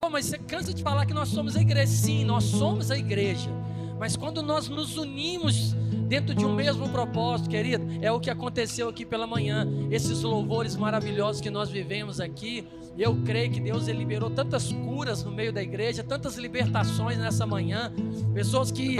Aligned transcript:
Pô, 0.00 0.10
mas 0.10 0.26
você 0.26 0.38
cansa 0.38 0.74
de 0.74 0.82
falar 0.82 1.06
que 1.06 1.14
nós 1.14 1.28
somos 1.28 1.56
a 1.56 1.60
igreja. 1.60 1.86
Sim, 1.90 2.24
nós 2.24 2.44
somos 2.44 2.90
a 2.90 2.98
igreja. 2.98 3.50
Mas 3.98 4.16
quando 4.16 4.42
nós 4.42 4.68
nos 4.68 4.96
unimos 4.96 5.74
dentro 6.06 6.34
de 6.34 6.44
um 6.44 6.54
mesmo 6.54 6.88
propósito, 6.88 7.50
querido, 7.50 7.84
é 8.00 8.10
o 8.12 8.20
que 8.20 8.30
aconteceu 8.30 8.88
aqui 8.88 9.04
pela 9.04 9.26
manhã. 9.26 9.66
Esses 9.90 10.22
louvores 10.22 10.76
maravilhosos 10.76 11.40
que 11.40 11.50
nós 11.50 11.70
vivemos 11.70 12.20
aqui, 12.20 12.66
eu 12.96 13.16
creio 13.24 13.50
que 13.50 13.60
Deus 13.60 13.88
ele 13.88 13.98
liberou 13.98 14.30
tantas 14.30 14.72
curas 14.72 15.22
no 15.24 15.30
meio 15.30 15.52
da 15.52 15.62
igreja, 15.62 16.02
tantas 16.02 16.36
libertações 16.36 17.18
nessa 17.18 17.46
manhã. 17.46 17.92
Pessoas 18.32 18.70
que 18.70 18.98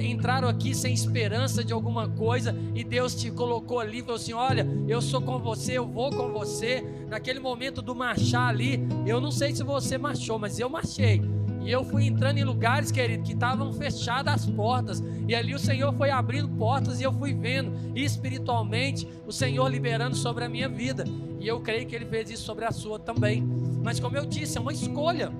entraram 0.00 0.48
aqui 0.48 0.74
sem 0.74 0.92
esperança 0.92 1.64
de 1.64 1.72
alguma 1.72 2.08
coisa 2.08 2.54
e 2.74 2.84
Deus 2.84 3.14
te 3.14 3.30
colocou 3.30 3.80
ali 3.80 3.98
e 3.98 4.02
falou 4.02 4.16
assim: 4.16 4.32
Olha, 4.32 4.66
eu 4.86 5.00
sou 5.00 5.20
com 5.22 5.38
você, 5.38 5.78
eu 5.78 5.86
vou 5.86 6.10
com 6.10 6.32
você. 6.32 6.84
Naquele 7.08 7.40
momento 7.40 7.80
do 7.80 7.94
marchar 7.94 8.48
ali, 8.48 8.80
eu 9.06 9.20
não 9.20 9.30
sei 9.30 9.54
se 9.54 9.62
você 9.62 9.96
marchou, 9.96 10.38
mas 10.38 10.58
eu 10.58 10.68
marchei. 10.68 11.22
E 11.64 11.70
eu 11.70 11.82
fui 11.82 12.04
entrando 12.04 12.36
em 12.36 12.44
lugares, 12.44 12.92
querido, 12.92 13.22
que 13.22 13.32
estavam 13.32 13.72
fechadas 13.72 14.34
as 14.34 14.46
portas. 14.46 15.02
E 15.26 15.34
ali 15.34 15.54
o 15.54 15.58
Senhor 15.58 15.94
foi 15.94 16.10
abrindo 16.10 16.46
portas 16.48 17.00
e 17.00 17.04
eu 17.04 17.12
fui 17.12 17.32
vendo 17.32 17.72
espiritualmente 17.96 19.08
o 19.26 19.32
Senhor 19.32 19.66
liberando 19.68 20.14
sobre 20.14 20.44
a 20.44 20.48
minha 20.48 20.68
vida. 20.68 21.04
E 21.40 21.48
eu 21.48 21.60
creio 21.60 21.86
que 21.86 21.96
Ele 21.96 22.04
fez 22.04 22.30
isso 22.30 22.42
sobre 22.42 22.66
a 22.66 22.70
sua 22.70 22.98
também. 22.98 23.42
Mas 23.82 23.98
como 23.98 24.14
eu 24.14 24.26
disse, 24.26 24.58
é 24.58 24.60
uma 24.60 24.74
escolha. 24.74 25.32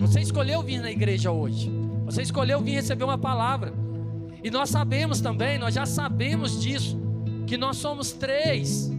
Você 0.00 0.20
escolheu 0.20 0.62
vir 0.62 0.80
na 0.80 0.90
igreja 0.90 1.30
hoje. 1.30 1.70
Você 2.06 2.22
escolheu 2.22 2.60
vir 2.60 2.72
receber 2.72 3.04
uma 3.04 3.18
palavra. 3.18 3.72
E 4.42 4.50
nós 4.50 4.68
sabemos 4.68 5.20
também, 5.20 5.58
nós 5.58 5.72
já 5.72 5.86
sabemos 5.86 6.60
disso, 6.60 7.00
que 7.46 7.56
nós 7.56 7.76
somos 7.76 8.10
três 8.10 8.90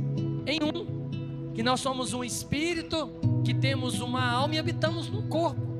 em 0.47 0.59
um. 0.63 1.51
Que 1.53 1.61
nós 1.61 1.81
somos 1.81 2.13
um 2.13 2.23
espírito, 2.23 3.09
que 3.43 3.53
temos 3.53 3.99
uma 3.99 4.23
alma 4.25 4.55
e 4.55 4.59
habitamos 4.59 5.09
num 5.09 5.27
corpo. 5.27 5.72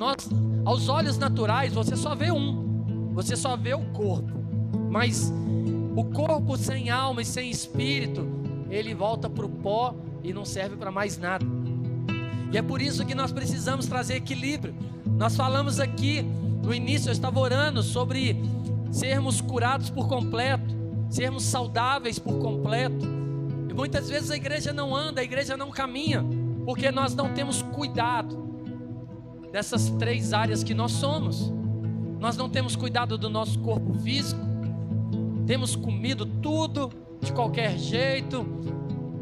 Nós, 0.00 0.30
aos 0.64 0.88
olhos 0.88 1.18
naturais, 1.18 1.74
você 1.74 1.94
só 1.94 2.14
vê 2.14 2.32
um, 2.32 3.12
você 3.12 3.36
só 3.36 3.54
vê 3.54 3.74
o 3.74 3.84
corpo, 3.92 4.32
mas 4.90 5.30
o 5.94 6.04
corpo 6.04 6.56
sem 6.56 6.88
alma 6.88 7.20
e 7.20 7.24
sem 7.26 7.50
espírito, 7.50 8.26
ele 8.70 8.94
volta 8.94 9.28
para 9.28 9.44
o 9.44 9.48
pó 9.50 9.94
e 10.24 10.32
não 10.32 10.42
serve 10.42 10.74
para 10.74 10.90
mais 10.90 11.18
nada. 11.18 11.44
E 12.50 12.56
é 12.56 12.62
por 12.62 12.80
isso 12.80 13.04
que 13.04 13.14
nós 13.14 13.30
precisamos 13.30 13.84
trazer 13.84 14.14
equilíbrio. 14.14 14.74
Nós 15.04 15.36
falamos 15.36 15.78
aqui 15.78 16.22
no 16.62 16.72
início, 16.72 17.10
eu 17.10 17.12
estava 17.12 17.38
orando 17.38 17.82
sobre 17.82 18.42
sermos 18.90 19.42
curados 19.42 19.90
por 19.90 20.08
completo, 20.08 20.74
sermos 21.10 21.44
saudáveis 21.44 22.18
por 22.18 22.38
completo. 22.38 23.04
E 23.68 23.74
muitas 23.74 24.08
vezes 24.08 24.30
a 24.30 24.36
igreja 24.36 24.72
não 24.72 24.96
anda, 24.96 25.20
a 25.20 25.24
igreja 25.24 25.58
não 25.58 25.70
caminha, 25.70 26.24
porque 26.64 26.90
nós 26.90 27.14
não 27.14 27.34
temos 27.34 27.60
cuidado 27.60 28.49
dessas 29.52 29.90
três 29.90 30.32
áreas 30.32 30.62
que 30.62 30.74
nós 30.74 30.92
somos. 30.92 31.52
Nós 32.18 32.36
não 32.36 32.48
temos 32.48 32.76
cuidado 32.76 33.16
do 33.16 33.30
nosso 33.30 33.58
corpo 33.60 33.94
físico, 33.94 34.40
temos 35.46 35.74
comido 35.74 36.26
tudo 36.26 36.90
de 37.20 37.32
qualquer 37.32 37.78
jeito, 37.78 38.46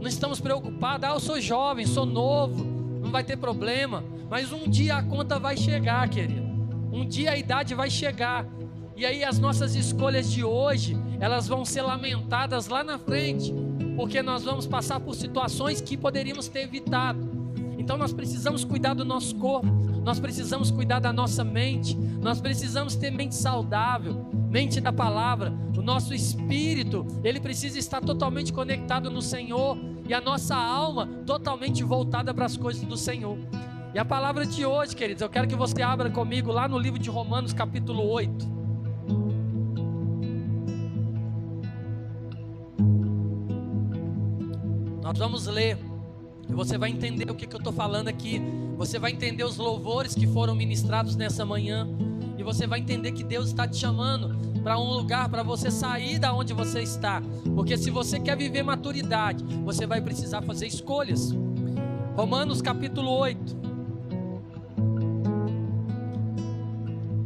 não 0.01 0.09
estamos 0.09 0.41
preocupados. 0.41 1.09
Ah, 1.09 1.13
eu 1.15 1.21
sou 1.21 1.41
jovem, 1.41 1.87
sou 1.87 2.07
novo, 2.07 2.65
não 3.03 3.11
vai 3.11 3.25
ter 3.25 3.37
problema. 3.37 4.05
Mas 4.31 4.53
um 4.53 4.69
dia 4.69 4.97
a 4.97 5.03
conta 5.03 5.39
vai 5.39 5.57
chegar, 5.57 6.09
querido. 6.09 6.47
Um 6.93 7.07
dia 7.07 7.33
a 7.33 7.37
idade 7.37 7.75
vai 7.75 7.91
chegar. 7.91 8.47
E 8.97 9.07
aí 9.07 9.23
as 9.25 9.39
nossas 9.39 9.75
escolhas 9.75 10.31
de 10.31 10.45
hoje, 10.45 10.97
elas 11.21 11.47
vão 11.47 11.65
ser 11.65 11.83
lamentadas 11.83 12.69
lá 12.69 12.83
na 12.83 12.99
frente, 12.99 13.55
porque 13.97 14.23
nós 14.23 14.43
vamos 14.45 14.67
passar 14.67 15.01
por 15.01 15.15
situações 15.15 15.81
que 15.81 15.97
poderíamos 15.97 16.49
ter 16.49 16.63
evitado. 16.63 17.29
Então 17.79 17.97
nós 17.97 18.13
precisamos 18.13 18.65
cuidar 18.65 18.95
do 18.95 19.05
nosso 19.05 19.37
corpo, 19.37 19.69
nós 20.09 20.19
precisamos 20.19 20.71
cuidar 20.71 21.01
da 21.01 21.13
nossa 21.13 21.45
mente, 21.45 21.95
nós 21.95 22.41
precisamos 22.41 22.97
ter 22.97 23.11
mente 23.11 23.35
saudável, 23.35 24.27
mente 24.49 24.81
da 24.81 24.91
palavra. 24.91 25.53
O 25.77 25.83
nosso 25.83 26.15
espírito, 26.15 27.07
ele 27.23 27.39
precisa 27.39 27.79
estar 27.79 28.01
totalmente 28.01 28.51
conectado 28.51 29.11
no 29.11 29.21
Senhor 29.21 29.77
e 30.09 30.15
a 30.15 30.21
nossa 30.23 30.57
alma 30.57 31.07
totalmente 31.27 31.85
voltada 31.85 32.33
para 32.33 32.47
as 32.47 32.57
coisas 32.57 32.83
do 32.85 32.97
Senhor. 32.97 33.37
E 33.93 33.99
a 33.99 34.05
palavra 34.05 34.47
de 34.47 34.65
hoje, 34.65 34.97
queridos, 34.97 35.21
eu 35.21 35.29
quero 35.29 35.47
que 35.47 35.55
você 35.55 35.83
abra 35.83 36.09
comigo 36.09 36.51
lá 36.51 36.67
no 36.67 36.79
livro 36.79 36.99
de 36.99 37.11
Romanos, 37.11 37.53
capítulo 37.53 38.09
8. 38.09 38.49
Nós 45.03 45.19
vamos 45.19 45.47
ler 45.47 45.88
você 46.55 46.79
vai 46.79 46.91
entender 46.91 47.31
o 47.31 47.35
que, 47.35 47.47
que 47.47 47.55
eu 47.55 47.59
estou 47.59 47.73
falando 47.73 48.09
aqui. 48.09 48.41
Você 48.77 48.99
vai 48.99 49.13
entender 49.13 49.45
os 49.45 49.57
louvores 49.57 50.15
que 50.15 50.27
foram 50.27 50.55
ministrados 50.55 51.15
nessa 51.17 51.45
manhã. 51.45 51.89
E 52.37 52.43
você 52.43 52.67
vai 52.67 52.81
entender 52.81 53.13
que 53.13 53.23
Deus 53.23 53.49
está 53.49 53.67
te 53.67 53.77
chamando 53.77 54.37
para 54.63 54.79
um 54.79 54.91
lugar 54.93 55.29
para 55.29 55.43
você 55.43 55.71
sair 55.71 56.19
da 56.19 56.33
onde 56.33 56.53
você 56.53 56.83
está. 56.83 57.23
Porque 57.55 57.77
se 57.77 57.91
você 57.91 58.19
quer 58.19 58.37
viver 58.37 58.63
maturidade, 58.63 59.45
você 59.65 59.87
vai 59.87 60.01
precisar 60.01 60.43
fazer 60.43 60.67
escolhas. 60.67 61.35
Romanos 62.17 62.63
capítulo 62.63 63.11
8. 63.11 63.57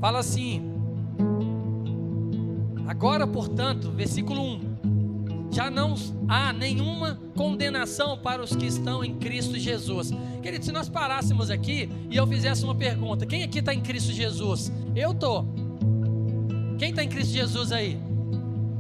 Fala 0.01 0.19
assim: 0.19 0.63
Agora, 2.87 3.27
portanto, 3.27 3.91
versículo 3.91 4.43
1 4.43 4.72
já 5.53 5.71
não 5.71 5.95
há 6.27 6.53
nenhuma 6.53 7.21
condenação 7.37 8.17
para 8.19 8.43
os 8.43 8.57
que 8.57 8.67
estão 8.67 9.05
em 9.05 9.15
Cristo 9.15 9.59
Jesus. 9.59 10.11
Querido, 10.43 10.65
se 10.65 10.73
nós 10.73 10.89
parássemos 10.89 11.51
aqui 11.51 11.89
e 12.11 12.17
eu 12.17 12.27
fizesse 12.27 12.65
uma 12.65 12.75
pergunta: 12.75 13.27
quem 13.27 13.43
aqui 13.43 13.59
está 13.59 13.75
em 13.75 13.81
Cristo 13.81 14.13
Jesus? 14.13 14.73
Eu 14.97 15.13
estou. 15.13 15.47
Quem 16.79 16.91
está 16.91 17.05
em 17.05 17.09
Cristo 17.09 17.33
Jesus 17.33 17.71
aí? 17.71 18.01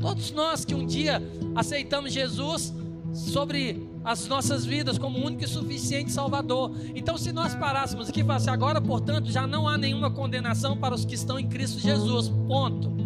Todos 0.00 0.32
nós 0.32 0.64
que 0.64 0.74
um 0.74 0.84
dia 0.84 1.22
aceitamos 1.54 2.12
Jesus 2.12 2.74
sobre 3.12 3.86
as 4.02 4.26
nossas 4.26 4.64
vidas 4.64 4.98
como 4.98 5.24
único 5.24 5.44
e 5.44 5.46
suficiente 5.46 6.10
Salvador. 6.10 6.72
Então, 6.94 7.16
se 7.16 7.30
nós 7.32 7.54
parássemos 7.54 8.08
aqui 8.08 8.20
e 8.20 8.24
falasse 8.24 8.50
agora, 8.50 8.80
portanto, 8.80 9.30
já 9.30 9.46
não 9.46 9.68
há 9.68 9.78
nenhuma 9.78 10.10
condenação 10.10 10.76
para 10.76 10.94
os 10.94 11.04
que 11.04 11.14
estão 11.14 11.38
em 11.38 11.48
Cristo 11.48 11.78
Jesus. 11.78 12.28
Ponto. 12.48 13.01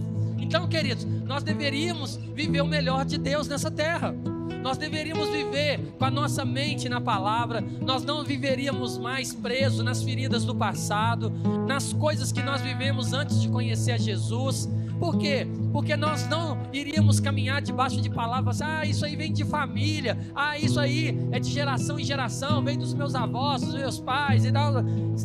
Então, 0.46 0.68
queridos, 0.68 1.04
nós 1.04 1.42
deveríamos 1.42 2.20
viver 2.32 2.60
o 2.60 2.66
melhor 2.66 3.04
de 3.04 3.18
Deus 3.18 3.48
nessa 3.48 3.68
terra. 3.68 4.14
Nós 4.62 4.78
deveríamos 4.78 5.28
viver 5.28 5.92
com 5.98 6.04
a 6.04 6.10
nossa 6.10 6.44
mente 6.44 6.88
na 6.88 7.00
palavra, 7.00 7.60
nós 7.80 8.04
não 8.04 8.24
viveríamos 8.24 8.96
mais 8.96 9.34
presos 9.34 9.84
nas 9.84 10.04
feridas 10.04 10.44
do 10.44 10.54
passado, 10.54 11.32
nas 11.66 11.92
coisas 11.92 12.30
que 12.30 12.42
nós 12.42 12.60
vivemos 12.60 13.12
antes 13.12 13.42
de 13.42 13.48
conhecer 13.48 13.92
a 13.92 13.98
Jesus. 13.98 14.68
Por 15.00 15.18
quê? 15.18 15.48
Porque 15.72 15.96
nós 15.96 16.28
não 16.28 16.58
iríamos 16.72 17.18
caminhar 17.18 17.60
debaixo 17.60 18.00
de 18.00 18.08
palavras, 18.08 18.62
ah, 18.62 18.86
isso 18.86 19.04
aí 19.04 19.16
vem 19.16 19.32
de 19.32 19.44
família, 19.44 20.16
ah, 20.32 20.56
isso 20.56 20.78
aí 20.78 21.28
é 21.32 21.40
de 21.40 21.50
geração 21.50 21.98
em 21.98 22.04
geração, 22.04 22.62
vem 22.62 22.78
dos 22.78 22.94
meus 22.94 23.16
avós, 23.16 23.62
dos 23.62 23.74
meus 23.74 23.98
pais 23.98 24.44
e 24.44 24.52
tal. 24.52 24.74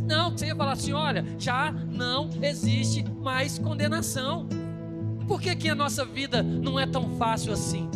Não, 0.04 0.32
você 0.32 0.48
ia 0.48 0.56
falar 0.56 0.74
assim: 0.74 0.94
olha, 0.94 1.24
já 1.38 1.72
não 1.72 2.28
existe 2.42 3.06
mais 3.22 3.60
condenação. 3.60 4.61
Por 5.32 5.40
que, 5.40 5.56
que 5.56 5.70
a 5.70 5.76
nossa 5.76 6.04
vida 6.04 6.44
não 6.44 6.78
é 6.78 6.86
tão 6.86 7.16
fácil 7.18 7.54
assim? 7.54 7.90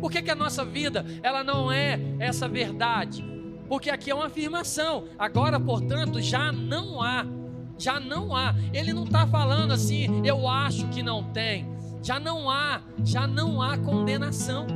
Por 0.00 0.10
que, 0.10 0.22
que 0.22 0.30
a 0.30 0.34
nossa 0.34 0.64
vida 0.64 1.04
ela 1.22 1.44
não 1.44 1.70
é 1.70 2.00
essa 2.18 2.48
verdade? 2.48 3.22
Porque 3.68 3.90
aqui 3.90 4.10
é 4.10 4.14
uma 4.14 4.24
afirmação. 4.24 5.04
Agora, 5.18 5.60
portanto, 5.60 6.18
já 6.22 6.50
não 6.50 7.02
há. 7.02 7.26
Já 7.76 8.00
não 8.00 8.34
há. 8.34 8.54
Ele 8.72 8.94
não 8.94 9.04
está 9.04 9.26
falando 9.26 9.72
assim, 9.72 10.06
eu 10.24 10.48
acho 10.48 10.88
que 10.88 11.02
não 11.02 11.24
tem. 11.24 11.68
Já 12.02 12.18
não 12.18 12.48
há, 12.48 12.80
já 13.04 13.26
não 13.26 13.60
há 13.60 13.76
condenação. 13.76 14.66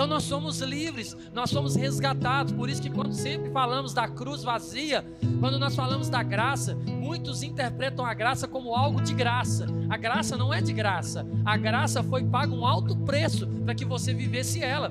Então 0.00 0.08
nós 0.08 0.22
somos 0.22 0.60
livres, 0.62 1.14
nós 1.34 1.50
somos 1.50 1.76
resgatados. 1.76 2.54
Por 2.54 2.70
isso 2.70 2.80
que 2.80 2.88
quando 2.88 3.12
sempre 3.12 3.50
falamos 3.50 3.92
da 3.92 4.08
cruz 4.08 4.42
vazia, 4.42 5.04
quando 5.40 5.58
nós 5.58 5.76
falamos 5.76 6.08
da 6.08 6.22
graça, 6.22 6.74
muitos 6.86 7.42
interpretam 7.42 8.06
a 8.06 8.14
graça 8.14 8.48
como 8.48 8.74
algo 8.74 9.02
de 9.02 9.12
graça. 9.12 9.66
A 9.90 9.98
graça 9.98 10.38
não 10.38 10.54
é 10.54 10.62
de 10.62 10.72
graça. 10.72 11.26
A 11.44 11.54
graça 11.58 12.02
foi 12.02 12.24
paga 12.24 12.50
um 12.50 12.64
alto 12.64 12.96
preço 12.96 13.46
para 13.46 13.74
que 13.74 13.84
você 13.84 14.14
vivesse 14.14 14.62
ela. 14.62 14.90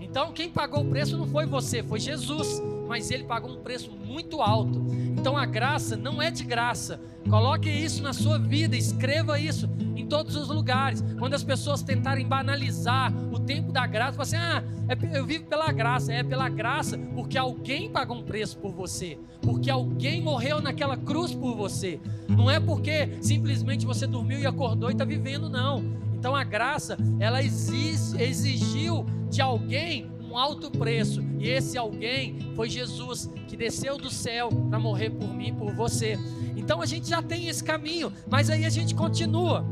Então 0.00 0.32
quem 0.32 0.48
pagou 0.48 0.80
o 0.82 0.88
preço 0.88 1.18
não 1.18 1.26
foi 1.26 1.44
você, 1.44 1.82
foi 1.82 2.00
Jesus 2.00 2.62
mas 2.88 3.10
ele 3.10 3.24
pagou 3.24 3.50
um 3.50 3.62
preço 3.62 3.90
muito 3.90 4.40
alto. 4.40 4.86
Então 4.90 5.36
a 5.36 5.44
graça 5.44 5.94
não 5.94 6.22
é 6.22 6.30
de 6.30 6.42
graça. 6.42 6.98
Coloque 7.28 7.68
isso 7.68 8.02
na 8.02 8.14
sua 8.14 8.38
vida, 8.38 8.74
escreva 8.74 9.38
isso 9.38 9.68
todos 10.08 10.34
os 10.36 10.48
lugares. 10.48 11.04
Quando 11.18 11.34
as 11.34 11.44
pessoas 11.44 11.82
tentarem 11.82 12.26
banalizar 12.26 13.12
o 13.32 13.38
tempo 13.38 13.70
da 13.72 13.86
graça, 13.86 14.20
assim: 14.20 14.36
ah, 14.36 14.62
é, 14.88 15.18
eu 15.18 15.24
vivo 15.24 15.44
pela 15.44 15.70
graça. 15.70 16.12
É 16.12 16.22
pela 16.22 16.48
graça 16.48 16.98
porque 17.14 17.36
alguém 17.36 17.90
pagou 17.90 18.16
um 18.16 18.22
preço 18.22 18.58
por 18.58 18.72
você, 18.72 19.18
porque 19.42 19.70
alguém 19.70 20.20
morreu 20.22 20.60
naquela 20.60 20.96
cruz 20.96 21.34
por 21.34 21.54
você. 21.54 22.00
Não 22.28 22.50
é 22.50 22.58
porque 22.58 23.18
simplesmente 23.20 23.86
você 23.86 24.06
dormiu 24.06 24.38
e 24.38 24.46
acordou 24.46 24.90
e 24.90 24.92
está 24.92 25.04
vivendo, 25.04 25.48
não. 25.48 25.84
Então 26.14 26.34
a 26.34 26.42
graça, 26.42 26.96
ela 27.20 27.40
exigiu 27.42 29.06
de 29.30 29.40
alguém 29.40 30.10
um 30.28 30.36
alto 30.36 30.70
preço. 30.70 31.22
E 31.38 31.48
esse 31.48 31.78
alguém 31.78 32.38
foi 32.54 32.68
Jesus, 32.68 33.30
que 33.46 33.56
desceu 33.56 33.96
do 33.96 34.10
céu 34.10 34.48
para 34.68 34.78
morrer 34.78 35.10
por 35.10 35.32
mim, 35.32 35.54
por 35.54 35.72
você. 35.74 36.18
Então 36.56 36.82
a 36.82 36.86
gente 36.86 37.08
já 37.08 37.22
tem 37.22 37.48
esse 37.48 37.64
caminho, 37.64 38.12
mas 38.30 38.50
aí 38.50 38.64
a 38.64 38.70
gente 38.70 38.94
continua. 38.94 39.64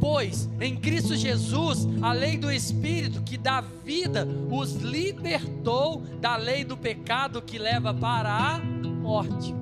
Pois 0.00 0.48
em 0.60 0.76
Cristo 0.76 1.16
Jesus, 1.16 1.88
a 2.00 2.12
lei 2.12 2.36
do 2.36 2.50
Espírito 2.50 3.22
que 3.22 3.36
dá 3.36 3.60
vida 3.60 4.26
os 4.50 4.74
libertou 4.74 6.02
da 6.20 6.36
lei 6.36 6.64
do 6.64 6.76
pecado 6.76 7.42
que 7.42 7.58
leva 7.58 7.92
para 7.92 8.30
a 8.30 8.58
morte. 8.58 9.54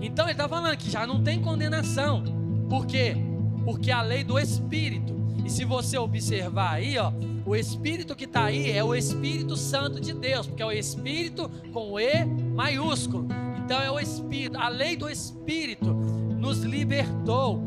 Então 0.00 0.26
ele 0.26 0.32
está 0.32 0.48
falando 0.48 0.76
que 0.76 0.90
já 0.90 1.06
não 1.06 1.22
tem 1.22 1.40
condenação. 1.40 2.22
Por 2.68 2.86
quê? 2.86 3.16
Porque 3.64 3.90
a 3.90 4.02
lei 4.02 4.22
do 4.22 4.38
Espírito. 4.38 5.14
E 5.44 5.50
se 5.50 5.64
você 5.64 5.98
observar 5.98 6.74
aí, 6.74 6.96
ó, 6.98 7.12
o 7.44 7.54
Espírito 7.56 8.14
que 8.14 8.24
está 8.24 8.44
aí 8.44 8.70
é 8.70 8.82
o 8.82 8.94
Espírito 8.94 9.56
Santo 9.56 10.00
de 10.00 10.12
Deus, 10.12 10.46
porque 10.46 10.62
é 10.62 10.66
o 10.66 10.72
Espírito 10.72 11.50
com 11.72 11.98
E 11.98 12.24
maiúsculo. 12.24 13.28
Então 13.64 13.80
é 13.80 13.90
o 13.90 13.98
Espírito, 13.98 14.58
a 14.58 14.68
lei 14.68 14.96
do 14.96 15.08
Espírito 15.08 15.92
nos 15.92 16.58
libertou 16.60 17.62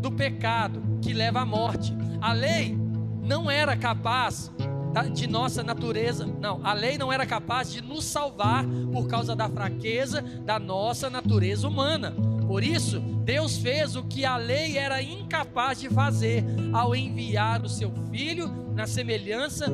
do 0.00 0.10
pecado 0.10 0.93
que 1.04 1.12
leva 1.12 1.40
à 1.40 1.44
morte. 1.44 1.94
A 2.20 2.32
lei 2.32 2.76
não 3.22 3.50
era 3.50 3.76
capaz 3.76 4.50
de 5.12 5.26
nossa 5.26 5.62
natureza, 5.62 6.24
não, 6.24 6.64
a 6.64 6.72
lei 6.72 6.96
não 6.96 7.12
era 7.12 7.26
capaz 7.26 7.70
de 7.70 7.82
nos 7.82 8.04
salvar 8.04 8.64
por 8.92 9.06
causa 9.08 9.34
da 9.34 9.48
fraqueza 9.48 10.22
da 10.22 10.58
nossa 10.58 11.10
natureza 11.10 11.68
humana. 11.68 12.14
Por 12.46 12.62
isso, 12.62 13.00
Deus 13.00 13.58
fez 13.58 13.96
o 13.96 14.04
que 14.04 14.24
a 14.24 14.36
lei 14.36 14.78
era 14.78 15.02
incapaz 15.02 15.80
de 15.80 15.88
fazer 15.90 16.44
ao 16.72 16.94
enviar 16.94 17.62
o 17.62 17.68
seu 17.68 17.92
filho 18.10 18.48
na 18.74 18.86
semelhança 18.86 19.66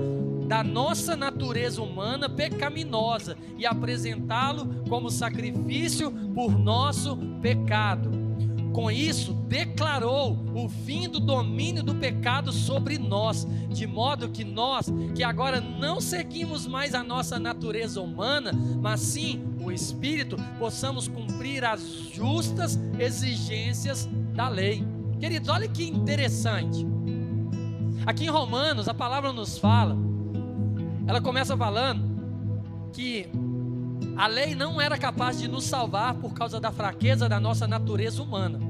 da 0.48 0.64
nossa 0.64 1.14
natureza 1.14 1.82
humana 1.82 2.28
pecaminosa 2.28 3.36
e 3.56 3.66
apresentá-lo 3.66 4.82
como 4.88 5.10
sacrifício 5.10 6.10
por 6.34 6.58
nosso 6.58 7.16
pecado. 7.40 8.19
Com 8.72 8.90
isso, 8.90 9.32
declarou 9.32 10.38
o 10.54 10.68
fim 10.68 11.08
do 11.08 11.18
domínio 11.18 11.82
do 11.82 11.94
pecado 11.94 12.52
sobre 12.52 12.98
nós, 12.98 13.46
de 13.68 13.86
modo 13.86 14.28
que 14.28 14.44
nós, 14.44 14.86
que 15.14 15.24
agora 15.24 15.60
não 15.60 16.00
seguimos 16.00 16.66
mais 16.66 16.94
a 16.94 17.02
nossa 17.02 17.38
natureza 17.38 18.00
humana, 18.00 18.52
mas 18.80 19.00
sim 19.00 19.42
o 19.60 19.72
Espírito, 19.72 20.36
possamos 20.58 21.08
cumprir 21.08 21.64
as 21.64 21.82
justas 22.12 22.78
exigências 22.98 24.08
da 24.34 24.48
lei. 24.48 24.84
Queridos, 25.18 25.48
olha 25.48 25.68
que 25.68 25.84
interessante. 25.84 26.86
Aqui 28.06 28.24
em 28.24 28.30
Romanos, 28.30 28.88
a 28.88 28.94
palavra 28.94 29.32
nos 29.32 29.58
fala, 29.58 29.96
ela 31.06 31.20
começa 31.20 31.56
falando 31.56 32.08
que 32.92 33.28
a 34.20 34.26
lei 34.26 34.54
não 34.54 34.78
era 34.78 34.98
capaz 34.98 35.38
de 35.38 35.48
nos 35.48 35.64
salvar 35.64 36.12
por 36.12 36.34
causa 36.34 36.60
da 36.60 36.70
fraqueza 36.70 37.26
da 37.26 37.40
nossa 37.40 37.66
natureza 37.66 38.22
humana. 38.22 38.60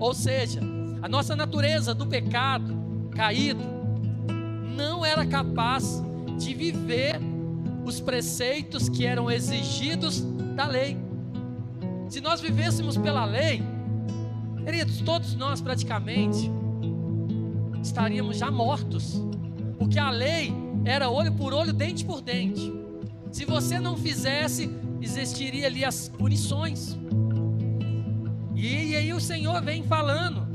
Ou 0.00 0.12
seja, 0.12 0.60
a 1.00 1.08
nossa 1.08 1.36
natureza 1.36 1.94
do 1.94 2.08
pecado 2.08 2.76
caído 3.12 3.62
não 4.76 5.06
era 5.06 5.24
capaz 5.24 6.02
de 6.36 6.52
viver 6.54 7.20
os 7.84 8.00
preceitos 8.00 8.88
que 8.88 9.06
eram 9.06 9.30
exigidos 9.30 10.22
da 10.56 10.66
lei. 10.66 10.98
Se 12.08 12.20
nós 12.20 12.40
vivêssemos 12.40 12.96
pela 12.96 13.24
lei, 13.24 13.62
queridos, 14.64 15.00
todos 15.02 15.36
nós 15.36 15.60
praticamente 15.60 16.50
estaríamos 17.80 18.38
já 18.38 18.50
mortos, 18.50 19.22
porque 19.78 20.00
a 20.00 20.10
lei 20.10 20.52
era 20.84 21.08
olho 21.08 21.32
por 21.32 21.54
olho, 21.54 21.72
dente 21.72 22.04
por 22.04 22.20
dente. 22.20 22.74
Se 23.30 23.44
você 23.44 23.78
não 23.78 23.96
fizesse, 23.96 24.68
existiria 25.00 25.66
ali 25.66 25.84
as 25.84 26.08
punições. 26.08 26.96
E, 28.54 28.90
e 28.90 28.96
aí 28.96 29.12
o 29.12 29.20
Senhor 29.20 29.62
vem 29.62 29.82
falando. 29.82 30.46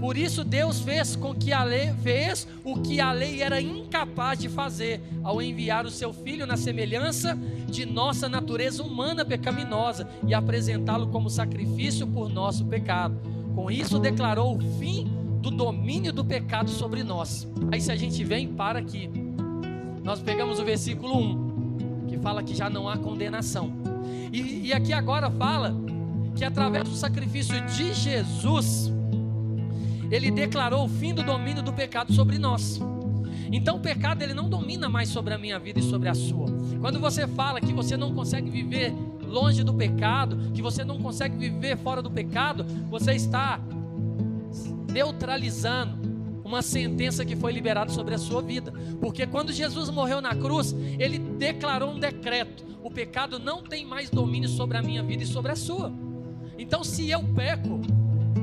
Por 0.00 0.16
isso 0.16 0.44
Deus 0.44 0.80
fez 0.80 1.16
com 1.16 1.34
que 1.34 1.52
a 1.52 1.64
lei 1.64 1.92
fez 2.02 2.46
o 2.62 2.80
que 2.80 3.00
a 3.00 3.12
lei 3.12 3.42
era 3.42 3.60
incapaz 3.60 4.38
de 4.38 4.48
fazer 4.48 5.00
ao 5.24 5.40
enviar 5.42 5.84
o 5.84 5.90
seu 5.90 6.12
filho 6.12 6.46
na 6.46 6.56
semelhança 6.56 7.36
de 7.68 7.84
nossa 7.84 8.28
natureza 8.28 8.82
humana 8.82 9.24
pecaminosa 9.24 10.08
e 10.26 10.32
apresentá-lo 10.32 11.08
como 11.08 11.28
sacrifício 11.28 12.06
por 12.06 12.28
nosso 12.28 12.64
pecado. 12.66 13.18
Com 13.54 13.70
isso 13.70 13.98
declarou 13.98 14.56
o 14.56 14.78
fim 14.78 15.10
do 15.40 15.50
domínio 15.50 16.12
do 16.12 16.24
pecado 16.24 16.70
sobre 16.70 17.02
nós. 17.02 17.48
Aí 17.72 17.80
se 17.80 17.90
a 17.90 17.96
gente 17.96 18.22
vem 18.22 18.48
para 18.48 18.78
aqui, 18.78 19.10
nós 20.04 20.20
pegamos 20.20 20.60
o 20.60 20.64
versículo 20.64 21.18
1, 21.18 21.45
que 21.45 21.45
fala 22.26 22.42
que 22.42 22.56
já 22.56 22.68
não 22.68 22.88
há 22.88 22.98
condenação. 22.98 23.72
E, 24.32 24.66
e 24.66 24.72
aqui 24.72 24.92
agora 24.92 25.30
fala 25.30 25.72
que 26.34 26.44
através 26.44 26.82
do 26.82 26.96
sacrifício 26.96 27.54
de 27.66 27.94
Jesus, 27.94 28.92
ele 30.10 30.32
declarou 30.32 30.86
o 30.86 30.88
fim 30.88 31.14
do 31.14 31.22
domínio 31.22 31.62
do 31.62 31.72
pecado 31.72 32.12
sobre 32.12 32.36
nós. 32.36 32.80
Então 33.52 33.76
o 33.76 33.80
pecado 33.80 34.22
ele 34.22 34.34
não 34.34 34.48
domina 34.48 34.88
mais 34.88 35.08
sobre 35.08 35.34
a 35.34 35.38
minha 35.38 35.56
vida 35.56 35.78
e 35.78 35.82
sobre 35.84 36.08
a 36.08 36.14
sua. 36.16 36.48
Quando 36.80 36.98
você 36.98 37.28
fala 37.28 37.60
que 37.60 37.72
você 37.72 37.96
não 37.96 38.12
consegue 38.12 38.50
viver 38.50 38.92
longe 39.22 39.62
do 39.62 39.72
pecado, 39.72 40.50
que 40.52 40.60
você 40.60 40.84
não 40.84 40.98
consegue 40.98 41.36
viver 41.36 41.76
fora 41.76 42.02
do 42.02 42.10
pecado, 42.10 42.66
você 42.90 43.12
está 43.12 43.60
neutralizando 44.90 46.05
uma 46.46 46.62
sentença 46.62 47.24
que 47.24 47.34
foi 47.34 47.52
liberada 47.52 47.90
sobre 47.90 48.14
a 48.14 48.18
sua 48.18 48.40
vida. 48.40 48.72
Porque 49.00 49.26
quando 49.26 49.52
Jesus 49.52 49.90
morreu 49.90 50.20
na 50.20 50.34
cruz, 50.34 50.74
ele 50.98 51.18
declarou 51.18 51.90
um 51.90 51.98
decreto: 51.98 52.64
o 52.82 52.90
pecado 52.90 53.38
não 53.38 53.62
tem 53.62 53.84
mais 53.84 54.08
domínio 54.08 54.48
sobre 54.48 54.78
a 54.78 54.82
minha 54.82 55.02
vida 55.02 55.24
e 55.24 55.26
sobre 55.26 55.50
a 55.50 55.56
sua. 55.56 55.92
Então, 56.56 56.84
se 56.84 57.10
eu 57.10 57.22
peco, 57.34 57.80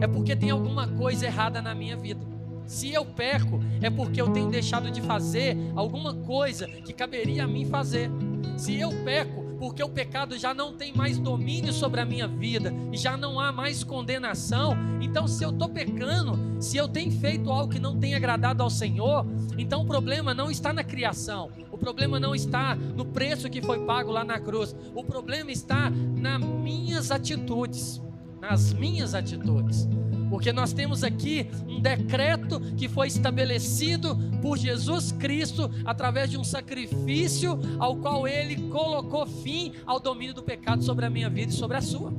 é 0.01 0.05
porque 0.05 0.35
tem 0.35 0.50
alguma 0.50 0.88
coisa 0.88 1.25
errada 1.25 1.61
na 1.61 1.73
minha 1.73 1.95
vida. 1.95 2.21
Se 2.65 2.94
eu 2.94 3.05
peco, 3.05 3.59
é 3.81 3.89
porque 3.89 4.21
eu 4.21 4.29
tenho 4.29 4.50
deixado 4.50 4.91
de 4.91 5.01
fazer 5.01 5.57
alguma 5.75 6.13
coisa 6.13 6.67
que 6.67 6.94
caberia 6.94 7.45
a 7.45 7.47
mim 7.47 7.65
fazer. 7.65 8.09
Se 8.57 8.79
eu 8.79 8.91
peco, 9.03 9.42
porque 9.63 9.81
o 9.81 9.88
pecado 9.88 10.38
já 10.38 10.54
não 10.54 10.74
tem 10.74 10.94
mais 10.94 11.18
domínio 11.18 11.71
sobre 11.71 12.01
a 12.01 12.06
minha 12.06 12.27
vida 12.27 12.74
e 12.92 12.98
já 12.98 13.15
não 13.15 13.39
há 13.39 13.50
mais 13.50 13.81
condenação. 13.81 14.75
Então, 15.00 15.25
se 15.25 15.42
eu 15.42 15.51
estou 15.51 15.69
pecando, 15.69 16.62
se 16.62 16.75
eu 16.75 16.86
tenho 16.86 17.10
feito 17.10 17.50
algo 17.50 17.71
que 17.71 17.80
não 17.80 17.98
tem 17.98 18.13
agradado 18.13 18.62
ao 18.62 18.69
Senhor, 18.69 19.25
então 19.57 19.83
o 19.83 19.86
problema 19.86 20.33
não 20.33 20.51
está 20.51 20.74
na 20.74 20.83
criação, 20.83 21.50
o 21.71 21.77
problema 21.77 22.19
não 22.19 22.36
está 22.36 22.75
no 22.75 23.06
preço 23.06 23.50
que 23.50 23.62
foi 23.62 23.86
pago 23.86 24.12
lá 24.12 24.25
na 24.25 24.38
cruz, 24.38 24.75
o 24.93 25.01
problema 25.01 25.50
está 25.50 25.89
nas 25.89 26.41
minhas 26.41 27.10
atitudes, 27.10 28.01
nas 28.41 28.74
minhas 28.74 29.15
atitudes 29.15 29.88
porque 30.33 30.51
nós 30.51 30.73
temos 30.73 31.03
aqui 31.03 31.45
um 31.67 31.79
decreto 31.79 32.59
que 32.75 32.89
foi 32.89 33.05
estabelecido 33.05 34.17
por 34.41 34.57
Jesus 34.57 35.11
Cristo 35.11 35.69
através 35.85 36.27
de 36.31 36.39
um 36.39 36.43
sacrifício 36.43 37.59
ao 37.77 37.97
qual 37.97 38.27
ele 38.27 38.67
colocou 38.69 39.27
fim 39.27 39.73
ao 39.85 39.99
domínio 39.99 40.33
do 40.33 40.41
pecado 40.41 40.83
sobre 40.83 41.05
a 41.05 41.09
minha 41.11 41.29
vida 41.29 41.51
e 41.51 41.55
sobre 41.55 41.77
a 41.77 41.81
sua. 41.83 42.11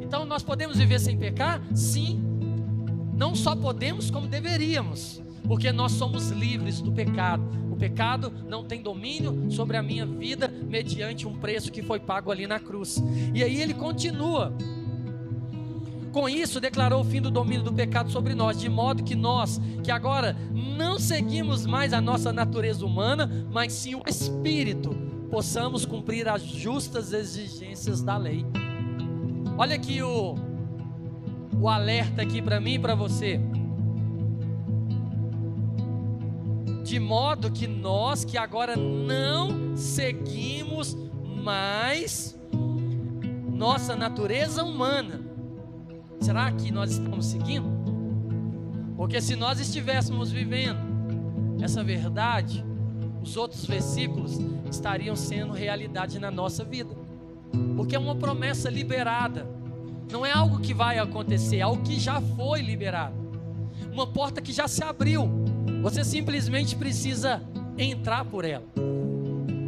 Então 0.00 0.26
nós 0.26 0.42
podemos 0.42 0.78
viver 0.78 0.98
sem 0.98 1.16
pecar? 1.16 1.62
Sim. 1.72 2.20
Não 3.14 3.36
só 3.36 3.54
podemos, 3.54 4.10
como 4.10 4.26
deveríamos, 4.26 5.22
porque 5.46 5.70
nós 5.70 5.92
somos 5.92 6.30
livres 6.30 6.80
do 6.80 6.90
pecado. 6.90 7.48
O 7.70 7.76
pecado 7.76 8.32
não 8.48 8.64
tem 8.64 8.82
domínio 8.82 9.48
sobre 9.52 9.76
a 9.76 9.82
minha 9.82 10.04
vida 10.04 10.48
mediante 10.48 11.24
um 11.24 11.36
preço 11.36 11.70
que 11.70 11.84
foi 11.84 12.00
pago 12.00 12.32
ali 12.32 12.48
na 12.48 12.58
cruz. 12.58 13.00
E 13.32 13.44
aí 13.44 13.62
ele 13.62 13.74
continua 13.74 14.52
com 16.14 16.28
isso, 16.28 16.60
declarou 16.60 17.00
o 17.00 17.04
fim 17.04 17.20
do 17.20 17.28
domínio 17.28 17.64
do 17.64 17.72
pecado 17.72 18.08
sobre 18.08 18.36
nós, 18.36 18.56
de 18.56 18.68
modo 18.68 19.02
que 19.02 19.16
nós, 19.16 19.60
que 19.82 19.90
agora 19.90 20.36
não 20.52 20.96
seguimos 20.96 21.66
mais 21.66 21.92
a 21.92 22.00
nossa 22.00 22.32
natureza 22.32 22.86
humana, 22.86 23.28
mas 23.50 23.72
sim 23.72 23.96
o 23.96 24.02
Espírito, 24.06 24.94
possamos 25.28 25.84
cumprir 25.84 26.28
as 26.28 26.40
justas 26.40 27.12
exigências 27.12 28.00
da 28.00 28.16
lei. 28.16 28.46
Olha 29.58 29.74
aqui 29.74 30.04
o, 30.04 30.36
o 31.60 31.68
alerta 31.68 32.22
aqui 32.22 32.40
para 32.40 32.60
mim 32.60 32.74
e 32.74 32.78
para 32.78 32.94
você. 32.94 33.40
De 36.84 37.00
modo 37.00 37.50
que 37.50 37.66
nós 37.66 38.24
que 38.24 38.38
agora 38.38 38.76
não 38.76 39.76
seguimos 39.76 40.96
mais 41.42 42.38
nossa 43.52 43.96
natureza 43.96 44.62
humana, 44.62 45.23
Será 46.24 46.50
que 46.50 46.72
nós 46.72 46.92
estamos 46.92 47.26
seguindo? 47.26 47.68
Porque 48.96 49.20
se 49.20 49.36
nós 49.36 49.60
estivéssemos 49.60 50.32
vivendo 50.32 50.78
essa 51.60 51.84
verdade, 51.84 52.64
os 53.22 53.36
outros 53.36 53.66
versículos 53.66 54.38
estariam 54.70 55.14
sendo 55.16 55.52
realidade 55.52 56.18
na 56.18 56.30
nossa 56.30 56.64
vida. 56.64 56.96
Porque 57.76 57.94
é 57.94 57.98
uma 57.98 58.16
promessa 58.16 58.70
liberada. 58.70 59.46
Não 60.10 60.24
é 60.24 60.32
algo 60.32 60.60
que 60.60 60.72
vai 60.72 60.98
acontecer, 60.98 61.58
é 61.58 61.60
algo 61.60 61.82
que 61.82 62.00
já 62.00 62.22
foi 62.22 62.62
liberado. 62.62 63.14
Uma 63.92 64.06
porta 64.06 64.40
que 64.40 64.50
já 64.50 64.66
se 64.66 64.82
abriu. 64.82 65.28
Você 65.82 66.02
simplesmente 66.02 66.74
precisa 66.74 67.42
entrar 67.76 68.24
por 68.24 68.46
ela. 68.46 68.64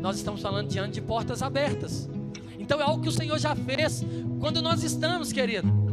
Nós 0.01 0.17
estamos 0.17 0.41
falando 0.41 0.69
diante 0.69 0.95
de 0.95 1.03
portas 1.03 1.43
abertas. 1.43 2.09
Então 2.59 2.81
é 2.81 2.83
algo 2.83 3.03
que 3.03 3.11
o 3.11 3.13
Senhor 3.13 3.39
já 3.39 3.55
fez. 3.55 4.03
Quando 4.41 4.63
nós 4.63 4.83
estamos, 4.83 5.35
querido, 5.35 5.86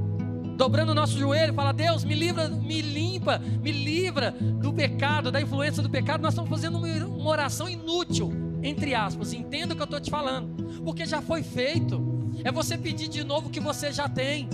dobrando 0.55 0.91
o 0.91 0.95
nosso 0.95 1.17
joelho, 1.17 1.53
fala: 1.53 1.72
Deus, 1.72 2.03
me 2.03 2.15
livra, 2.15 2.48
me 2.48 2.81
limpa, 2.81 3.39
me 3.39 3.72
livra 3.72 4.31
do 4.31 4.74
pecado, 4.74 5.31
da 5.31 5.41
influência 5.41 5.81
do 5.81 5.89
pecado. 5.89 6.22
Nós 6.22 6.33
estamos 6.33 6.50
fazendo 6.50 6.77
uma 6.77 7.29
oração 7.29 7.69
inútil, 7.69 8.31
entre 8.62 8.95
aspas. 8.95 9.33
Entenda 9.33 9.74
o 9.74 9.75
que 9.75 9.81
eu 9.81 9.86
estou 9.86 10.00
te 10.00 10.10
falando, 10.10 10.81
porque 10.83 11.05
já 11.05 11.22
foi 11.22 11.43
feito. 11.43 12.13
É 12.43 12.51
você 12.51 12.77
pedir 12.77 13.07
de 13.07 13.24
novo 13.24 13.48
o 13.48 13.51
que 13.51 13.60
você 13.60 13.91
já 13.91 14.07
tem. 14.07 14.50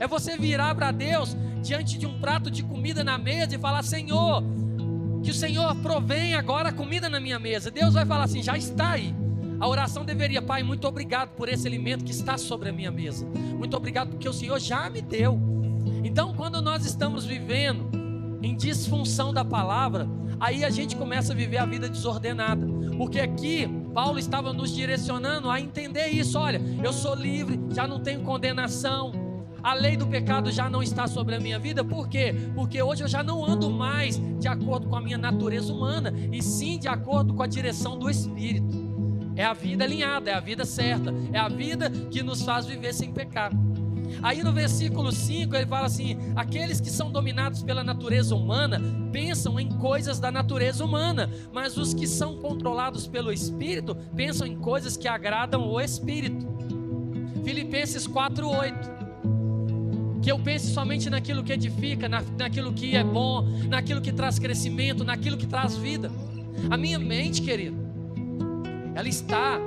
É 0.00 0.06
você 0.06 0.36
virar 0.36 0.74
para 0.74 0.90
Deus 0.90 1.36
diante 1.62 1.98
de 1.98 2.06
um 2.06 2.18
prato 2.20 2.50
de 2.50 2.62
comida 2.62 3.02
na 3.02 3.18
mesa 3.18 3.54
e 3.54 3.58
falar: 3.58 3.82
Senhor, 3.82 4.42
que 5.22 5.30
o 5.30 5.34
Senhor 5.34 5.74
provém 5.76 6.34
agora 6.34 6.70
a 6.70 6.72
comida 6.72 7.08
na 7.08 7.20
minha 7.20 7.38
mesa. 7.38 7.70
Deus 7.70 7.94
vai 7.94 8.06
falar 8.06 8.24
assim: 8.24 8.42
já 8.42 8.56
está 8.56 8.90
aí. 8.92 9.14
A 9.60 9.66
oração 9.66 10.04
deveria, 10.04 10.40
Pai, 10.40 10.62
muito 10.62 10.86
obrigado 10.86 11.30
por 11.30 11.48
esse 11.48 11.66
alimento 11.66 12.04
que 12.04 12.12
está 12.12 12.38
sobre 12.38 12.68
a 12.68 12.72
minha 12.72 12.90
mesa. 12.90 13.26
Muito 13.26 13.76
obrigado 13.76 14.10
porque 14.10 14.28
o 14.28 14.32
Senhor 14.32 14.58
já 14.60 14.88
me 14.88 15.02
deu. 15.02 15.40
Então, 16.04 16.32
quando 16.32 16.62
nós 16.62 16.84
estamos 16.84 17.24
vivendo 17.24 17.90
em 18.40 18.56
disfunção 18.56 19.32
da 19.32 19.44
palavra, 19.44 20.08
aí 20.38 20.64
a 20.64 20.70
gente 20.70 20.94
começa 20.94 21.32
a 21.32 21.36
viver 21.36 21.58
a 21.58 21.66
vida 21.66 21.88
desordenada. 21.88 22.66
Porque 22.96 23.20
aqui 23.20 23.68
Paulo 23.92 24.18
estava 24.18 24.52
nos 24.52 24.72
direcionando 24.72 25.50
a 25.50 25.60
entender 25.60 26.06
isso. 26.08 26.38
Olha, 26.38 26.60
eu 26.82 26.92
sou 26.92 27.14
livre, 27.14 27.58
já 27.70 27.86
não 27.86 28.00
tenho 28.00 28.20
condenação 28.20 29.28
a 29.62 29.74
lei 29.74 29.96
do 29.96 30.06
pecado 30.06 30.50
já 30.50 30.70
não 30.70 30.82
está 30.82 31.06
sobre 31.06 31.34
a 31.34 31.40
minha 31.40 31.58
vida, 31.58 31.84
por 31.84 32.08
quê? 32.08 32.34
Porque 32.54 32.80
hoje 32.82 33.02
eu 33.02 33.08
já 33.08 33.22
não 33.22 33.44
ando 33.44 33.68
mais 33.70 34.20
de 34.38 34.48
acordo 34.48 34.88
com 34.88 34.96
a 34.96 35.00
minha 35.00 35.18
natureza 35.18 35.72
humana, 35.72 36.12
e 36.32 36.42
sim 36.42 36.78
de 36.78 36.88
acordo 36.88 37.34
com 37.34 37.42
a 37.42 37.46
direção 37.46 37.98
do 37.98 38.08
Espírito. 38.08 38.87
É 39.38 39.44
a 39.44 39.52
vida 39.52 39.84
alinhada, 39.84 40.32
é 40.32 40.34
a 40.34 40.40
vida 40.40 40.64
certa, 40.64 41.14
é 41.32 41.38
a 41.38 41.48
vida 41.48 41.88
que 42.10 42.24
nos 42.24 42.42
faz 42.42 42.66
viver 42.66 42.92
sem 42.92 43.12
pecar. 43.12 43.52
Aí 44.20 44.42
no 44.42 44.52
versículo 44.52 45.12
5 45.12 45.54
ele 45.54 45.64
fala 45.64 45.86
assim: 45.86 46.16
aqueles 46.34 46.80
que 46.80 46.90
são 46.90 47.08
dominados 47.08 47.62
pela 47.62 47.84
natureza 47.84 48.34
humana 48.34 48.82
pensam 49.12 49.60
em 49.60 49.68
coisas 49.68 50.18
da 50.18 50.32
natureza 50.32 50.84
humana, 50.84 51.30
mas 51.52 51.76
os 51.76 51.94
que 51.94 52.04
são 52.04 52.36
controlados 52.36 53.06
pelo 53.06 53.32
Espírito 53.32 53.94
pensam 54.16 54.44
em 54.44 54.56
coisas 54.56 54.96
que 54.96 55.06
agradam 55.06 55.70
o 55.70 55.80
Espírito. 55.80 56.44
Filipenses 57.44 58.08
4:8 58.08 58.98
que 60.20 60.32
eu 60.32 60.38
pense 60.40 60.74
somente 60.74 61.08
naquilo 61.08 61.44
que 61.44 61.52
edifica, 61.52 62.08
na, 62.08 62.22
naquilo 62.36 62.72
que 62.72 62.96
é 62.96 63.04
bom, 63.04 63.42
naquilo 63.68 64.00
que 64.00 64.12
traz 64.12 64.36
crescimento, 64.36 65.04
naquilo 65.04 65.36
que 65.38 65.46
traz 65.46 65.76
vida. 65.76 66.10
A 66.68 66.76
minha 66.76 66.98
mente, 66.98 67.40
querido, 67.40 67.87
ela 68.98 69.08
está 69.08 69.60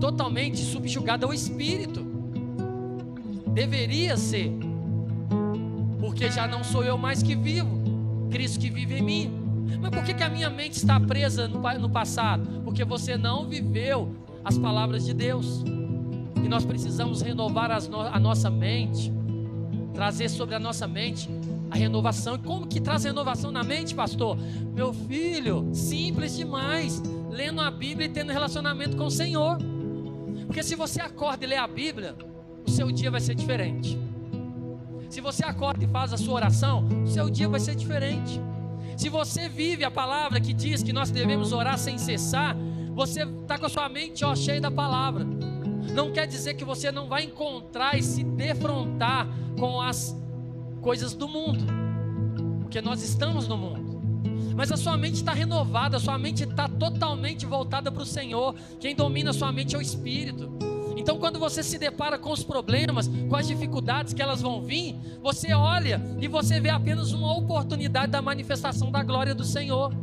totalmente 0.00 0.58
subjugada 0.58 1.26
ao 1.26 1.34
espírito. 1.34 2.06
Deveria 3.52 4.16
ser, 4.16 4.52
porque 5.98 6.30
já 6.30 6.46
não 6.46 6.62
sou 6.62 6.84
eu 6.84 6.96
mais 6.96 7.20
que 7.20 7.34
vivo, 7.34 8.28
Cristo 8.30 8.60
que 8.60 8.70
vive 8.70 8.98
em 8.98 9.02
mim. 9.02 9.32
Mas 9.80 9.90
por 9.90 10.04
que, 10.04 10.14
que 10.14 10.22
a 10.22 10.28
minha 10.28 10.48
mente 10.48 10.74
está 10.74 11.00
presa 11.00 11.48
no, 11.48 11.60
no 11.80 11.90
passado? 11.90 12.62
Porque 12.62 12.84
você 12.84 13.16
não 13.16 13.48
viveu 13.48 14.14
as 14.44 14.56
palavras 14.56 15.04
de 15.04 15.14
Deus. 15.14 15.64
E 16.36 16.48
nós 16.48 16.64
precisamos 16.64 17.22
renovar 17.22 17.70
no, 17.88 18.00
a 18.02 18.20
nossa 18.20 18.48
mente 18.48 19.12
trazer 19.92 20.28
sobre 20.28 20.54
a 20.54 20.60
nossa 20.60 20.86
mente 20.86 21.28
a 21.72 21.76
renovação. 21.76 22.36
E 22.36 22.38
como 22.38 22.68
que 22.68 22.80
traz 22.80 23.02
renovação 23.02 23.50
na 23.50 23.64
mente, 23.64 23.96
pastor? 23.96 24.38
Meu 24.72 24.92
filho, 24.92 25.68
simples 25.72 26.36
demais. 26.36 27.02
Lendo 27.30 27.60
a 27.60 27.70
Bíblia 27.70 28.06
e 28.06 28.10
tendo 28.10 28.32
relacionamento 28.32 28.96
com 28.96 29.04
o 29.04 29.10
Senhor. 29.10 29.58
Porque 30.46 30.62
se 30.62 30.74
você 30.74 31.00
acorda 31.00 31.44
e 31.44 31.48
lê 31.48 31.56
a 31.56 31.66
Bíblia, 31.66 32.16
o 32.66 32.70
seu 32.70 32.90
dia 32.90 33.10
vai 33.10 33.20
ser 33.20 33.34
diferente. 33.34 33.98
Se 35.08 35.20
você 35.20 35.44
acorda 35.44 35.84
e 35.84 35.88
faz 35.88 36.12
a 36.12 36.16
sua 36.16 36.34
oração, 36.34 36.86
o 37.04 37.06
seu 37.06 37.30
dia 37.30 37.48
vai 37.48 37.60
ser 37.60 37.74
diferente. 37.74 38.40
Se 38.96 39.08
você 39.08 39.48
vive 39.48 39.84
a 39.84 39.90
palavra 39.90 40.40
que 40.40 40.52
diz 40.52 40.82
que 40.82 40.92
nós 40.92 41.10
devemos 41.10 41.52
orar 41.52 41.78
sem 41.78 41.96
cessar, 41.96 42.56
você 42.92 43.22
está 43.22 43.58
com 43.58 43.66
a 43.66 43.68
sua 43.68 43.88
mente 43.88 44.24
ó, 44.24 44.34
cheia 44.34 44.60
da 44.60 44.70
palavra 44.70 45.24
não 45.92 46.12
quer 46.12 46.26
dizer 46.26 46.54
que 46.54 46.64
você 46.64 46.92
não 46.92 47.08
vai 47.08 47.24
encontrar 47.24 47.96
e 47.96 48.02
se 48.02 48.22
defrontar 48.22 49.26
com 49.58 49.80
as 49.80 50.16
coisas 50.80 51.14
do 51.14 51.28
mundo, 51.28 51.64
porque 52.60 52.80
nós 52.80 53.02
estamos 53.02 53.48
no 53.48 53.56
mundo. 53.56 53.89
Mas 54.60 54.70
a 54.70 54.76
sua 54.76 54.94
mente 54.94 55.14
está 55.14 55.32
renovada, 55.32 55.96
a 55.96 56.00
sua 56.00 56.18
mente 56.18 56.44
está 56.44 56.68
totalmente 56.68 57.46
voltada 57.46 57.90
para 57.90 58.02
o 58.02 58.04
Senhor. 58.04 58.54
Quem 58.78 58.94
domina 58.94 59.30
a 59.30 59.32
sua 59.32 59.50
mente 59.50 59.74
é 59.74 59.78
o 59.78 59.80
Espírito. 59.80 60.50
Então, 60.98 61.18
quando 61.18 61.38
você 61.38 61.62
se 61.62 61.78
depara 61.78 62.18
com 62.18 62.30
os 62.30 62.44
problemas, 62.44 63.08
com 63.08 63.36
as 63.36 63.46
dificuldades 63.48 64.12
que 64.12 64.20
elas 64.20 64.42
vão 64.42 64.60
vir, 64.60 64.96
você 65.22 65.54
olha 65.54 65.98
e 66.20 66.28
você 66.28 66.60
vê 66.60 66.68
apenas 66.68 67.10
uma 67.10 67.34
oportunidade 67.38 68.12
da 68.12 68.20
manifestação 68.20 68.90
da 68.90 69.02
glória 69.02 69.34
do 69.34 69.44
Senhor 69.44 69.94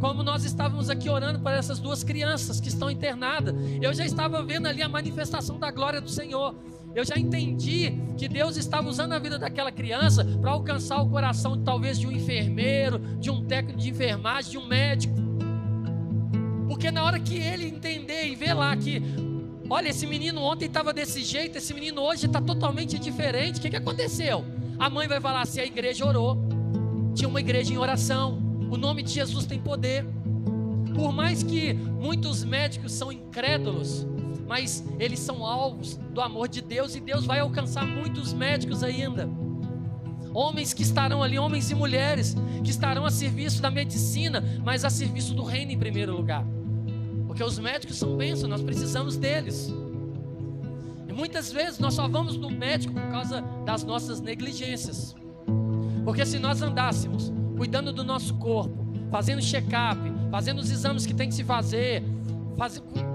como 0.00 0.22
nós 0.22 0.44
estávamos 0.44 0.88
aqui 0.88 1.10
orando 1.10 1.40
para 1.40 1.58
essas 1.58 1.78
duas 1.78 2.02
crianças 2.02 2.58
que 2.58 2.70
estão 2.70 2.90
internadas, 2.90 3.54
eu 3.82 3.92
já 3.92 4.04
estava 4.04 4.42
vendo 4.42 4.66
ali 4.66 4.82
a 4.82 4.88
manifestação 4.88 5.58
da 5.58 5.70
glória 5.70 6.00
do 6.00 6.08
Senhor. 6.08 6.54
Eu 6.94 7.04
já 7.04 7.16
entendi 7.16 7.92
que 8.18 8.28
Deus 8.28 8.56
estava 8.56 8.88
usando 8.88 9.12
a 9.12 9.18
vida 9.18 9.38
daquela 9.38 9.70
criança 9.70 10.24
para 10.40 10.50
alcançar 10.50 11.00
o 11.00 11.08
coração 11.08 11.62
talvez 11.62 11.98
de 11.98 12.06
um 12.06 12.12
enfermeiro, 12.12 12.98
de 13.18 13.30
um 13.30 13.44
técnico 13.44 13.78
de 13.78 13.90
enfermagem, 13.90 14.50
de 14.52 14.58
um 14.58 14.66
médico. 14.66 15.14
Porque 16.66 16.90
na 16.90 17.04
hora 17.04 17.20
que 17.20 17.36
ele 17.38 17.66
entender 17.66 18.26
e 18.26 18.34
ver 18.34 18.54
lá 18.54 18.76
que, 18.76 19.02
olha, 19.68 19.88
esse 19.88 20.06
menino 20.06 20.40
ontem 20.40 20.66
estava 20.66 20.92
desse 20.92 21.22
jeito, 21.22 21.58
esse 21.58 21.72
menino 21.72 22.00
hoje 22.02 22.26
está 22.26 22.40
totalmente 22.40 22.98
diferente, 22.98 23.58
o 23.58 23.62
que, 23.62 23.70
que 23.70 23.76
aconteceu? 23.76 24.44
A 24.78 24.90
mãe 24.90 25.06
vai 25.06 25.20
falar 25.20 25.42
assim: 25.42 25.60
a 25.60 25.66
igreja 25.66 26.04
orou, 26.04 26.38
tinha 27.14 27.28
uma 27.28 27.40
igreja 27.40 27.72
em 27.72 27.78
oração. 27.78 28.38
O 28.70 28.76
nome 28.76 29.02
de 29.02 29.12
Jesus 29.12 29.46
tem 29.46 29.60
poder. 29.60 30.06
Por 30.94 31.12
mais 31.12 31.42
que 31.42 31.72
muitos 31.72 32.44
médicos 32.44 32.92
são 32.92 33.12
incrédulos, 33.12 34.06
mas 34.50 34.82
eles 34.98 35.20
são 35.20 35.46
alvos 35.46 35.94
do 36.12 36.20
amor 36.20 36.48
de 36.48 36.60
Deus 36.60 36.96
e 36.96 37.00
Deus 37.00 37.24
vai 37.24 37.38
alcançar 37.38 37.86
muitos 37.86 38.32
médicos 38.32 38.82
ainda. 38.82 39.30
Homens 40.34 40.74
que 40.74 40.82
estarão 40.82 41.22
ali, 41.22 41.38
homens 41.38 41.70
e 41.70 41.74
mulheres, 41.76 42.34
que 42.64 42.68
estarão 42.68 43.06
a 43.06 43.12
serviço 43.12 43.62
da 43.62 43.70
medicina, 43.70 44.42
mas 44.64 44.84
a 44.84 44.90
serviço 44.90 45.34
do 45.34 45.44
reino 45.44 45.70
em 45.70 45.78
primeiro 45.78 46.16
lugar. 46.16 46.44
Porque 47.28 47.44
os 47.44 47.60
médicos 47.60 47.96
são 47.96 48.16
bênçãos, 48.16 48.50
nós 48.50 48.60
precisamos 48.60 49.16
deles. 49.16 49.72
E 51.08 51.12
muitas 51.12 51.52
vezes 51.52 51.78
nós 51.78 51.94
só 51.94 52.08
vamos 52.08 52.36
no 52.36 52.50
médico 52.50 52.92
por 52.92 53.08
causa 53.08 53.42
das 53.64 53.84
nossas 53.84 54.20
negligências. 54.20 55.14
Porque 56.04 56.26
se 56.26 56.40
nós 56.40 56.60
andássemos 56.60 57.32
cuidando 57.56 57.92
do 57.92 58.02
nosso 58.02 58.34
corpo, 58.34 58.84
fazendo 59.12 59.40
check-up, 59.40 60.00
fazendo 60.28 60.58
os 60.58 60.72
exames 60.72 61.06
que 61.06 61.14
tem 61.14 61.28
que 61.28 61.36
se 61.36 61.44
fazer, 61.44 62.02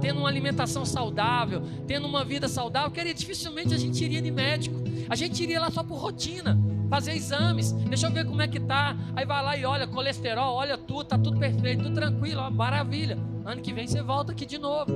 tendo 0.01 0.19
uma 0.19 0.29
alimentação 0.29 0.85
saudável, 0.85 1.61
tendo 1.85 2.07
uma 2.07 2.23
vida 2.23 2.47
saudável, 2.47 2.91
querido, 2.91 3.19
dificilmente 3.19 3.73
a 3.73 3.77
gente 3.77 4.03
iria 4.03 4.21
de 4.21 4.31
médico. 4.31 4.75
A 5.09 5.15
gente 5.15 5.43
iria 5.43 5.59
lá 5.59 5.69
só 5.69 5.83
por 5.83 5.97
rotina, 5.97 6.57
fazer 6.89 7.13
exames, 7.13 7.71
deixa 7.71 8.07
eu 8.07 8.11
ver 8.11 8.25
como 8.25 8.41
é 8.41 8.47
que 8.47 8.59
tá. 8.59 8.97
Aí 9.15 9.25
vai 9.25 9.43
lá 9.43 9.57
e 9.57 9.65
olha, 9.65 9.87
colesterol, 9.87 10.55
olha 10.55 10.77
tudo, 10.77 11.05
tá 11.05 11.17
tudo 11.17 11.37
perfeito, 11.39 11.83
tudo 11.83 11.93
tranquilo, 11.93 12.41
ó, 12.41 12.49
maravilha. 12.49 13.17
Ano 13.45 13.61
que 13.61 13.73
vem 13.73 13.87
você 13.87 14.01
volta 14.01 14.31
aqui 14.31 14.45
de 14.45 14.57
novo. 14.57 14.91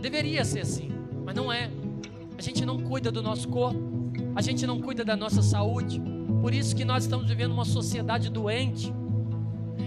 Deveria 0.00 0.44
ser 0.44 0.60
assim, 0.60 0.92
mas 1.24 1.34
não 1.34 1.52
é. 1.52 1.70
A 2.38 2.42
gente 2.42 2.64
não 2.64 2.78
cuida 2.78 3.10
do 3.10 3.22
nosso 3.22 3.48
corpo, 3.48 3.80
a 4.36 4.42
gente 4.42 4.66
não 4.66 4.80
cuida 4.80 5.04
da 5.04 5.16
nossa 5.16 5.42
saúde. 5.42 6.00
Por 6.40 6.52
isso 6.52 6.76
que 6.76 6.84
nós 6.84 7.04
estamos 7.04 7.26
vivendo 7.26 7.52
uma 7.52 7.64
sociedade 7.64 8.28
doente. 8.28 8.92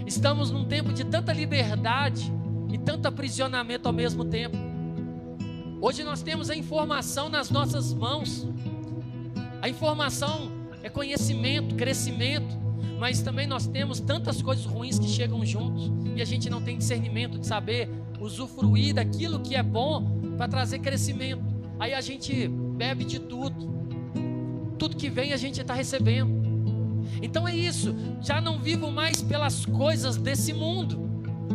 Estamos 0.06 0.50
num 0.50 0.64
tempo 0.64 0.92
de 0.92 1.04
tanta 1.04 1.32
liberdade 1.32 2.32
e 2.70 2.78
tanto 2.78 3.06
aprisionamento 3.06 3.86
ao 3.86 3.92
mesmo 3.92 4.24
tempo. 4.24 4.56
Hoje 5.80 6.02
nós 6.02 6.22
temos 6.22 6.50
a 6.50 6.56
informação 6.56 7.28
nas 7.28 7.50
nossas 7.50 7.92
mãos. 7.92 8.46
A 9.62 9.68
informação 9.68 10.50
é 10.82 10.88
conhecimento, 10.88 11.74
crescimento, 11.74 12.56
mas 12.98 13.22
também 13.22 13.46
nós 13.46 13.66
temos 13.66 14.00
tantas 14.00 14.42
coisas 14.42 14.64
ruins 14.64 14.98
que 14.98 15.08
chegam 15.08 15.44
juntos 15.44 15.90
e 16.16 16.20
a 16.20 16.24
gente 16.24 16.50
não 16.50 16.60
tem 16.60 16.76
discernimento 16.76 17.38
de 17.38 17.46
saber 17.46 17.88
usufruir 18.20 18.94
daquilo 18.94 19.40
que 19.40 19.54
é 19.54 19.62
bom 19.62 20.34
para 20.36 20.48
trazer 20.48 20.80
crescimento. 20.80 21.42
Aí 21.78 21.94
a 21.94 22.00
gente 22.00 22.48
bebe 22.48 23.04
de 23.04 23.20
tudo. 23.20 23.78
Tudo 24.78 24.96
que 24.96 25.08
vem 25.08 25.32
a 25.32 25.36
gente 25.36 25.60
está 25.60 25.74
recebendo. 25.74 26.38
Então 27.22 27.46
é 27.46 27.54
isso. 27.54 27.94
Já 28.20 28.40
não 28.40 28.58
vivo 28.58 28.90
mais 28.90 29.22
pelas 29.22 29.64
coisas 29.64 30.16
desse 30.16 30.52
mundo. 30.52 31.07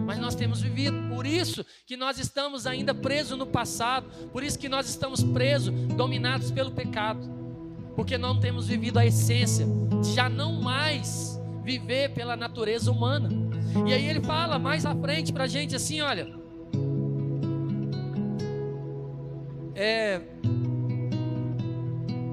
Mas 0.05 0.19
nós 0.19 0.36
temos 0.36 0.62
vivido, 0.62 0.98
por 1.10 1.25
isso 1.25 1.65
que 1.86 1.95
nós 1.95 2.19
estamos 2.19 2.67
ainda 2.67 2.93
presos 2.93 3.38
no 3.38 3.45
passado, 3.45 4.07
por 4.31 4.43
isso 4.43 4.60
que 4.60 4.67
nós 4.67 4.88
estamos 4.88 5.24
presos, 5.24 5.74
dominados 5.95 6.51
pelo 6.51 6.72
pecado, 6.72 7.29
porque 7.95 8.17
não 8.17 8.39
temos 8.39 8.67
vivido 8.67 9.00
a 9.00 9.05
essência 9.05 9.65
de 10.01 10.13
já 10.13 10.27
não 10.27 10.62
mais 10.62 11.39
viver 11.63 12.13
pela 12.13 12.36
natureza 12.36 12.91
humana. 12.91 13.29
E 13.88 13.93
aí 13.93 14.07
ele 14.07 14.22
fala 14.22 14.60
mais 14.60 14.86
à 14.86 14.95
frente 14.95 15.31
para 15.31 15.45
a 15.45 15.48
gente 15.48 15.75
assim: 15.75 16.01
olha. 16.01 16.27
É, 19.75 20.22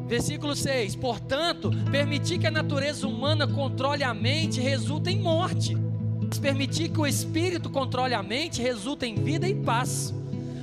versículo 0.07 0.57
6: 0.57 0.97
Portanto, 0.97 1.71
permitir 1.91 2.39
que 2.39 2.47
a 2.47 2.51
natureza 2.51 3.07
humana 3.07 3.47
controle 3.47 4.03
a 4.03 4.13
mente 4.13 4.61
resulta 4.61 5.11
em 5.11 5.21
morte. 5.21 5.77
Permitir 6.39 6.89
que 6.89 7.01
o 7.01 7.07
espírito 7.07 7.69
controle 7.69 8.15
a 8.15 8.23
mente 8.23 8.63
resulta 8.63 9.07
em 9.07 9.15
vida 9.15 9.49
e 9.49 9.55
paz. 9.55 10.15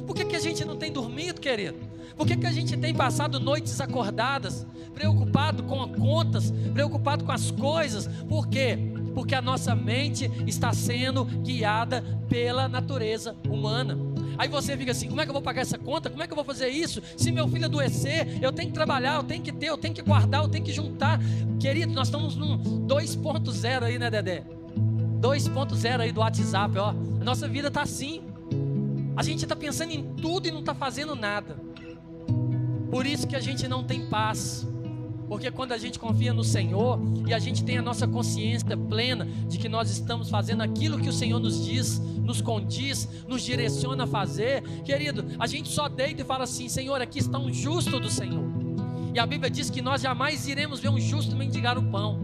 Por 0.05 0.15
que, 0.15 0.25
que 0.25 0.35
a 0.35 0.39
gente 0.39 0.63
não 0.63 0.77
tem 0.77 0.91
dormido, 0.91 1.41
querido? 1.41 1.77
Por 2.15 2.25
que, 2.25 2.35
que 2.35 2.47
a 2.47 2.51
gente 2.51 2.75
tem 2.75 2.95
passado 2.95 3.39
noites 3.39 3.79
acordadas, 3.79 4.65
preocupado 4.93 5.61
com 5.63 5.83
as 5.83 5.91
contas, 5.95 6.53
preocupado 6.73 7.23
com 7.23 7.31
as 7.31 7.51
coisas? 7.51 8.07
Por 8.27 8.47
quê? 8.47 8.77
Porque 9.13 9.35
a 9.35 9.41
nossa 9.41 9.75
mente 9.75 10.31
está 10.47 10.73
sendo 10.73 11.25
guiada 11.25 12.03
pela 12.27 12.67
natureza 12.67 13.35
humana. 13.47 13.97
Aí 14.37 14.47
você 14.47 14.75
fica 14.75 14.91
assim: 14.91 15.07
como 15.07 15.21
é 15.21 15.25
que 15.25 15.29
eu 15.29 15.33
vou 15.33 15.41
pagar 15.41 15.61
essa 15.61 15.77
conta? 15.77 16.09
Como 16.09 16.23
é 16.23 16.27
que 16.27 16.33
eu 16.33 16.35
vou 16.35 16.45
fazer 16.45 16.69
isso? 16.69 17.01
Se 17.15 17.31
meu 17.31 17.47
filho 17.47 17.65
adoecer, 17.65 18.39
eu 18.41 18.51
tenho 18.51 18.69
que 18.69 18.73
trabalhar, 18.73 19.15
eu 19.15 19.23
tenho 19.23 19.43
que 19.43 19.51
ter, 19.51 19.67
eu 19.67 19.77
tenho 19.77 19.93
que 19.93 20.01
guardar, 20.01 20.43
eu 20.43 20.49
tenho 20.49 20.63
que 20.63 20.71
juntar. 20.71 21.19
Querido, 21.59 21.93
nós 21.93 22.07
estamos 22.07 22.35
num 22.35 22.87
2.0 22.87 23.83
aí, 23.83 23.99
né, 23.99 24.09
Dedé? 24.09 24.56
2.0 25.19 25.99
aí 25.99 26.11
do 26.11 26.19
WhatsApp, 26.19 26.77
ó. 26.77 26.89
A 26.89 27.23
nossa 27.23 27.47
vida 27.47 27.67
está 27.67 27.81
assim. 27.81 28.21
A 29.15 29.23
gente 29.23 29.43
está 29.43 29.55
pensando 29.55 29.91
em 29.91 30.03
tudo 30.15 30.47
e 30.47 30.51
não 30.51 30.59
está 30.59 30.75
fazendo 30.75 31.15
nada. 31.15 31.57
Por 32.91 33.05
isso 33.05 33.27
que 33.27 33.35
a 33.35 33.39
gente 33.39 33.67
não 33.67 33.83
tem 33.83 34.05
paz. 34.05 34.67
Porque 35.27 35.51
quando 35.51 35.73
a 35.73 35.77
gente 35.77 35.99
confia 35.99 36.33
no 36.33 36.43
Senhor 36.43 36.99
e 37.27 37.33
a 37.33 37.39
gente 37.39 37.63
tem 37.63 37.77
a 37.77 37.81
nossa 37.81 38.07
consciência 38.07 38.77
plena 38.77 39.25
de 39.47 39.57
que 39.57 39.67
nós 39.67 39.89
estamos 39.89 40.29
fazendo 40.29 40.61
aquilo 40.61 40.99
que 40.99 41.09
o 41.09 41.13
Senhor 41.13 41.39
nos 41.39 41.65
diz, 41.65 41.99
nos 41.99 42.39
condiz, 42.41 43.09
nos 43.27 43.43
direciona 43.43 44.05
a 44.05 44.07
fazer, 44.07 44.61
querido, 44.83 45.25
a 45.37 45.45
gente 45.45 45.67
só 45.67 45.89
deita 45.89 46.21
e 46.21 46.25
fala 46.25 46.45
assim: 46.45 46.69
Senhor, 46.69 47.01
aqui 47.01 47.19
está 47.19 47.37
um 47.37 47.51
justo 47.51 47.99
do 47.99 48.09
Senhor. 48.09 48.45
E 49.13 49.19
a 49.19 49.25
Bíblia 49.25 49.49
diz 49.49 49.69
que 49.69 49.81
nós 49.81 50.01
jamais 50.01 50.47
iremos 50.47 50.79
ver 50.79 50.89
um 50.89 50.99
justo 50.99 51.35
mendigar 51.35 51.77
o 51.77 51.83
pão. 51.83 52.19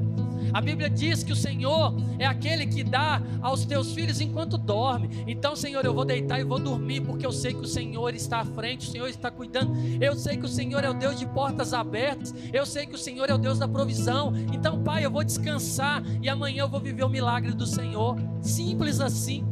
A 0.54 0.62
Bíblia 0.62 0.90
diz 0.90 1.24
que 1.24 1.32
o 1.32 1.36
Senhor 1.36 1.96
é 2.20 2.26
aquele 2.26 2.68
que 2.68 2.84
dá 2.84 3.22
aos 3.42 3.66
teus 3.66 3.94
filhos 3.94 4.22
enquanto 4.22 4.58
dorme. 4.58 5.10
Então, 5.28 5.56
Senhor, 5.56 5.84
eu 5.84 5.94
vou 5.94 6.06
deitar 6.06 6.40
e 6.40 6.44
vou 6.44 6.60
dormir, 6.60 7.02
porque 7.02 7.26
eu 7.26 7.32
sei 7.32 7.54
que 7.54 7.62
o 7.62 7.68
Senhor 7.68 8.14
está 8.14 8.42
à 8.42 8.46
frente, 8.46 8.88
o 8.88 8.92
Senhor 8.92 9.08
está 9.08 9.32
cuidando. 9.32 9.74
Eu 10.00 10.16
sei 10.16 10.38
que 10.38 10.46
o 10.46 10.50
Senhor 10.50 10.84
é 10.84 10.90
o 10.90 10.94
Deus 10.94 11.18
de 11.18 11.26
portas 11.26 11.74
abertas. 11.74 12.34
Eu 12.54 12.66
sei 12.66 12.86
que 12.86 12.94
o 12.94 12.98
Senhor 12.98 13.30
é 13.30 13.34
o 13.34 13.38
Deus 13.38 13.58
da 13.58 13.68
provisão. 13.68 14.32
Então, 14.54 14.84
Pai, 14.84 15.04
eu 15.04 15.12
vou 15.12 15.24
descansar 15.24 16.04
e 16.22 16.30
amanhã 16.30 16.64
eu 16.64 16.70
vou 16.70 16.80
viver 16.80 17.04
o 17.04 17.10
milagre 17.10 17.54
do 17.54 17.66
Senhor. 17.66 18.16
Simples 18.42 19.00
assim. 19.00 19.44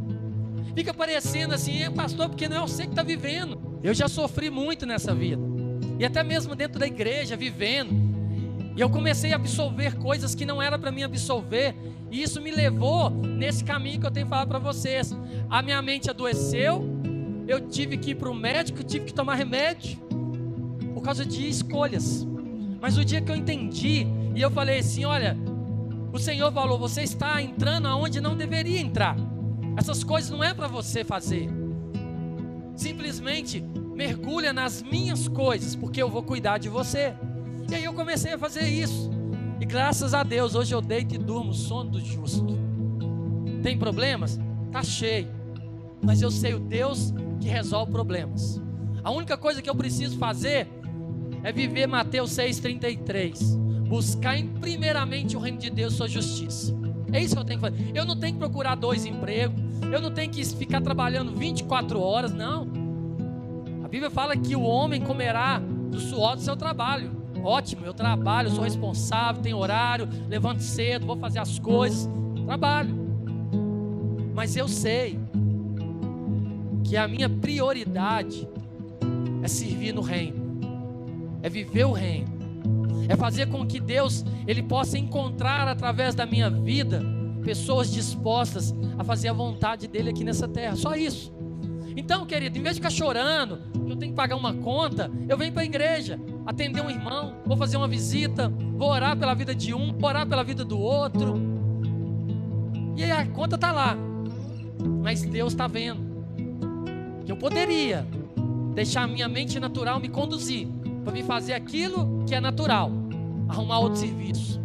Fica 0.75 0.93
parecendo 0.93 1.53
assim, 1.53 1.89
pastor, 1.91 2.29
porque 2.29 2.47
não 2.47 2.57
é 2.57 2.59
você 2.61 2.83
que 2.83 2.91
está 2.91 3.03
vivendo. 3.03 3.59
Eu 3.83 3.93
já 3.93 4.07
sofri 4.07 4.49
muito 4.49 4.85
nessa 4.85 5.13
vida. 5.13 5.41
E 5.99 6.05
até 6.05 6.23
mesmo 6.23 6.55
dentro 6.55 6.79
da 6.79 6.87
igreja, 6.87 7.35
vivendo. 7.35 8.10
E 8.75 8.81
eu 8.81 8.89
comecei 8.89 9.33
a 9.33 9.35
absorver 9.35 9.97
coisas 9.97 10.33
que 10.33 10.45
não 10.45 10.61
era 10.61 10.79
para 10.79 10.91
mim 10.91 11.03
absorver. 11.03 11.75
E 12.09 12.21
isso 12.21 12.41
me 12.41 12.51
levou 12.51 13.09
nesse 13.09 13.63
caminho 13.63 13.99
que 13.99 14.07
eu 14.07 14.11
tenho 14.11 14.27
falado 14.27 14.47
para 14.47 14.59
vocês. 14.59 15.15
A 15.49 15.61
minha 15.61 15.81
mente 15.81 16.09
adoeceu. 16.09 16.83
Eu 17.47 17.67
tive 17.67 17.97
que 17.97 18.11
ir 18.11 18.15
para 18.15 18.29
o 18.29 18.33
médico, 18.33 18.83
tive 18.83 19.05
que 19.05 19.13
tomar 19.13 19.35
remédio. 19.35 19.97
Por 20.93 21.03
causa 21.03 21.25
de 21.25 21.47
escolhas. 21.47 22.25
Mas 22.79 22.97
o 22.97 23.03
dia 23.03 23.21
que 23.21 23.31
eu 23.31 23.35
entendi, 23.35 24.07
e 24.35 24.41
eu 24.41 24.49
falei 24.49 24.79
assim: 24.79 25.05
olha, 25.05 25.37
o 26.13 26.19
Senhor 26.19 26.51
falou, 26.51 26.79
você 26.79 27.01
está 27.01 27.41
entrando 27.41 27.87
aonde 27.87 28.19
não 28.19 28.35
deveria 28.35 28.79
entrar. 28.79 29.17
Essas 29.77 30.03
coisas 30.03 30.29
não 30.29 30.43
é 30.43 30.53
para 30.53 30.67
você 30.67 31.03
fazer. 31.03 31.49
Simplesmente 32.75 33.61
mergulha 33.61 34.51
nas 34.51 34.81
minhas 34.81 35.27
coisas, 35.27 35.75
porque 35.75 36.01
eu 36.01 36.09
vou 36.09 36.23
cuidar 36.23 36.57
de 36.57 36.69
você. 36.69 37.13
E 37.71 37.75
aí 37.75 37.85
eu 37.85 37.93
comecei 37.93 38.33
a 38.33 38.37
fazer 38.37 38.67
isso. 38.67 39.09
E 39.57 39.65
graças 39.65 40.13
a 40.13 40.23
Deus, 40.23 40.55
hoje 40.55 40.75
eu 40.75 40.81
deito 40.81 41.15
e 41.15 41.17
durmo 41.17 41.53
sono 41.53 41.91
do 41.91 42.01
justo. 42.01 42.59
Tem 43.63 43.77
problemas? 43.77 44.37
Tá 44.73 44.83
cheio. 44.83 45.29
Mas 46.01 46.21
eu 46.21 46.29
sei 46.29 46.53
o 46.53 46.59
Deus 46.59 47.13
que 47.39 47.47
resolve 47.47 47.89
problemas. 47.89 48.61
A 49.01 49.09
única 49.09 49.37
coisa 49.37 49.61
que 49.61 49.69
eu 49.69 49.75
preciso 49.75 50.17
fazer 50.17 50.67
é 51.43 51.53
viver 51.53 51.87
Mateus 51.87 52.31
6,33. 52.31 53.57
Buscar 53.87 54.35
primeiramente 54.59 55.37
o 55.37 55.39
reino 55.39 55.57
de 55.57 55.69
Deus, 55.69 55.93
sua 55.93 56.09
justiça. 56.09 56.75
É 57.13 57.21
isso 57.21 57.35
que 57.35 57.41
eu 57.41 57.45
tenho 57.45 57.61
que 57.61 57.69
fazer. 57.69 57.91
Eu 57.95 58.03
não 58.03 58.19
tenho 58.19 58.33
que 58.33 58.39
procurar 58.39 58.75
dois 58.75 59.05
empregos. 59.05 59.61
Eu 59.89 60.01
não 60.01 60.11
tenho 60.11 60.29
que 60.29 60.43
ficar 60.43 60.81
trabalhando 60.81 61.31
24 61.33 62.01
horas, 62.01 62.33
não. 62.33 62.67
A 63.81 63.87
Bíblia 63.87 64.09
fala 64.09 64.35
que 64.35 64.57
o 64.57 64.61
homem 64.61 64.99
comerá 64.99 65.59
do 65.59 66.01
suor 66.01 66.35
do 66.35 66.41
seu 66.41 66.57
trabalho. 66.57 67.20
Ótimo, 67.43 67.85
eu 67.85 67.93
trabalho, 67.93 68.51
sou 68.51 68.63
responsável, 68.63 69.41
tenho 69.41 69.57
horário, 69.57 70.07
levanto 70.29 70.61
cedo, 70.61 71.05
vou 71.05 71.17
fazer 71.17 71.39
as 71.39 71.57
coisas, 71.59 72.09
trabalho. 72.45 72.95
Mas 74.33 74.55
eu 74.55 74.67
sei 74.67 75.19
que 76.83 76.95
a 76.95 77.07
minha 77.07 77.29
prioridade 77.29 78.47
é 79.43 79.47
servir 79.47 79.93
no 79.93 80.01
reino, 80.01 80.59
é 81.41 81.49
viver 81.49 81.85
o 81.85 81.91
reino, 81.91 82.29
é 83.09 83.15
fazer 83.15 83.47
com 83.47 83.65
que 83.65 83.79
Deus 83.79 84.23
ele 84.47 84.61
possa 84.61 84.97
encontrar 84.97 85.67
através 85.67 86.13
da 86.13 86.25
minha 86.25 86.49
vida 86.49 87.01
pessoas 87.43 87.91
dispostas 87.91 88.73
a 88.97 89.03
fazer 89.03 89.29
a 89.29 89.33
vontade 89.33 89.87
dele 89.87 90.09
aqui 90.09 90.23
nessa 90.23 90.47
terra. 90.47 90.75
Só 90.75 90.95
isso. 90.95 91.33
Então, 91.95 92.25
querido, 92.25 92.57
em 92.57 92.61
vez 92.61 92.75
de 92.75 92.81
ficar 92.81 92.91
chorando, 92.91 93.59
que 93.85 93.91
eu 93.91 93.95
tenho 93.95 94.11
que 94.11 94.15
pagar 94.15 94.35
uma 94.35 94.53
conta, 94.53 95.11
eu 95.27 95.37
venho 95.37 95.51
para 95.51 95.63
a 95.63 95.65
igreja, 95.65 96.19
atender 96.51 96.81
um 96.81 96.89
irmão, 96.89 97.33
vou 97.45 97.57
fazer 97.57 97.77
uma 97.77 97.87
visita, 97.87 98.49
vou 98.49 98.89
orar 98.89 99.17
pela 99.17 99.33
vida 99.33 99.55
de 99.55 99.73
um, 99.73 99.95
orar 100.01 100.27
pela 100.27 100.43
vida 100.43 100.63
do 100.63 100.79
outro. 100.79 101.35
E 102.95 103.03
aí 103.03 103.11
a 103.11 103.25
conta 103.25 103.55
está 103.55 103.71
lá. 103.71 103.97
Mas 105.01 105.23
Deus 105.23 105.53
está 105.53 105.67
vendo. 105.67 106.01
Que 107.25 107.31
eu 107.31 107.37
poderia 107.37 108.05
deixar 108.73 109.03
a 109.03 109.07
minha 109.07 109.27
mente 109.27 109.59
natural 109.59 109.99
me 109.99 110.09
conduzir 110.09 110.67
para 111.03 111.13
me 111.13 111.23
fazer 111.23 111.53
aquilo 111.53 112.23
que 112.27 112.35
é 112.35 112.39
natural, 112.39 112.91
arrumar 113.49 113.79
outro 113.79 113.99
serviço. 113.99 114.61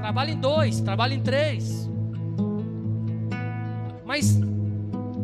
Trabalho 0.00 0.30
em 0.30 0.40
dois, 0.40 0.80
trabalho 0.80 1.14
em 1.14 1.20
três. 1.20 1.90
Mas 4.04 4.40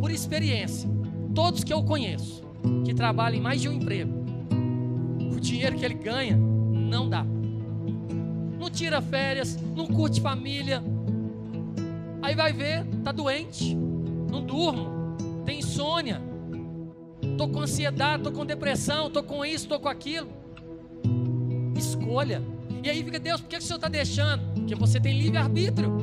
por 0.00 0.10
experiência, 0.10 0.88
todos 1.34 1.64
que 1.64 1.72
eu 1.72 1.82
conheço 1.82 2.42
que 2.84 2.94
trabalham 2.94 3.38
em 3.38 3.40
mais 3.40 3.60
de 3.60 3.68
um 3.68 3.72
emprego, 3.72 4.25
o 5.30 5.40
dinheiro 5.40 5.76
que 5.76 5.84
ele 5.84 5.94
ganha 5.94 6.36
não 6.36 7.08
dá. 7.08 7.24
Não 8.58 8.70
tira 8.70 9.00
férias, 9.00 9.58
não 9.74 9.86
curte 9.86 10.20
família. 10.20 10.82
Aí 12.22 12.34
vai 12.34 12.52
ver, 12.52 12.84
tá 13.04 13.12
doente, 13.12 13.74
não 14.30 14.42
durmo, 14.42 15.16
tem 15.44 15.60
insônia, 15.60 16.20
tô 17.38 17.48
com 17.48 17.60
ansiedade, 17.60 18.22
tô 18.22 18.32
com 18.32 18.44
depressão, 18.44 19.10
tô 19.10 19.22
com 19.22 19.44
isso, 19.44 19.68
tô 19.68 19.78
com 19.78 19.88
aquilo. 19.88 20.28
Escolha. 21.76 22.42
E 22.82 22.90
aí 22.90 23.02
fica, 23.02 23.18
Deus, 23.18 23.40
por 23.40 23.48
que 23.48 23.56
o 23.56 23.62
Senhor 23.62 23.76
está 23.76 23.88
deixando? 23.88 24.42
Porque 24.54 24.74
você 24.74 24.98
tem 25.00 25.16
livre-arbítrio. 25.18 25.98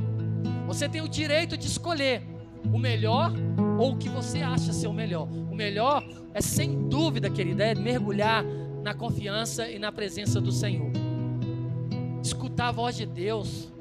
Você 0.68 0.88
tem 0.88 1.02
o 1.02 1.10
direito 1.10 1.58
de 1.58 1.68
escolher 1.68 2.24
o 2.72 2.78
melhor 2.78 3.34
ou 3.78 3.94
o 3.94 3.98
que 3.98 4.10
você 4.10 4.40
acha 4.42 4.72
ser 4.72 4.88
o 4.88 4.94
melhor. 4.94 5.28
O 5.28 5.56
melhor 5.56 6.04
é 6.34 6.42
sem 6.42 6.88
dúvida, 6.88 7.30
querida, 7.30 7.66
é 7.66 7.76
mergulhar 7.76 8.44
na 8.84 8.94
confiança 8.94 9.70
e 9.70 9.80
na 9.80 9.92
presença 9.92 10.42
do 10.42 10.52
Senhor. 10.52 10.92
Escutar 12.22 12.68
a 12.68 12.72
voz 12.72 12.98
de 12.98 13.06
Deus, 13.06 13.72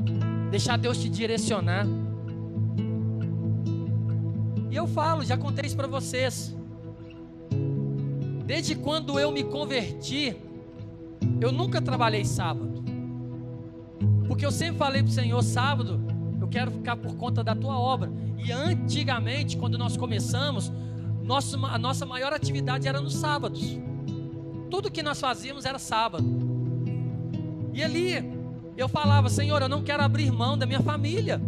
deixar 0.50 0.78
Deus 0.78 0.96
te 0.98 1.08
direcionar. 1.08 1.84
E 4.70 4.76
eu 4.76 4.86
falo, 4.86 5.24
já 5.24 5.36
contei 5.36 5.66
isso 5.66 5.76
para 5.76 5.88
vocês. 5.88 6.56
Desde 8.46 8.76
quando 8.76 9.18
eu 9.18 9.32
me 9.32 9.42
converti, 9.42 10.36
eu 11.40 11.50
nunca 11.50 11.82
trabalhei 11.82 12.24
sábado. 12.24 12.82
Porque 14.28 14.46
eu 14.46 14.52
sempre 14.52 14.78
falei 14.78 15.02
para 15.02 15.10
o 15.10 15.12
Senhor: 15.12 15.42
sábado, 15.42 16.00
eu 16.40 16.46
quero 16.46 16.70
ficar 16.70 16.96
por 16.96 17.16
conta 17.16 17.42
da 17.42 17.54
tua 17.54 17.78
obra. 17.78 18.10
E 18.38 18.52
antigamente, 18.52 19.56
quando 19.56 19.76
nós 19.76 19.96
começamos, 19.96 20.72
nosso, 21.22 21.64
a 21.66 21.78
nossa 21.78 22.06
maior 22.06 22.32
atividade 22.32 22.86
era 22.86 23.00
nos 23.00 23.14
sábados 23.14 23.78
tudo 24.72 24.90
que 24.90 25.02
nós 25.02 25.20
fazíamos 25.20 25.66
era 25.66 25.78
sábado. 25.78 26.24
E 27.74 27.84
ali 27.84 28.24
eu 28.74 28.88
falava, 28.88 29.28
Senhor, 29.28 29.60
eu 29.60 29.68
não 29.68 29.82
quero 29.82 30.02
abrir 30.02 30.32
mão 30.32 30.56
da 30.56 30.64
minha 30.64 30.80
família. 30.80 31.38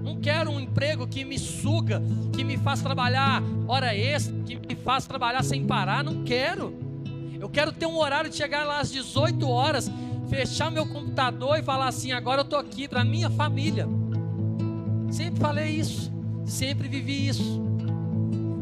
Não 0.00 0.20
quero 0.20 0.48
um 0.48 0.60
emprego 0.60 1.04
que 1.04 1.24
me 1.24 1.40
suga, 1.40 2.00
que 2.32 2.44
me 2.44 2.56
faz 2.56 2.80
trabalhar 2.80 3.42
hora 3.66 3.92
extra, 3.96 4.32
que 4.44 4.54
me 4.54 4.76
faz 4.76 5.04
trabalhar 5.06 5.42
sem 5.42 5.66
parar. 5.66 6.04
Não 6.04 6.22
quero. 6.22 6.72
Eu 7.40 7.48
quero 7.48 7.72
ter 7.72 7.86
um 7.86 7.98
horário 7.98 8.30
de 8.30 8.36
chegar 8.36 8.64
lá 8.64 8.78
às 8.78 8.92
18 8.92 9.44
horas, 9.48 9.90
fechar 10.28 10.70
meu 10.70 10.86
computador 10.86 11.58
e 11.58 11.64
falar 11.64 11.88
assim: 11.88 12.12
agora 12.12 12.42
eu 12.42 12.44
estou 12.44 12.60
aqui 12.60 12.86
para 12.86 13.04
minha 13.04 13.28
família. 13.28 13.88
Sempre 15.10 15.40
falei 15.40 15.68
isso. 15.70 16.12
sempre 16.46 16.86
vivi 16.86 17.26
isso. 17.26 17.60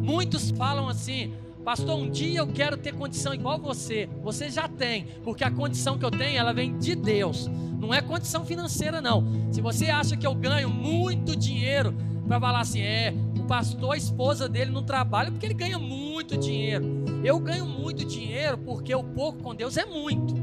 Muitos 0.02 0.50
falam 0.52 0.88
assim, 0.88 1.34
pastor, 1.70 1.96
um 1.96 2.10
dia 2.10 2.40
eu 2.40 2.48
quero 2.48 2.76
ter 2.76 2.92
condição 2.92 3.32
igual 3.32 3.56
você. 3.56 4.08
Você 4.24 4.50
já 4.50 4.66
tem, 4.66 5.06
porque 5.22 5.44
a 5.44 5.50
condição 5.52 5.96
que 5.96 6.04
eu 6.04 6.10
tenho, 6.10 6.36
ela 6.36 6.52
vem 6.52 6.76
de 6.76 6.96
Deus. 6.96 7.46
Não 7.46 7.94
é 7.94 8.02
condição 8.02 8.44
financeira, 8.44 9.00
não. 9.00 9.24
Se 9.52 9.60
você 9.60 9.86
acha 9.86 10.16
que 10.16 10.26
eu 10.26 10.34
ganho 10.34 10.68
muito 10.68 11.36
dinheiro 11.36 11.94
para 12.26 12.40
falar 12.40 12.60
assim, 12.62 12.80
é, 12.80 13.14
o 13.38 13.44
pastor, 13.44 13.94
a 13.94 13.96
esposa 13.96 14.48
dele 14.48 14.72
não 14.72 14.82
trabalha 14.82 15.30
porque 15.30 15.46
ele 15.46 15.54
ganha 15.54 15.78
muito 15.78 16.36
dinheiro. 16.36 17.04
Eu 17.22 17.38
ganho 17.38 17.66
muito 17.66 18.04
dinheiro 18.04 18.58
porque 18.58 18.92
o 18.92 19.04
pouco 19.04 19.40
com 19.40 19.54
Deus 19.54 19.76
é 19.76 19.86
muito. 19.86 20.34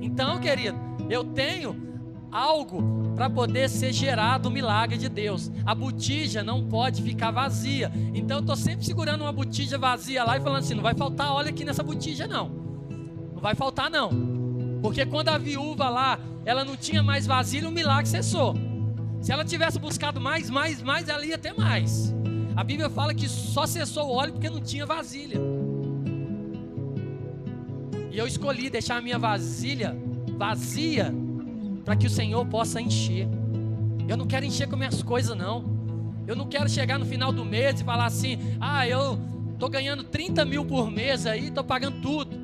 Então, 0.00 0.38
querido, 0.38 0.78
eu 1.10 1.24
tenho 1.24 1.89
algo 2.30 3.12
para 3.14 3.28
poder 3.28 3.68
ser 3.68 3.92
gerado 3.92 4.48
o 4.48 4.52
milagre 4.52 4.96
de 4.96 5.08
Deus. 5.08 5.50
A 5.64 5.74
botija 5.74 6.42
não 6.42 6.64
pode 6.66 7.02
ficar 7.02 7.30
vazia. 7.30 7.90
Então 8.14 8.38
eu 8.38 8.40
estou 8.40 8.56
sempre 8.56 8.84
segurando 8.84 9.22
uma 9.22 9.32
botija 9.32 9.76
vazia 9.78 10.24
lá 10.24 10.36
e 10.36 10.40
falando 10.40 10.60
assim: 10.60 10.74
não 10.74 10.82
vai 10.82 10.94
faltar 10.94 11.32
óleo 11.32 11.50
aqui 11.50 11.64
nessa 11.64 11.82
botija, 11.82 12.26
não. 12.26 12.48
Não 13.34 13.40
vai 13.40 13.54
faltar, 13.54 13.90
não. 13.90 14.10
Porque 14.80 15.04
quando 15.04 15.28
a 15.28 15.38
viúva 15.38 15.88
lá, 15.88 16.18
ela 16.44 16.64
não 16.64 16.76
tinha 16.76 17.02
mais 17.02 17.26
vasilha, 17.26 17.68
o 17.68 17.72
milagre 17.72 18.06
cessou. 18.08 18.54
Se 19.20 19.32
ela 19.32 19.44
tivesse 19.44 19.78
buscado 19.78 20.20
mais, 20.20 20.48
mais, 20.48 20.82
mais, 20.82 21.08
ela 21.08 21.24
ia 21.24 21.36
ter 21.36 21.52
mais. 21.52 22.14
A 22.56 22.64
Bíblia 22.64 22.88
fala 22.88 23.14
que 23.14 23.28
só 23.28 23.66
cessou 23.66 24.08
o 24.08 24.12
óleo 24.12 24.32
porque 24.32 24.48
não 24.48 24.60
tinha 24.60 24.86
vasilha. 24.86 25.38
E 28.10 28.18
eu 28.18 28.26
escolhi 28.26 28.70
deixar 28.70 28.96
a 28.96 29.02
minha 29.02 29.18
vasilha 29.18 29.96
vazia 30.36 31.14
para 31.84 31.96
que 31.96 32.06
o 32.06 32.10
Senhor 32.10 32.44
possa 32.46 32.80
encher. 32.80 33.28
Eu 34.08 34.16
não 34.16 34.26
quero 34.26 34.44
encher 34.44 34.68
com 34.68 34.76
minhas 34.76 35.02
coisas, 35.02 35.36
não. 35.36 35.78
Eu 36.26 36.36
não 36.36 36.46
quero 36.46 36.68
chegar 36.68 36.98
no 36.98 37.04
final 37.04 37.32
do 37.32 37.44
mês 37.44 37.80
e 37.80 37.84
falar 37.84 38.06
assim: 38.06 38.38
ah, 38.60 38.86
eu 38.86 39.18
estou 39.52 39.68
ganhando 39.68 40.04
30 40.04 40.44
mil 40.44 40.64
por 40.64 40.90
mês 40.90 41.26
aí, 41.26 41.48
estou 41.48 41.64
pagando 41.64 42.00
tudo. 42.00 42.38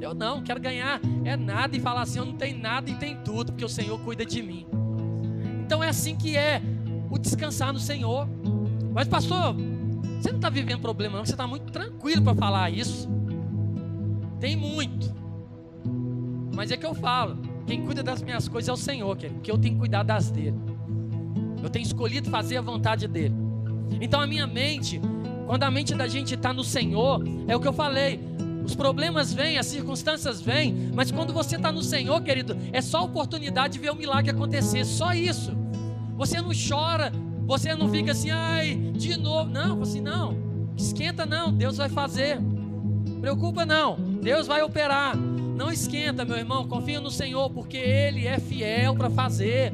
Eu 0.00 0.14
não, 0.14 0.42
quero 0.42 0.60
ganhar 0.60 1.00
é 1.24 1.36
nada 1.36 1.76
e 1.76 1.80
falar 1.80 2.02
assim: 2.02 2.18
eu 2.18 2.24
não 2.24 2.34
tenho 2.34 2.58
nada 2.58 2.90
e 2.90 2.94
tem 2.94 3.16
tudo, 3.16 3.52
porque 3.52 3.64
o 3.64 3.68
Senhor 3.68 3.98
cuida 4.00 4.24
de 4.24 4.42
mim. 4.42 4.66
Então 5.64 5.82
é 5.82 5.88
assim 5.88 6.16
que 6.16 6.36
é 6.36 6.62
o 7.10 7.18
descansar 7.18 7.72
no 7.72 7.78
Senhor. 7.78 8.28
Mas, 8.92 9.06
pastor, 9.06 9.54
você 10.18 10.30
não 10.30 10.36
está 10.38 10.50
vivendo 10.50 10.80
problema, 10.80 11.18
não, 11.18 11.24
você 11.24 11.32
está 11.32 11.46
muito 11.46 11.70
tranquilo 11.70 12.22
para 12.22 12.34
falar 12.34 12.70
isso. 12.70 13.08
Tem 14.38 14.56
muito. 14.56 15.14
Mas 16.54 16.70
é 16.70 16.76
que 16.76 16.86
eu 16.86 16.94
falo: 16.94 17.38
quem 17.70 17.82
cuida 17.82 18.02
das 18.02 18.20
minhas 18.20 18.48
coisas 18.48 18.68
é 18.68 18.72
o 18.72 18.76
Senhor, 18.76 19.16
querido, 19.16 19.36
porque 19.36 19.52
eu 19.52 19.56
tenho 19.56 19.74
que 19.74 19.78
cuidar 19.78 20.02
das 20.02 20.28
dele. 20.28 20.58
Eu 21.62 21.70
tenho 21.70 21.84
escolhido 21.84 22.28
fazer 22.28 22.56
a 22.56 22.60
vontade 22.60 23.06
dele. 23.06 23.36
Então 24.00 24.20
a 24.20 24.26
minha 24.26 24.44
mente, 24.44 25.00
quando 25.46 25.62
a 25.62 25.70
mente 25.70 25.94
da 25.94 26.08
gente 26.08 26.34
está 26.34 26.52
no 26.52 26.64
Senhor, 26.64 27.22
é 27.46 27.54
o 27.54 27.60
que 27.60 27.68
eu 27.68 27.72
falei. 27.72 28.18
Os 28.64 28.74
problemas 28.74 29.32
vêm, 29.32 29.56
as 29.56 29.66
circunstâncias 29.66 30.40
vêm, 30.40 30.90
mas 30.92 31.12
quando 31.12 31.32
você 31.32 31.54
está 31.54 31.70
no 31.70 31.80
Senhor, 31.80 32.20
querido, 32.22 32.56
é 32.72 32.82
só 32.82 33.04
oportunidade 33.04 33.74
de 33.74 33.78
ver 33.78 33.92
o 33.92 33.94
milagre 33.94 34.32
acontecer, 34.32 34.84
só 34.84 35.14
isso. 35.14 35.56
Você 36.16 36.42
não 36.42 36.50
chora, 36.50 37.12
você 37.46 37.72
não 37.72 37.88
fica 37.88 38.10
assim, 38.10 38.32
ai, 38.32 38.74
de 38.96 39.16
novo. 39.16 39.48
Não, 39.48 39.80
assim, 39.80 40.00
não, 40.00 40.36
esquenta 40.76 41.24
não, 41.24 41.52
Deus 41.52 41.76
vai 41.76 41.88
fazer. 41.88 42.36
Preocupa 43.20 43.64
não, 43.64 43.94
Deus 44.20 44.48
vai 44.48 44.60
operar. 44.60 45.16
Não 45.60 45.70
esquenta, 45.70 46.24
meu 46.24 46.38
irmão, 46.38 46.66
confia 46.66 47.02
no 47.02 47.10
Senhor, 47.10 47.50
porque 47.50 47.76
Ele 47.76 48.26
é 48.26 48.38
fiel 48.38 48.94
para 48.96 49.10
fazer. 49.10 49.70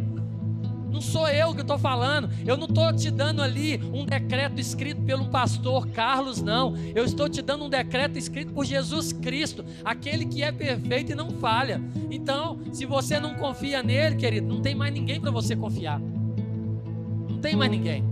Não 0.91 1.01
sou 1.01 1.29
eu 1.29 1.55
que 1.55 1.61
estou 1.61 1.79
falando. 1.79 2.29
Eu 2.45 2.57
não 2.57 2.67
estou 2.67 2.93
te 2.93 3.09
dando 3.09 3.41
ali 3.41 3.81
um 3.95 4.05
decreto 4.05 4.61
escrito 4.61 5.01
pelo 5.03 5.27
pastor 5.27 5.87
Carlos, 5.91 6.43
não. 6.43 6.75
Eu 6.93 7.05
estou 7.05 7.29
te 7.29 7.41
dando 7.41 7.67
um 7.67 7.71
decreto 7.71 8.19
escrito 8.19 8.53
por 8.53 8.65
Jesus 8.65 9.13
Cristo, 9.13 9.65
aquele 9.85 10.27
que 10.27 10.43
é 10.43 10.51
perfeito 10.51 11.13
e 11.13 11.15
não 11.15 11.31
falha. 11.31 11.81
Então, 12.11 12.59
se 12.73 12.85
você 12.85 13.21
não 13.21 13.37
confia 13.37 13.81
nele, 13.81 14.17
querido, 14.17 14.49
não 14.49 14.61
tem 14.61 14.75
mais 14.75 14.93
ninguém 14.93 15.21
para 15.21 15.31
você 15.31 15.55
confiar. 15.55 16.01
Não 16.01 17.39
tem 17.39 17.55
mais 17.55 17.71
ninguém. 17.71 18.03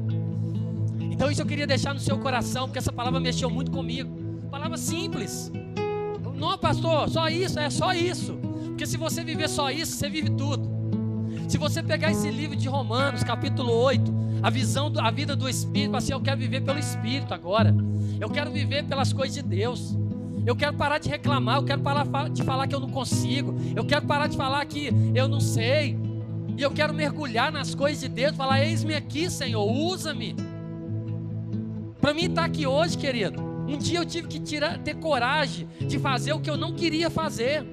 Então, 1.11 1.29
isso 1.29 1.43
eu 1.43 1.47
queria 1.47 1.67
deixar 1.67 1.93
no 1.93 1.99
seu 1.99 2.21
coração, 2.21 2.69
porque 2.69 2.79
essa 2.79 2.93
palavra 2.93 3.19
mexeu 3.19 3.51
muito 3.51 3.73
comigo. 3.73 4.17
Palavra 4.49 4.77
simples. 4.79 5.51
Não, 6.35 6.59
pastor, 6.59 7.09
só 7.09 7.29
isso, 7.29 7.59
é 7.59 7.71
só 7.71 7.93
isso. 7.93 8.39
Porque 8.67 8.87
se 8.87 8.97
você 8.97 9.23
viver 9.23 9.49
só 9.49 9.71
isso, 9.71 9.93
você 9.93 10.09
vive 10.09 10.31
tudo. 10.31 10.69
Se 11.49 11.59
você 11.59 11.83
pegar 11.83 12.11
esse 12.11 12.31
livro 12.31 12.57
de 12.57 12.69
Romanos, 12.69 13.23
capítulo 13.23 13.73
8, 13.73 14.13
a 14.43 14.51
visão, 14.51 14.93
a 14.99 15.11
vida 15.11 15.37
do 15.37 15.49
Espírito, 15.49 15.97
assim, 15.97 16.13
eu 16.13 16.21
quero 16.21 16.39
viver 16.39 16.63
pelo 16.63 16.79
Espírito 16.79 17.33
agora. 17.33 17.75
Eu 18.21 18.29
quero 18.29 18.51
viver 18.51 18.85
pelas 18.85 19.13
coisas 19.13 19.35
de 19.35 19.43
Deus. 19.43 19.97
Eu 20.47 20.55
quero 20.55 20.75
parar 20.75 20.99
de 20.99 21.09
reclamar, 21.09 21.57
eu 21.57 21.65
quero 21.65 21.81
parar 21.81 22.29
de 22.29 22.43
falar 22.43 22.67
que 22.67 22.75
eu 22.75 22.81
não 22.81 22.91
consigo. 22.91 23.55
Eu 23.75 23.85
quero 23.85 24.05
parar 24.07 24.27
de 24.27 24.37
falar 24.37 24.65
que 24.67 24.91
eu 25.15 25.29
não 25.29 25.41
sei. 25.41 25.97
E 26.57 26.63
eu 26.63 26.71
quero 26.71 26.93
mergulhar 26.93 27.51
nas 27.51 27.75
coisas 27.75 28.01
de 28.01 28.09
Deus, 28.09 28.37
falar: 28.37 28.65
Eis-me 28.65 28.95
aqui, 28.95 29.31
Senhor, 29.31 29.65
usa-me. 29.65 30.35
Para 32.01 32.13
mim 32.13 32.25
estar 32.25 32.43
tá 32.43 32.47
aqui 32.47 32.67
hoje, 32.67 32.99
querido, 32.99 33.43
um 33.67 33.79
dia 33.79 33.99
eu 33.99 34.05
tive 34.05 34.29
que 34.29 34.39
tirar, 34.39 34.79
ter 34.79 34.95
coragem 34.95 35.69
de 35.81 35.99
fazer 35.99 36.33
o 36.33 36.41
que 36.41 36.51
eu 36.51 36.57
não 36.57 36.75
queria 36.75 37.09
fazer, 37.09 37.65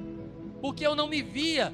porque 0.62 0.86
eu 0.86 0.96
não 0.96 1.08
me 1.08 1.22
via 1.22 1.74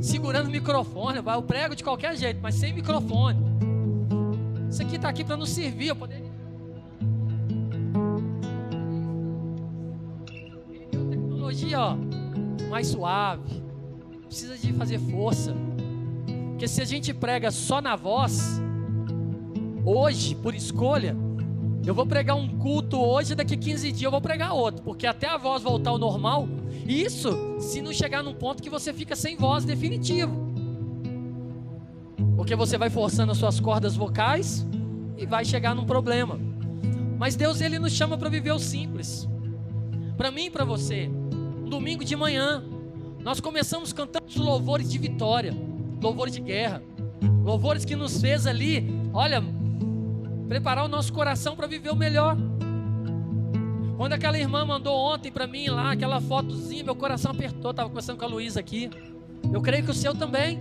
segurando 0.00 0.48
o 0.48 0.50
microfone. 0.50 1.18
Eu 1.18 1.42
prego 1.42 1.74
de 1.74 1.84
qualquer 1.84 2.16
jeito, 2.16 2.40
mas 2.42 2.54
sem 2.54 2.72
microfone. 2.72 3.38
Isso 4.68 4.82
aqui 4.82 4.96
está 4.96 5.08
aqui 5.08 5.24
para 5.24 5.36
nos 5.36 5.50
servir. 5.50 5.88
Eu 5.88 5.96
poderia. 5.96 6.30
Ele 10.70 10.86
deu 10.90 11.06
tecnologia 11.08 11.80
ó, 11.80 11.96
mais 12.68 12.88
suave. 12.88 13.62
Precisa 14.26 14.56
de 14.56 14.72
fazer 14.72 14.98
força. 14.98 15.54
Porque 16.50 16.68
se 16.68 16.80
a 16.80 16.84
gente 16.84 17.12
prega 17.12 17.50
só 17.50 17.80
na 17.80 17.96
voz, 17.96 18.60
hoje, 19.84 20.34
por 20.34 20.54
escolha, 20.54 21.16
eu 21.84 21.94
vou 21.94 22.06
pregar 22.06 22.36
um 22.36 22.48
culto 22.58 22.98
hoje, 22.98 23.34
daqui 23.34 23.56
15 23.56 23.90
dias 23.90 24.02
eu 24.02 24.10
vou 24.10 24.20
pregar 24.20 24.52
outro, 24.52 24.82
porque 24.82 25.06
até 25.06 25.26
a 25.26 25.36
voz 25.36 25.62
voltar 25.62 25.90
ao 25.90 25.98
normal, 25.98 26.48
isso 26.86 27.30
se 27.58 27.80
não 27.80 27.92
chegar 27.92 28.22
num 28.22 28.34
ponto 28.34 28.62
que 28.62 28.68
você 28.68 28.92
fica 28.92 29.16
sem 29.16 29.36
voz 29.36 29.64
definitivo. 29.64 30.50
Porque 32.36 32.54
você 32.54 32.76
vai 32.76 32.90
forçando 32.90 33.32
as 33.32 33.38
suas 33.38 33.60
cordas 33.60 33.96
vocais 33.96 34.66
e 35.16 35.26
vai 35.26 35.44
chegar 35.44 35.74
num 35.74 35.84
problema. 35.84 36.38
Mas 37.18 37.36
Deus 37.36 37.60
ele 37.60 37.78
nos 37.78 37.92
chama 37.92 38.16
para 38.16 38.28
viver 38.28 38.52
o 38.52 38.58
simples. 38.58 39.28
Para 40.16 40.30
mim 40.30 40.46
e 40.46 40.50
para 40.50 40.64
você. 40.64 41.10
Um 41.64 41.68
domingo 41.68 42.04
de 42.04 42.16
manhã, 42.16 42.62
nós 43.22 43.40
começamos 43.40 43.92
cantando 43.92 44.26
os 44.26 44.36
louvores 44.36 44.90
de 44.90 44.98
vitória, 44.98 45.54
louvores 46.02 46.34
de 46.34 46.40
guerra, 46.40 46.82
louvores 47.42 47.84
que 47.84 47.94
nos 47.94 48.20
fez 48.20 48.46
ali, 48.46 48.90
olha, 49.12 49.42
preparar 50.50 50.84
o 50.84 50.88
nosso 50.88 51.12
coração 51.12 51.54
para 51.54 51.68
viver 51.68 51.90
o 51.90 51.96
melhor. 51.96 52.36
Quando 53.96 54.14
aquela 54.14 54.36
irmã 54.36 54.64
mandou 54.64 54.98
ontem 54.98 55.30
para 55.30 55.46
mim 55.46 55.68
lá 55.68 55.92
aquela 55.92 56.20
fotozinha, 56.20 56.82
meu 56.82 56.96
coração 56.96 57.30
apertou. 57.30 57.70
Estava 57.70 57.88
conversando 57.88 58.18
com 58.18 58.24
a 58.24 58.28
Luísa 58.28 58.58
aqui. 58.58 58.90
Eu 59.52 59.62
creio 59.62 59.84
que 59.84 59.92
o 59.92 59.94
seu 59.94 60.12
também. 60.12 60.58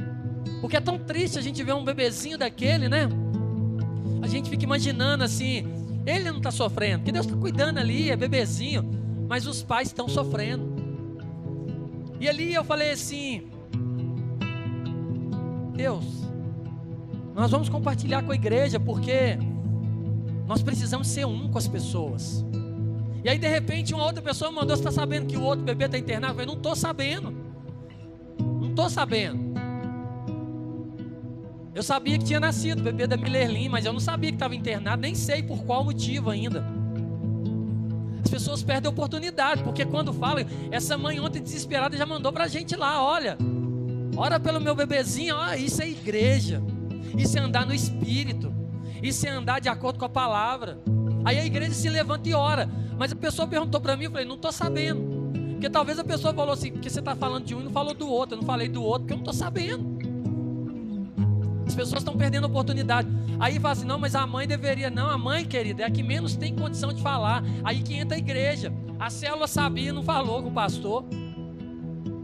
Porque 0.61 0.77
é 0.77 0.79
tão 0.79 0.99
triste 0.99 1.39
a 1.39 1.41
gente 1.41 1.63
ver 1.63 1.73
um 1.73 1.83
bebezinho 1.83 2.37
daquele, 2.37 2.87
né? 2.87 3.09
A 4.21 4.27
gente 4.27 4.47
fica 4.47 4.63
imaginando 4.63 5.23
assim, 5.23 5.65
ele 6.05 6.29
não 6.29 6.37
está 6.37 6.51
sofrendo, 6.51 6.99
porque 6.99 7.11
Deus 7.11 7.25
está 7.25 7.35
cuidando 7.35 7.79
ali, 7.79 8.11
é 8.11 8.15
bebezinho, 8.15 8.87
mas 9.27 9.47
os 9.47 9.63
pais 9.63 9.87
estão 9.87 10.07
sofrendo. 10.07 10.69
E 12.19 12.29
ali 12.29 12.53
eu 12.53 12.63
falei 12.63 12.91
assim: 12.91 13.49
Deus, 15.73 16.05
nós 17.33 17.49
vamos 17.49 17.69
compartilhar 17.69 18.21
com 18.21 18.31
a 18.31 18.35
igreja, 18.35 18.79
porque 18.79 19.39
nós 20.49 20.63
precisamos 20.63 21.07
ser 21.07 21.27
um 21.27 21.47
com 21.47 21.59
as 21.59 21.67
pessoas. 21.67 22.43
E 23.23 23.29
aí, 23.29 23.37
de 23.37 23.47
repente, 23.47 23.93
uma 23.93 24.03
outra 24.03 24.19
pessoa 24.19 24.51
mandou: 24.51 24.75
Você 24.75 24.81
está 24.81 24.91
sabendo 24.91 25.27
que 25.27 25.37
o 25.37 25.43
outro 25.43 25.63
bebê 25.63 25.85
está 25.85 25.95
internado? 25.95 26.31
Eu 26.31 26.37
falei: 26.37 26.47
Não 26.47 26.55
estou 26.55 26.75
sabendo. 26.75 27.31
Não 28.39 28.69
estou 28.71 28.89
sabendo. 28.89 29.53
Eu 31.75 31.83
sabia 31.83 32.17
que 32.17 32.25
tinha 32.25 32.39
nascido 32.39 32.79
o 32.79 32.83
bebê 32.83 33.05
da 33.05 33.15
Millerlin, 33.15 33.69
mas 33.69 33.85
eu 33.85 33.93
não 33.93 33.99
sabia 33.99 34.31
que 34.31 34.37
estava 34.37 34.55
internado, 34.55 35.03
nem 35.03 35.13
sei 35.13 35.43
por 35.43 35.63
qual 35.65 35.83
motivo 35.83 36.31
ainda. 36.31 36.65
As 38.23 38.31
pessoas 38.31 38.63
perdem 38.63 38.89
a 38.89 38.91
oportunidade, 38.91 39.61
porque 39.63 39.85
quando 39.85 40.11
falam, 40.11 40.43
essa 40.71 40.97
mãe 40.97 41.19
ontem 41.19 41.43
desesperada 41.43 41.95
já 41.95 42.07
mandou 42.07 42.33
para 42.33 42.45
a 42.45 42.47
gente 42.47 42.75
lá: 42.75 43.03
olha, 43.03 43.37
ora 44.17 44.39
pelo 44.39 44.59
meu 44.59 44.73
bebezinho, 44.73 45.35
ó, 45.35 45.53
isso 45.53 45.79
é 45.79 45.87
igreja, 45.87 46.59
isso 47.15 47.37
é 47.37 47.41
andar 47.41 47.67
no 47.67 47.73
espírito. 47.73 48.58
Isso 49.01 49.25
é 49.27 49.29
andar 49.29 49.59
de 49.59 49.69
acordo 49.69 49.99
com 49.99 50.05
a 50.05 50.09
palavra. 50.09 50.79
Aí 51.25 51.37
a 51.37 51.45
igreja 51.45 51.73
se 51.73 51.89
levanta 51.89 52.27
e 52.29 52.33
ora. 52.33 52.69
Mas 52.97 53.11
a 53.11 53.15
pessoa 53.15 53.47
perguntou 53.47 53.79
para 53.79 53.95
mim, 53.95 54.05
eu 54.05 54.11
falei, 54.11 54.25
não 54.25 54.35
estou 54.35 54.51
sabendo. 54.51 55.19
Porque 55.51 55.69
talvez 55.69 55.99
a 55.99 56.03
pessoa 56.03 56.33
falou 56.33 56.53
assim, 56.53 56.71
porque 56.71 56.89
você 56.89 56.99
está 56.99 57.15
falando 57.15 57.45
de 57.45 57.55
um 57.55 57.61
e 57.61 57.63
não 57.63 57.71
falou 57.71 57.93
do 57.93 58.07
outro. 58.07 58.35
Eu 58.35 58.41
não 58.41 58.47
falei 58.47 58.67
do 58.67 58.83
outro 58.83 59.01
porque 59.01 59.13
eu 59.13 59.17
não 59.17 59.23
estou 59.23 59.33
sabendo. 59.33 59.99
As 61.69 61.75
pessoas 61.75 62.01
estão 62.01 62.17
perdendo 62.17 62.45
oportunidade. 62.45 63.07
Aí 63.39 63.59
fala 63.59 63.73
assim: 63.73 63.85
não, 63.85 63.99
mas 63.99 64.15
a 64.15 64.25
mãe 64.25 64.47
deveria. 64.47 64.89
Não, 64.89 65.07
a 65.07 65.17
mãe, 65.17 65.45
querida, 65.45 65.83
é 65.83 65.85
a 65.85 65.91
que 65.91 66.01
menos 66.01 66.35
tem 66.35 66.55
condição 66.55 66.91
de 66.91 66.99
falar. 67.01 67.43
Aí 67.63 67.83
que 67.83 67.93
entra 67.93 68.15
a 68.15 68.19
igreja. 68.19 68.73
A 68.99 69.09
célula 69.09 69.47
sabia, 69.47 69.93
não 69.93 70.01
falou 70.01 70.41
com 70.41 70.49
o 70.49 70.51
pastor. 70.51 71.05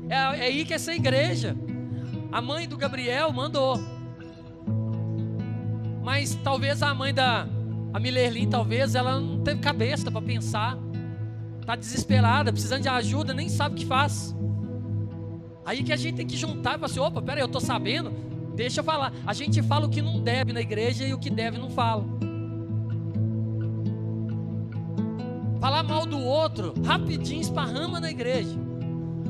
É, 0.10 0.16
é 0.16 0.48
aí 0.48 0.66
que 0.66 0.74
essa 0.74 0.94
igreja. 0.94 1.56
A 2.32 2.42
mãe 2.42 2.68
do 2.68 2.76
Gabriel 2.76 3.32
mandou. 3.32 3.80
Mas 6.06 6.36
talvez 6.44 6.84
a 6.84 6.94
mãe 6.94 7.12
da 7.12 7.48
a 7.92 8.00
Millerlin, 8.00 8.48
talvez 8.48 8.94
ela 8.94 9.20
não 9.20 9.40
teve 9.40 9.60
cabeça 9.60 10.12
para 10.12 10.22
pensar. 10.22 10.78
Está 11.60 11.76
desesperada, 11.76 12.54
precisando 12.54 12.84
de 12.84 12.90
ajuda, 12.90 13.34
nem 13.34 13.50
sabe 13.50 13.74
o 13.74 13.78
que 13.80 13.88
faz. 13.88 14.36
Aí 15.66 15.84
que 15.84 15.92
a 15.92 15.96
gente 15.96 16.18
tem 16.18 16.28
que 16.28 16.38
juntar 16.38 16.72
e 16.72 16.74
falar 16.74 16.86
assim: 16.86 17.00
opa, 17.00 17.24
peraí, 17.24 17.42
eu 17.42 17.48
estou 17.48 17.60
sabendo, 17.60 18.12
deixa 18.56 18.82
eu 18.82 18.84
falar. 18.84 19.12
A 19.26 19.34
gente 19.34 19.64
fala 19.64 19.88
o 19.88 19.90
que 19.90 20.00
não 20.00 20.22
deve 20.22 20.54
na 20.54 20.62
igreja 20.62 21.08
e 21.08 21.12
o 21.12 21.18
que 21.18 21.32
deve 21.32 21.58
não 21.58 21.72
fala. 21.72 22.06
Falar 25.60 25.82
mal 25.82 26.06
do 26.06 26.20
outro, 26.20 26.76
rapidinho 26.86 27.42
esparrama 27.42 28.00
na 28.00 28.12
igreja. 28.12 28.56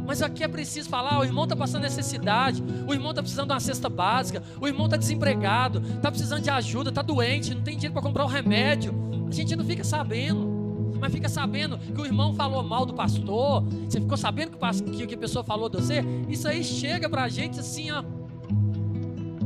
Mas 0.06 0.22
aqui 0.22 0.44
é 0.44 0.48
preciso 0.48 0.90
falar: 0.90 1.20
o 1.20 1.24
irmão 1.24 1.44
está 1.44 1.56
passando 1.56 1.82
necessidade, 1.82 2.64
o 2.88 2.94
irmão 2.94 3.12
está 3.12 3.22
precisando 3.22 3.48
de 3.48 3.54
uma 3.54 3.60
cesta 3.60 3.90
básica, 3.90 4.44
o 4.60 4.68
irmão 4.68 4.86
está 4.86 4.98
desempregado, 4.98 5.82
está 5.96 6.12
precisando 6.12 6.42
de 6.42 6.50
ajuda, 6.50 6.90
está 6.90 7.02
doente, 7.02 7.54
não 7.54 7.62
tem 7.62 7.76
dinheiro 7.76 7.94
para 7.94 8.04
comprar 8.04 8.24
o 8.24 8.28
remédio. 8.28 8.94
A 9.28 9.32
gente 9.32 9.56
não 9.56 9.66
fica 9.66 9.84
sabendo, 9.84 10.96
mas 11.00 11.12
fica 11.12 11.28
sabendo 11.28 11.78
que 11.78 12.00
o 12.00 12.06
irmão 12.06 12.34
falou 12.34 12.64
mal 12.64 12.86
do 12.86 12.94
pastor. 12.94 13.64
Você 13.88 14.00
ficou 14.00 14.18
sabendo 14.18 14.58
que, 14.92 15.08
que 15.08 15.16
a 15.16 15.18
pessoa 15.18 15.44
falou 15.44 15.70
de 15.70 15.78
você? 15.78 16.04
Isso 16.30 16.48
aí 16.48 16.64
chega 16.64 17.10
para 17.10 17.24
a 17.24 17.30
gente 17.30 17.60
assim, 17.60 17.92
ó. 17.92 18.04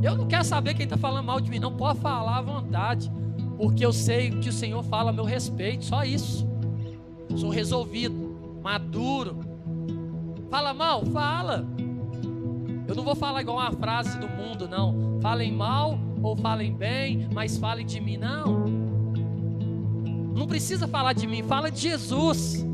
Eu 0.02 0.16
não 0.16 0.26
quero 0.26 0.44
saber 0.44 0.74
quem 0.74 0.84
está 0.84 0.96
falando 0.96 1.24
mal 1.24 1.40
de 1.40 1.50
mim, 1.50 1.58
não. 1.58 1.72
Pode 1.72 2.00
falar 2.00 2.38
à 2.38 2.42
vontade, 2.42 3.10
porque 3.56 3.84
eu 3.84 3.92
sei 3.92 4.30
que 4.30 4.48
o 4.48 4.52
Senhor 4.52 4.82
fala 4.84 5.10
a 5.10 5.12
meu 5.12 5.24
respeito, 5.24 5.84
só 5.84 6.04
isso. 6.04 6.48
Sou 7.36 7.50
resolvido, 7.50 8.58
maduro, 8.62 9.38
Fala 10.50 10.74
mal? 10.74 11.04
Fala. 11.06 11.64
Eu 12.88 12.94
não 12.94 13.04
vou 13.04 13.14
falar 13.14 13.40
igual 13.40 13.58
uma 13.58 13.70
frase 13.70 14.18
do 14.18 14.28
mundo, 14.28 14.68
não. 14.68 15.20
Falem 15.22 15.52
mal 15.52 15.98
ou 16.22 16.36
falem 16.36 16.74
bem, 16.74 17.28
mas 17.32 17.56
falem 17.56 17.86
de 17.86 18.00
mim, 18.00 18.16
não. 18.16 18.64
Não 20.36 20.46
precisa 20.46 20.88
falar 20.88 21.12
de 21.12 21.26
mim, 21.26 21.42
fala 21.44 21.70
de 21.70 21.80
Jesus. 21.80 22.66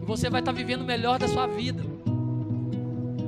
E 0.00 0.04
você 0.06 0.30
vai 0.30 0.40
estar 0.40 0.52
vivendo 0.52 0.80
o 0.80 0.86
melhor 0.86 1.18
da 1.18 1.28
sua 1.28 1.46
vida. 1.46 1.84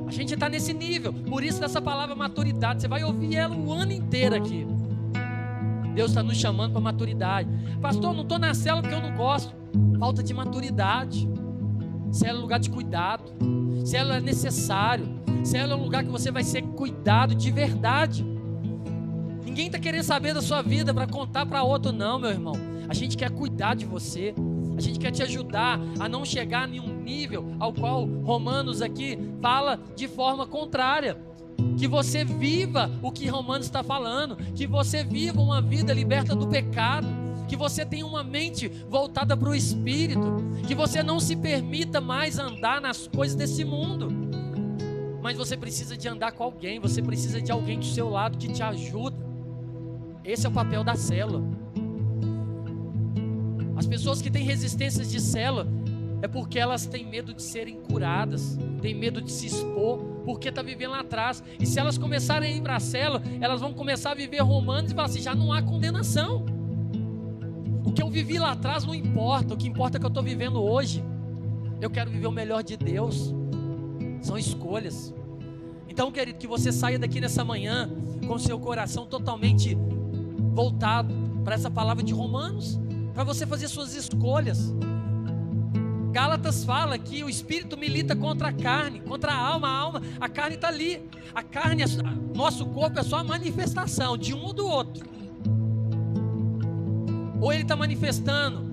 A 0.06 0.10
gente 0.10 0.34
está 0.34 0.48
nesse 0.48 0.72
nível, 0.72 1.12
por 1.12 1.44
isso 1.44 1.60
dessa 1.60 1.82
palavra 1.82 2.16
maturidade. 2.16 2.80
Você 2.80 2.88
vai 2.88 3.04
ouvir 3.04 3.36
ela 3.36 3.54
o 3.54 3.70
ano 3.72 3.92
inteiro 3.92 4.36
aqui. 4.36 4.66
Deus 5.94 6.12
está 6.12 6.22
nos 6.22 6.36
chamando 6.36 6.72
para 6.72 6.80
maturidade. 6.80 7.48
Pastor, 7.80 8.14
não 8.14 8.22
estou 8.22 8.38
na 8.38 8.54
cela 8.54 8.80
porque 8.80 8.94
eu 8.94 9.02
não 9.02 9.14
gosto. 9.14 9.54
Falta 9.98 10.22
de 10.22 10.32
maturidade. 10.32 11.28
Célula 12.12 12.38
é 12.38 12.42
lugar 12.42 12.58
de 12.58 12.70
cuidado. 12.70 13.32
Célula 13.84 14.16
é 14.16 14.20
necessário. 14.20 15.06
Célula 15.44 15.74
é 15.74 15.76
um 15.76 15.84
lugar 15.84 16.04
que 16.04 16.10
você 16.10 16.30
vai 16.30 16.42
ser 16.42 16.62
cuidado 16.62 17.34
de 17.34 17.50
verdade. 17.50 18.24
Ninguém 19.44 19.66
está 19.66 19.78
querendo 19.78 20.02
saber 20.02 20.34
da 20.34 20.42
sua 20.42 20.62
vida 20.62 20.92
para 20.92 21.06
contar 21.06 21.46
para 21.46 21.62
outro, 21.62 21.92
não, 21.92 22.18
meu 22.18 22.30
irmão. 22.30 22.54
A 22.88 22.94
gente 22.94 23.16
quer 23.16 23.30
cuidar 23.30 23.74
de 23.74 23.84
você. 23.84 24.34
A 24.76 24.80
gente 24.80 24.98
quer 24.98 25.10
te 25.10 25.22
ajudar 25.22 25.78
a 25.98 26.08
não 26.08 26.24
chegar 26.24 26.68
em 26.68 26.80
um 26.80 27.02
nível 27.02 27.54
ao 27.58 27.72
qual 27.72 28.04
Romanos 28.04 28.82
aqui 28.82 29.18
fala 29.40 29.78
de 29.94 30.08
forma 30.08 30.46
contrária. 30.46 31.16
Que 31.78 31.86
você 31.86 32.24
viva 32.24 32.90
o 33.02 33.12
que 33.12 33.28
Romanos 33.28 33.66
está 33.66 33.82
falando. 33.82 34.36
Que 34.54 34.66
você 34.66 35.04
viva 35.04 35.40
uma 35.40 35.60
vida 35.60 35.92
liberta 35.92 36.34
do 36.34 36.48
pecado 36.48 37.06
que 37.50 37.56
você 37.56 37.84
tenha 37.84 38.06
uma 38.06 38.22
mente 38.22 38.68
voltada 38.88 39.36
para 39.36 39.48
o 39.48 39.54
espírito, 39.56 40.36
que 40.68 40.72
você 40.72 41.02
não 41.02 41.18
se 41.18 41.34
permita 41.34 42.00
mais 42.00 42.38
andar 42.38 42.80
nas 42.80 43.08
coisas 43.08 43.36
desse 43.36 43.64
mundo. 43.64 44.08
Mas 45.20 45.36
você 45.36 45.56
precisa 45.56 45.96
de 45.96 46.06
andar 46.06 46.30
com 46.30 46.44
alguém, 46.44 46.78
você 46.78 47.02
precisa 47.02 47.42
de 47.42 47.50
alguém 47.50 47.80
do 47.80 47.84
seu 47.84 48.08
lado 48.08 48.38
que 48.38 48.46
te 48.46 48.62
ajuda. 48.62 49.16
Esse 50.24 50.46
é 50.46 50.48
o 50.48 50.52
papel 50.52 50.84
da 50.84 50.94
célula. 50.94 51.42
As 53.76 53.84
pessoas 53.84 54.22
que 54.22 54.30
têm 54.30 54.44
resistências 54.44 55.10
de 55.10 55.20
célula 55.20 55.66
é 56.22 56.28
porque 56.28 56.56
elas 56.56 56.86
têm 56.86 57.04
medo 57.04 57.34
de 57.34 57.42
serem 57.42 57.80
curadas, 57.80 58.56
têm 58.80 58.94
medo 58.94 59.20
de 59.20 59.32
se 59.32 59.46
expor, 59.46 59.98
porque 60.24 60.50
está 60.50 60.62
vivendo 60.62 60.92
lá 60.92 61.00
atrás. 61.00 61.42
E 61.58 61.66
se 61.66 61.80
elas 61.80 61.98
começarem 61.98 62.52
a 62.52 62.56
ir 62.58 62.62
para 62.62 62.76
a 62.76 62.80
célula, 62.80 63.20
elas 63.40 63.60
vão 63.60 63.74
começar 63.74 64.12
a 64.12 64.14
viver 64.14 64.40
romanos 64.40 64.92
e 64.92 64.94
falar 64.94 65.08
assim: 65.08 65.20
já 65.20 65.34
não 65.34 65.52
há 65.52 65.60
condenação. 65.60 66.59
O 67.90 67.92
que 67.92 68.00
eu 68.00 68.08
vivi 68.08 68.38
lá 68.38 68.52
atrás 68.52 68.84
não 68.84 68.94
importa, 68.94 69.52
o 69.52 69.56
que 69.56 69.66
importa 69.66 69.96
é 69.96 69.98
que 69.98 70.06
eu 70.06 70.10
estou 70.10 70.22
vivendo 70.22 70.62
hoje. 70.62 71.02
Eu 71.80 71.90
quero 71.90 72.08
viver 72.08 72.28
o 72.28 72.30
melhor 72.30 72.62
de 72.62 72.76
Deus. 72.76 73.34
São 74.22 74.38
escolhas. 74.38 75.12
Então, 75.88 76.12
querido, 76.12 76.38
que 76.38 76.46
você 76.46 76.70
saia 76.70 77.00
daqui 77.00 77.20
nessa 77.20 77.44
manhã 77.44 77.90
com 78.28 78.38
seu 78.38 78.60
coração 78.60 79.06
totalmente 79.06 79.76
voltado 80.54 81.12
para 81.42 81.56
essa 81.56 81.68
palavra 81.68 82.04
de 82.04 82.12
Romanos, 82.14 82.78
para 83.12 83.24
você 83.24 83.44
fazer 83.44 83.66
suas 83.66 83.92
escolhas. 83.92 84.72
Gálatas 86.12 86.62
fala 86.62 86.96
que 86.96 87.24
o 87.24 87.28
espírito 87.28 87.76
milita 87.76 88.14
contra 88.14 88.50
a 88.50 88.52
carne, 88.52 89.00
contra 89.00 89.32
a 89.32 89.36
alma, 89.36 89.68
a 89.68 89.76
alma, 89.76 90.02
a 90.20 90.28
carne 90.28 90.54
está 90.54 90.68
ali. 90.68 91.10
A 91.34 91.42
carne, 91.42 91.82
nosso 92.36 92.66
corpo 92.66 93.00
é 93.00 93.02
só 93.02 93.16
a 93.16 93.24
manifestação 93.24 94.16
de 94.16 94.32
um 94.32 94.44
ou 94.44 94.52
do 94.52 94.64
outro. 94.64 95.10
Ou 97.40 97.52
ele 97.52 97.62
está 97.62 97.74
manifestando 97.74 98.70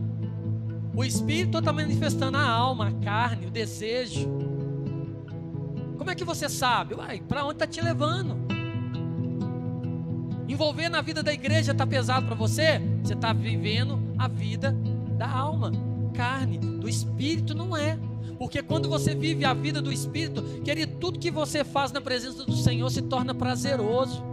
o 0.98 1.04
espírito 1.04 1.54
ou 1.56 1.60
está 1.60 1.72
manifestando 1.72 2.38
a 2.38 2.50
alma, 2.50 2.88
a 2.88 2.92
carne, 3.04 3.46
o 3.46 3.52
desejo. 3.52 4.28
Como 5.96 6.10
é 6.10 6.16
que 6.16 6.24
você 6.24 6.50
sabe? 6.50 6.96
Para 7.28 7.44
onde 7.46 7.54
está 7.54 7.68
te 7.68 7.80
levando? 7.82 8.36
Envolver 10.48 10.90
na 10.90 11.02
vida 11.02 11.22
da 11.22 11.32
igreja 11.32 11.72
está 11.72 11.86
pesado 11.86 12.26
para 12.26 12.36
você? 12.36 12.82
Você 13.04 13.14
está 13.14 13.32
vivendo 13.32 14.00
a 14.18 14.28
vida 14.28 14.76
da 15.18 15.30
alma, 15.30 15.72
carne, 16.16 16.58
do 16.58 16.90
espírito 16.90 17.54
não 17.54 17.78
é. 17.78 18.00
Porque 18.40 18.64
quando 18.64 18.90
você 18.90 19.14
vive 19.14 19.46
a 19.46 19.54
vida 19.54 19.82
do 19.82 19.92
espírito, 19.92 20.42
querido, 20.64 20.98
tudo 20.98 21.20
que 21.20 21.30
você 21.30 21.64
faz 21.64 21.92
na 21.92 22.02
presença 22.02 22.44
do 22.44 22.56
Senhor 22.56 22.90
se 22.90 23.04
torna 23.04 23.36
prazeroso. 23.36 24.24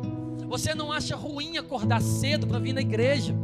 Você 0.49 0.75
não 0.75 0.91
acha 0.91 1.15
ruim 1.15 1.59
acordar 1.59 2.01
cedo 2.01 2.47
para 2.47 2.59
vir 2.59 2.73
na 2.73 2.81
igreja. 2.81 3.35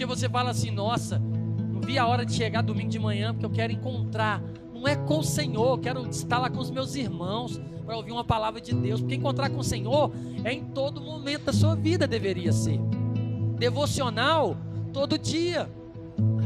Porque 0.00 0.16
você 0.16 0.30
fala 0.30 0.48
assim, 0.48 0.70
nossa, 0.70 1.18
não 1.18 1.82
vi 1.82 1.98
a 1.98 2.06
hora 2.06 2.24
de 2.24 2.32
chegar 2.32 2.62
domingo 2.62 2.88
de 2.88 2.98
manhã, 2.98 3.34
porque 3.34 3.44
eu 3.44 3.50
quero 3.50 3.70
encontrar. 3.70 4.42
Não 4.72 4.88
é 4.88 4.96
com 4.96 5.18
o 5.18 5.22
Senhor, 5.22 5.72
eu 5.72 5.78
quero 5.78 6.08
estar 6.08 6.38
lá 6.38 6.48
com 6.48 6.58
os 6.58 6.70
meus 6.70 6.94
irmãos 6.94 7.60
para 7.84 7.94
ouvir 7.98 8.10
uma 8.10 8.24
palavra 8.24 8.62
de 8.62 8.74
Deus. 8.74 9.02
Porque 9.02 9.16
encontrar 9.16 9.50
com 9.50 9.58
o 9.58 9.62
Senhor 9.62 10.10
é 10.42 10.54
em 10.54 10.64
todo 10.64 11.02
momento 11.02 11.44
da 11.44 11.52
sua 11.52 11.74
vida, 11.74 12.06
deveria 12.06 12.50
ser. 12.50 12.80
Devocional, 13.58 14.56
todo 14.90 15.18
dia. 15.18 15.70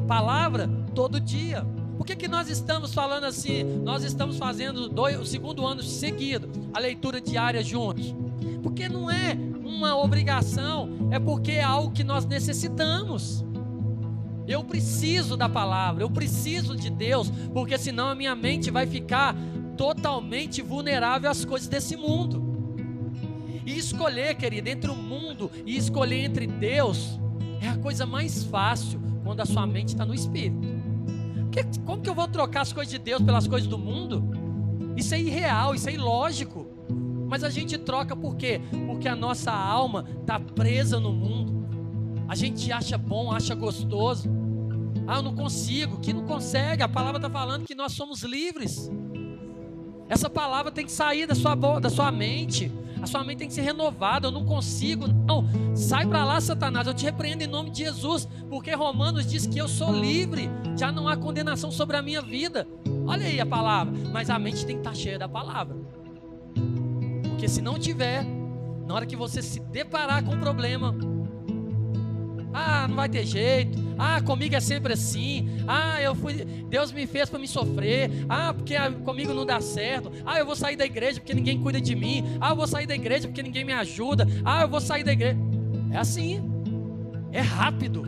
Palavra, 0.08 0.68
todo 0.92 1.20
dia. 1.20 1.64
Por 1.96 2.04
que, 2.04 2.16
que 2.16 2.26
nós 2.26 2.50
estamos 2.50 2.92
falando 2.92 3.22
assim? 3.22 3.62
Nós 3.62 4.02
estamos 4.02 4.36
fazendo 4.36 4.88
dois, 4.88 5.16
o 5.16 5.24
segundo 5.24 5.64
ano 5.64 5.80
seguido 5.80 6.50
a 6.72 6.80
leitura 6.80 7.20
diária 7.20 7.62
juntos. 7.62 8.16
Porque 8.64 8.88
não 8.88 9.08
é 9.08 9.38
uma 9.74 9.96
obrigação, 9.96 10.88
é 11.10 11.18
porque 11.18 11.52
é 11.52 11.62
algo 11.62 11.92
que 11.92 12.04
nós 12.04 12.24
necessitamos. 12.24 13.44
Eu 14.46 14.62
preciso 14.62 15.36
da 15.36 15.48
palavra, 15.48 16.02
eu 16.02 16.10
preciso 16.10 16.76
de 16.76 16.90
Deus, 16.90 17.30
porque 17.52 17.76
senão 17.76 18.08
a 18.08 18.14
minha 18.14 18.34
mente 18.34 18.70
vai 18.70 18.86
ficar 18.86 19.34
totalmente 19.76 20.62
vulnerável 20.62 21.30
às 21.30 21.44
coisas 21.44 21.66
desse 21.66 21.96
mundo. 21.96 22.42
E 23.66 23.76
escolher, 23.76 24.34
querido, 24.34 24.68
entre 24.68 24.90
o 24.90 24.96
mundo 24.96 25.50
e 25.64 25.76
escolher 25.76 26.24
entre 26.24 26.46
Deus 26.46 27.18
é 27.60 27.68
a 27.68 27.76
coisa 27.76 28.04
mais 28.04 28.44
fácil 28.44 29.00
quando 29.24 29.40
a 29.40 29.46
sua 29.46 29.66
mente 29.66 29.88
está 29.88 30.04
no 30.04 30.14
Espírito. 30.14 30.68
Porque 31.50 31.64
como 31.84 32.02
que 32.02 32.10
eu 32.10 32.14
vou 32.14 32.28
trocar 32.28 32.60
as 32.60 32.72
coisas 32.72 32.92
de 32.92 32.98
Deus 32.98 33.22
pelas 33.22 33.48
coisas 33.48 33.68
do 33.68 33.78
mundo? 33.78 34.22
Isso 34.96 35.14
é 35.14 35.20
irreal, 35.20 35.74
isso 35.74 35.88
é 35.88 35.94
ilógico. 35.94 36.73
Mas 37.28 37.42
a 37.42 37.50
gente 37.50 37.78
troca 37.78 38.14
por 38.14 38.36
quê? 38.36 38.60
Porque 38.86 39.08
a 39.08 39.16
nossa 39.16 39.52
alma 39.52 40.04
está 40.20 40.38
presa 40.38 41.00
no 41.00 41.12
mundo. 41.12 41.64
A 42.28 42.34
gente 42.34 42.70
acha 42.72 42.96
bom, 42.96 43.32
acha 43.32 43.54
gostoso. 43.54 44.30
Ah, 45.06 45.16
eu 45.16 45.22
não 45.22 45.34
consigo. 45.34 45.98
Que 46.00 46.12
não 46.12 46.24
consegue. 46.24 46.82
A 46.82 46.88
palavra 46.88 47.18
está 47.18 47.30
falando 47.30 47.64
que 47.64 47.74
nós 47.74 47.92
somos 47.92 48.22
livres. 48.22 48.90
Essa 50.08 50.28
palavra 50.28 50.70
tem 50.70 50.84
que 50.84 50.92
sair 50.92 51.26
da 51.26 51.34
sua, 51.34 51.54
da 51.80 51.90
sua 51.90 52.10
mente. 52.10 52.70
A 53.02 53.06
sua 53.06 53.22
mente 53.22 53.38
tem 53.38 53.48
que 53.48 53.54
ser 53.54 53.62
renovada. 53.62 54.28
Eu 54.28 54.32
não 54.32 54.44
consigo. 54.44 55.06
Não. 55.06 55.44
Sai 55.74 56.06
para 56.06 56.24
lá, 56.24 56.40
Satanás. 56.40 56.86
Eu 56.86 56.94
te 56.94 57.04
repreendo 57.04 57.42
em 57.42 57.46
nome 57.46 57.70
de 57.70 57.78
Jesus. 57.84 58.26
Porque 58.48 58.72
Romanos 58.74 59.26
diz 59.26 59.46
que 59.46 59.58
eu 59.58 59.68
sou 59.68 59.92
livre. 59.92 60.48
Já 60.76 60.90
não 60.90 61.08
há 61.08 61.16
condenação 61.16 61.70
sobre 61.70 61.96
a 61.96 62.02
minha 62.02 62.22
vida. 62.22 62.66
Olha 63.06 63.26
aí 63.26 63.40
a 63.40 63.46
palavra. 63.46 63.92
Mas 64.12 64.30
a 64.30 64.38
mente 64.38 64.64
tem 64.64 64.76
que 64.76 64.80
estar 64.80 64.90
tá 64.90 64.96
cheia 64.96 65.18
da 65.18 65.28
palavra. 65.28 65.76
Porque 67.44 67.56
se 67.56 67.60
não 67.60 67.78
tiver, 67.78 68.24
Na 68.86 68.94
hora 68.94 69.04
que 69.04 69.16
você 69.16 69.42
se 69.42 69.60
deparar 69.60 70.24
com 70.24 70.34
um 70.34 70.40
problema, 70.40 70.94
ah, 72.54 72.88
não 72.88 72.96
vai 72.96 73.06
ter 73.06 73.26
jeito. 73.26 73.78
Ah, 73.98 74.22
comigo 74.22 74.54
é 74.54 74.60
sempre 74.60 74.94
assim. 74.94 75.48
Ah, 75.68 76.00
eu 76.00 76.14
fui, 76.14 76.42
Deus 76.42 76.90
me 76.90 77.06
fez 77.06 77.28
para 77.28 77.38
me 77.38 77.46
sofrer. 77.46 78.10
Ah, 78.30 78.54
porque 78.54 78.74
comigo 79.04 79.34
não 79.34 79.44
dá 79.44 79.60
certo. 79.60 80.10
Ah, 80.24 80.38
eu 80.38 80.46
vou 80.46 80.56
sair 80.56 80.76
da 80.76 80.86
igreja 80.86 81.20
porque 81.20 81.34
ninguém 81.34 81.60
cuida 81.60 81.82
de 81.82 81.94
mim. 81.94 82.24
Ah, 82.40 82.50
eu 82.50 82.56
vou 82.56 82.66
sair 82.66 82.86
da 82.86 82.94
igreja 82.94 83.28
porque 83.28 83.42
ninguém 83.42 83.62
me 83.64 83.74
ajuda. 83.74 84.26
Ah, 84.42 84.62
eu 84.62 84.68
vou 84.68 84.80
sair 84.80 85.04
da 85.04 85.12
igreja. 85.12 85.38
É 85.92 85.98
assim. 85.98 86.42
É 87.30 87.42
rápido. 87.42 88.04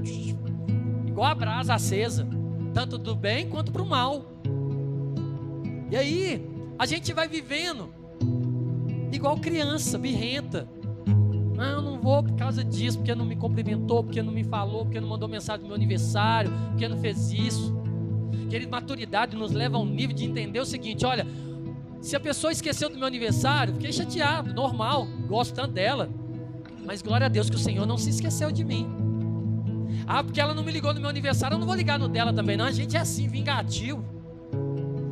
Igual 1.07 1.31
a 1.31 1.35
brasa 1.35 1.75
acesa, 1.75 2.27
tanto 2.73 2.97
do 2.97 3.15
bem 3.15 3.51
quanto 3.51 3.71
para 3.71 3.83
o 3.83 3.87
mal. 3.87 4.25
E 5.91 5.97
aí, 5.97 6.51
a 6.79 6.87
gente 6.87 7.13
vai 7.13 7.29
vivendo 7.29 8.06
igual 9.17 9.37
criança, 9.39 9.99
birrenta. 9.99 10.69
Não, 11.55 11.65
eu 11.65 11.83
não 11.83 12.01
vou 12.01 12.23
por 12.23 12.37
causa 12.37 12.63
disso, 12.63 12.99
porque 12.99 13.15
não 13.15 13.25
me 13.25 13.35
cumprimentou, 13.35 14.05
porque 14.05 14.23
não 14.23 14.33
me 14.33 14.45
falou, 14.45 14.85
porque 14.85 15.01
não 15.01 15.09
mandou 15.09 15.29
mensagem 15.29 15.63
no 15.63 15.69
meu 15.69 15.75
aniversário, 15.75 16.51
porque 16.71 16.87
não 16.87 16.99
fez 16.99 17.33
isso. 17.33 17.75
Querido, 18.51 18.71
maturidade 18.71 19.35
nos 19.35 19.53
leva 19.53 19.77
a 19.77 19.81
um 19.81 19.87
nível 19.87 20.15
de 20.15 20.25
entender 20.25 20.61
o 20.61 20.67
seguinte: 20.67 21.05
olha, 21.07 21.27
se 22.01 22.15
a 22.15 22.21
pessoa 22.21 22.53
esqueceu 22.53 22.89
do 22.89 22.97
meu 22.97 23.07
aniversário, 23.07 23.75
fiquei 23.75 23.93
chateado, 23.93 24.53
normal, 24.53 25.07
gosto 25.27 25.55
tanto 25.55 25.73
dela. 25.73 26.11
Mas 26.85 27.03
glória 27.03 27.27
a 27.27 27.29
Deus 27.29 27.51
que 27.51 27.57
o 27.57 27.59
Senhor 27.59 27.87
não 27.87 27.97
se 27.97 28.11
esqueceu 28.11 28.53
de 28.53 28.65
mim. 28.65 28.89
Ah, 30.07 30.23
porque 30.23 30.41
ela 30.41 30.55
não 30.55 30.63
me 30.63 30.71
ligou 30.71 30.93
no 30.95 31.01
meu 31.01 31.09
aniversário, 31.09 31.55
eu 31.55 31.59
não 31.59 31.67
vou 31.67 31.75
ligar 31.75 31.99
no 31.99 32.09
dela 32.09 32.33
também, 32.33 32.57
não. 32.57 32.67
A 32.67 32.71
gente 32.71 32.97
é 32.97 33.01
assim, 33.01 33.27
vingativo. 33.27 34.05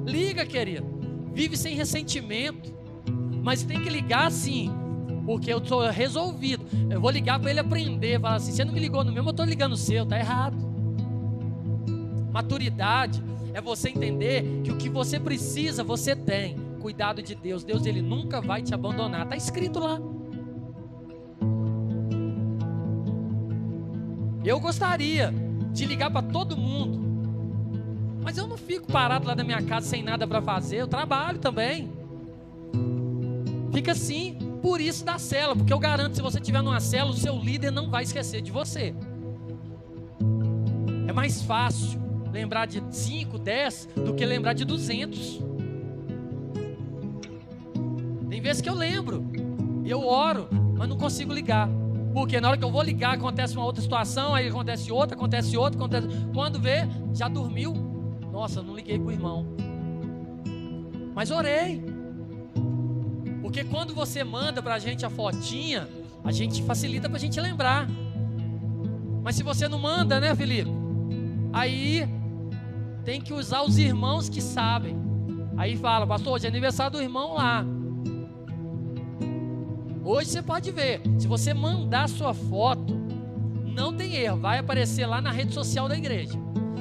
Liga, 0.07 0.45
querido. 0.45 0.87
Vive 1.33 1.57
sem 1.57 1.75
ressentimento. 1.75 2.74
Mas 3.44 3.62
tem 3.62 3.83
que 3.83 3.90
ligar 3.90 4.26
assim 4.26 4.72
porque 5.26 5.52
eu 5.52 5.59
estou 5.59 5.87
resolvido. 5.90 6.64
Eu 6.88 6.98
vou 6.98 7.11
ligar 7.11 7.38
para 7.38 7.50
ele 7.50 7.61
aprender, 7.61 8.18
falar 8.18 8.37
assim: 8.37 8.52
você 8.52 8.64
não 8.64 8.72
me 8.72 8.80
ligou 8.80 9.04
no 9.04 9.12
meu, 9.12 9.22
eu 9.22 9.30
estou 9.30 9.44
ligando 9.44 9.72
no 9.72 9.76
seu, 9.76 10.07
tá 10.07 10.18
errado. 10.18 10.57
Maturidade 12.33 13.22
é 13.52 13.61
você 13.61 13.90
entender 13.90 14.62
que 14.64 14.72
o 14.72 14.78
que 14.78 14.88
você 14.88 15.20
precisa, 15.20 15.85
você 15.85 16.16
tem. 16.16 16.57
Cuidado 16.80 17.22
de 17.22 17.35
Deus. 17.35 17.62
Deus 17.64 17.85
ele 17.85 18.00
nunca 18.00 18.40
vai 18.40 18.62
te 18.62 18.72
abandonar. 18.72 19.24
Está 19.24 19.37
escrito 19.37 19.78
lá. 19.78 20.00
Eu 24.42 24.59
gostaria 24.59 25.33
de 25.70 25.85
ligar 25.85 26.11
para 26.11 26.22
todo 26.22 26.57
mundo. 26.57 27.04
Mas 28.22 28.38
eu 28.38 28.46
não 28.46 28.57
fico 28.57 28.90
parado 28.90 29.26
lá 29.26 29.35
na 29.35 29.44
minha 29.44 29.62
casa 29.62 29.87
sem 29.87 30.02
nada 30.02 30.26
para 30.26 30.40
fazer. 30.40 30.78
Eu 30.78 30.88
trabalho 30.88 31.38
também. 31.38 32.04
Fica 33.75 33.91
assim 33.91 34.39
por 34.63 34.81
isso 34.81 35.05
da 35.05 35.19
cela, 35.19 35.57
porque 35.57 35.73
eu 35.73 35.79
garanto, 35.81 36.15
se 36.15 36.23
você 36.23 36.39
estiver 36.39 36.63
numa 36.63 36.79
cela, 36.79 37.11
o 37.11 37.15
seu 37.15 37.37
líder 37.37 37.73
não 37.73 37.91
vai 37.91 38.05
esquecer 38.05 38.41
de 38.41 38.53
você. 38.53 38.95
É 41.09 41.13
mais 41.13 41.43
fácil 41.43 42.01
lembrar 42.33 42.67
de 42.67 42.81
5, 42.89 43.37
10 43.37 43.89
do 43.97 44.15
que 44.15 44.25
lembrar 44.25 44.53
de 44.53 44.65
200. 44.65 45.41
Tem 48.31 48.41
vezes 48.41 48.63
que 48.63 48.69
eu 48.69 48.75
lembro, 48.75 49.25
eu 49.85 50.07
oro, 50.07 50.49
mas 50.79 50.89
não 50.89 50.97
consigo 50.97 51.33
ligar. 51.33 51.69
Porque 52.13 52.41
na 52.41 52.51
hora 52.51 52.57
que 52.57 52.65
eu 52.65 52.71
vou 52.71 52.83
ligar, 52.83 53.15
acontece 53.15 53.57
uma 53.57 53.65
outra 53.65 53.83
situação, 53.83 54.37
aí 54.37 54.47
acontece 54.47 54.93
outra, 54.93 55.17
acontece 55.17 55.57
outra, 55.57 55.77
acontece. 55.77 56.07
Quando 56.33 56.61
vê, 56.61 56.87
já 57.13 57.27
dormiu. 57.27 57.75
Nossa, 58.31 58.63
não 58.63 58.77
liguei 58.77 59.01
para 59.01 59.09
o 59.09 59.13
irmão. 59.13 59.47
Mas 61.13 61.33
orei. 61.33 61.93
Porque 63.55 63.69
quando 63.71 63.95
você 63.95 64.25
manda 64.25 64.61
para 64.61 64.75
a 64.75 64.79
gente 64.81 65.07
a 65.07 65.09
fotinha, 65.09 65.88
a 66.25 66.33
gente 66.33 66.61
facilita 66.64 67.09
para 67.09 67.19
a 67.19 67.21
gente 67.21 67.40
lembrar. 67.40 67.88
Mas 69.23 69.37
se 69.37 69.45
você 69.45 69.69
não 69.69 69.79
manda, 69.79 70.19
né, 70.19 70.35
Felipe? 70.35 70.69
Aí 71.53 72.05
tem 73.05 73.21
que 73.21 73.33
usar 73.33 73.62
os 73.62 73.79
irmãos 73.79 74.29
que 74.29 74.43
sabem. 74.43 74.97
Aí 75.57 75.77
fala, 75.77 76.05
pastor, 76.05 76.33
hoje 76.33 76.47
é 76.47 76.49
aniversário 76.49 76.99
do 76.99 77.01
irmão 77.01 77.35
lá. 77.35 77.64
Hoje 80.05 80.31
você 80.31 80.43
pode 80.43 80.73
ver, 80.73 81.01
se 81.17 81.29
você 81.29 81.55
mandar 81.55 82.09
sua 82.09 82.35
foto, 82.35 82.93
não 83.73 83.95
tem 83.95 84.17
erro, 84.17 84.40
vai 84.40 84.59
aparecer 84.59 85.07
lá 85.07 85.21
na 85.21 85.31
rede 85.31 85.55
social 85.55 85.88
da 85.88 85.97
igreja. 85.97 86.37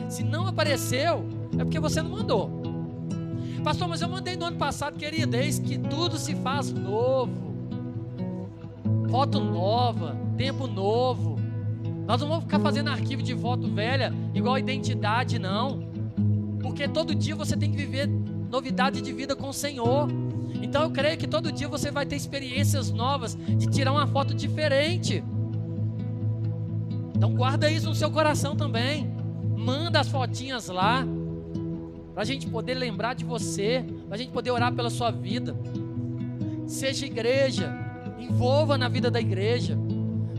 Se 0.09 0.23
não 0.23 0.47
apareceu, 0.47 1.23
é 1.53 1.63
porque 1.63 1.79
você 1.79 2.01
não 2.01 2.09
mandou. 2.09 2.62
Pastor, 3.63 3.87
mas 3.87 4.01
eu 4.01 4.09
mandei 4.09 4.35
no 4.35 4.45
ano 4.45 4.57
passado, 4.57 4.97
querida, 4.97 5.37
eis 5.37 5.57
que 5.57 5.77
tudo 5.77 6.17
se 6.17 6.35
faz 6.35 6.69
novo. 6.73 7.53
Foto 9.09 9.39
nova, 9.39 10.17
tempo 10.35 10.67
novo. 10.67 11.37
Nós 12.05 12.19
não 12.19 12.27
vamos 12.27 12.43
ficar 12.43 12.59
fazendo 12.59 12.89
arquivo 12.89 13.23
de 13.23 13.33
foto 13.33 13.73
velha, 13.73 14.13
igual 14.33 14.57
identidade, 14.57 15.39
não. 15.39 15.79
Porque 16.61 16.89
todo 16.89 17.15
dia 17.15 17.35
você 17.35 17.55
tem 17.55 17.71
que 17.71 17.77
viver 17.77 18.05
novidade 18.07 19.01
de 19.01 19.13
vida 19.13 19.33
com 19.33 19.47
o 19.47 19.53
Senhor. 19.53 20.09
Então 20.61 20.83
eu 20.83 20.91
creio 20.91 21.17
que 21.17 21.27
todo 21.27 21.49
dia 21.49 21.69
você 21.69 21.89
vai 21.89 22.05
ter 22.05 22.17
experiências 22.17 22.91
novas 22.91 23.33
de 23.35 23.67
tirar 23.67 23.93
uma 23.93 24.05
foto 24.05 24.33
diferente. 24.33 25.23
Então 27.15 27.33
guarda 27.33 27.71
isso 27.71 27.87
no 27.87 27.95
seu 27.95 28.11
coração 28.11 28.57
também. 28.57 29.09
Manda 29.55 30.01
as 30.01 30.09
fotinhas 30.09 30.67
lá 30.67 31.07
para 32.13 32.21
a 32.21 32.25
gente 32.25 32.47
poder 32.47 32.75
lembrar 32.75 33.15
de 33.15 33.25
você, 33.25 33.83
para 34.07 34.15
a 34.15 34.17
gente 34.17 34.31
poder 34.31 34.51
orar 34.51 34.71
pela 34.73 34.89
sua 34.89 35.11
vida. 35.11 35.55
Seja 36.67 37.05
igreja, 37.05 37.73
envolva 38.19 38.77
na 38.77 38.87
vida 38.87 39.09
da 39.09 39.19
igreja, 39.19 39.77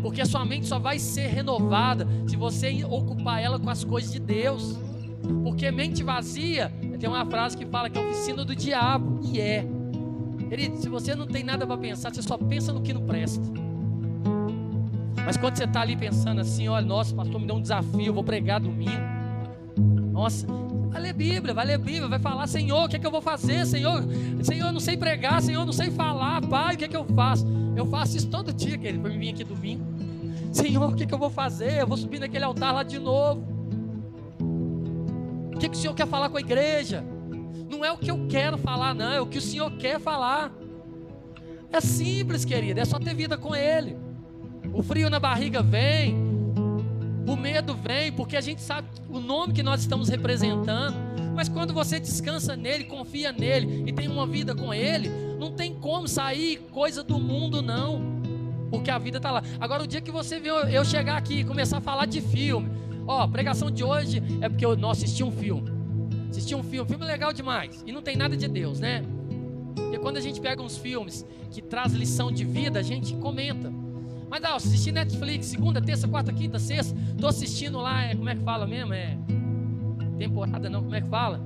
porque 0.00 0.20
a 0.20 0.26
sua 0.26 0.44
mente 0.44 0.66
só 0.66 0.78
vai 0.78 0.98
ser 0.98 1.26
renovada 1.26 2.06
se 2.26 2.36
você 2.36 2.84
ocupar 2.84 3.42
ela 3.42 3.58
com 3.58 3.68
as 3.68 3.82
coisas 3.82 4.12
de 4.12 4.20
Deus. 4.20 4.78
Porque 5.42 5.70
mente 5.70 6.02
vazia, 6.02 6.70
tem 7.00 7.08
uma 7.08 7.24
frase 7.26 7.56
que 7.56 7.66
fala 7.66 7.88
que 7.90 7.98
é 7.98 8.02
oficina 8.02 8.44
do 8.44 8.54
diabo, 8.54 9.20
e 9.22 9.40
é. 9.40 9.66
Querido, 10.48 10.76
se 10.76 10.88
você 10.88 11.14
não 11.14 11.26
tem 11.26 11.42
nada 11.42 11.66
para 11.66 11.76
pensar, 11.76 12.14
você 12.14 12.22
só 12.22 12.36
pensa 12.36 12.72
no 12.72 12.82
que 12.82 12.92
não 12.92 13.02
presta. 13.02 13.42
Mas 15.24 15.38
quando 15.38 15.56
você 15.56 15.64
está 15.64 15.80
ali 15.80 15.96
pensando 15.96 16.40
assim, 16.40 16.68
olha, 16.68 16.84
nossa, 16.84 17.14
pastor 17.14 17.40
me 17.40 17.46
deu 17.46 17.56
um 17.56 17.62
desafio, 17.62 18.12
vou 18.12 18.22
pregar 18.22 18.60
domingo. 18.60 18.92
Nossa, 20.12 20.46
ler 21.04 21.12
Bíblia, 21.12 21.54
vai 21.54 21.66
ler 21.66 21.78
Bíblia, 21.78 22.08
vai 22.08 22.18
falar, 22.18 22.46
Senhor, 22.46 22.84
o 22.84 22.88
que 22.88 22.96
é 22.96 22.98
que 22.98 23.06
eu 23.06 23.10
vou 23.10 23.20
fazer? 23.20 23.66
Senhor, 23.66 24.02
Senhor, 24.42 24.66
eu 24.68 24.72
não 24.72 24.80
sei 24.80 24.96
pregar, 24.96 25.40
Senhor, 25.42 25.60
eu 25.60 25.66
não 25.66 25.72
sei 25.72 25.90
falar, 25.90 26.40
Pai, 26.42 26.74
o 26.74 26.78
que 26.78 26.84
é 26.84 26.88
que 26.88 26.96
eu 26.96 27.04
faço? 27.04 27.46
Eu 27.76 27.86
faço 27.86 28.16
isso 28.16 28.28
todo 28.28 28.52
dia, 28.52 28.78
querido, 28.78 29.00
para 29.00 29.10
vir 29.10 29.30
aqui 29.30 29.44
domingo. 29.44 29.84
Senhor, 30.52 30.90
o 30.90 30.94
que 30.94 31.02
é 31.02 31.06
que 31.06 31.12
eu 31.12 31.18
vou 31.18 31.30
fazer? 31.30 31.80
Eu 31.80 31.86
vou 31.86 31.96
subir 31.96 32.20
naquele 32.20 32.44
altar 32.44 32.72
lá 32.72 32.82
de 32.82 32.98
novo. 32.98 33.42
O 35.54 35.58
que, 35.58 35.66
é 35.66 35.68
que 35.68 35.76
o 35.76 35.80
Senhor 35.80 35.94
quer 35.94 36.06
falar 36.06 36.28
com 36.28 36.36
a 36.36 36.40
igreja? 36.40 37.04
Não 37.68 37.84
é 37.84 37.92
o 37.92 37.98
que 37.98 38.10
eu 38.10 38.26
quero 38.28 38.56
falar, 38.56 38.94
não, 38.94 39.12
é 39.12 39.20
o 39.20 39.26
que 39.26 39.38
o 39.38 39.42
Senhor 39.42 39.70
quer 39.72 40.00
falar. 40.00 40.52
É 41.72 41.80
simples, 41.80 42.44
querido, 42.44 42.80
é 42.80 42.84
só 42.84 42.98
ter 42.98 43.14
vida 43.14 43.36
com 43.36 43.54
Ele. 43.54 43.96
O 44.72 44.82
frio 44.82 45.10
na 45.10 45.20
barriga 45.20 45.62
vem, 45.62 46.23
o 47.26 47.36
medo 47.36 47.74
vem 47.74 48.12
porque 48.12 48.36
a 48.36 48.40
gente 48.40 48.60
sabe 48.60 48.88
o 49.08 49.18
nome 49.18 49.52
que 49.52 49.62
nós 49.62 49.80
estamos 49.80 50.08
representando. 50.08 50.96
Mas 51.34 51.48
quando 51.48 51.72
você 51.72 51.98
descansa 51.98 52.56
nele, 52.56 52.84
confia 52.84 53.32
nele 53.32 53.84
e 53.86 53.92
tem 53.92 54.08
uma 54.08 54.26
vida 54.26 54.54
com 54.54 54.72
ele, 54.72 55.08
não 55.38 55.52
tem 55.52 55.74
como 55.74 56.06
sair 56.06 56.58
coisa 56.70 57.02
do 57.02 57.18
mundo, 57.18 57.60
não. 57.60 58.14
Porque 58.70 58.90
a 58.90 58.98
vida 58.98 59.16
está 59.16 59.30
lá. 59.30 59.42
Agora, 59.60 59.82
o 59.82 59.86
dia 59.86 60.00
que 60.00 60.10
você 60.10 60.38
vê 60.38 60.50
eu 60.50 60.84
chegar 60.84 61.16
aqui 61.16 61.40
e 61.40 61.44
começar 61.44 61.78
a 61.78 61.80
falar 61.80 62.06
de 62.06 62.20
filme, 62.20 62.70
ó, 63.06 63.26
pregação 63.26 63.70
de 63.70 63.82
hoje 63.82 64.22
é 64.40 64.48
porque 64.48 64.64
eu 64.64 64.76
não 64.76 64.90
assisti 64.90 65.24
um 65.24 65.30
filme. 65.30 65.70
Assisti 66.30 66.54
um 66.54 66.62
filme, 66.62 66.88
filme 66.88 67.04
legal 67.04 67.32
demais. 67.32 67.82
E 67.86 67.92
não 67.92 68.02
tem 68.02 68.16
nada 68.16 68.36
de 68.36 68.48
Deus, 68.48 68.80
né? 68.80 69.04
Porque 69.74 69.98
quando 69.98 70.16
a 70.16 70.20
gente 70.20 70.40
pega 70.40 70.62
uns 70.62 70.76
filmes 70.76 71.24
que 71.50 71.62
traz 71.62 71.92
lição 71.92 72.30
de 72.30 72.44
vida, 72.44 72.80
a 72.80 72.82
gente 72.82 73.14
comenta. 73.16 73.72
Mas 74.34 74.42
ah, 74.42 74.56
assisti 74.56 74.90
Netflix, 74.90 75.46
segunda, 75.46 75.80
terça, 75.80 76.08
quarta, 76.08 76.32
quinta, 76.32 76.58
sexta. 76.58 76.92
Tô 77.20 77.28
assistindo 77.28 77.78
lá, 77.78 78.02
é, 78.02 78.16
como 78.16 78.28
é 78.28 78.34
que 78.34 78.42
fala 78.42 78.66
mesmo? 78.66 78.92
É 78.92 79.16
temporada 80.18 80.68
não, 80.68 80.82
como 80.82 80.92
é 80.92 81.00
que 81.00 81.06
fala? 81.08 81.40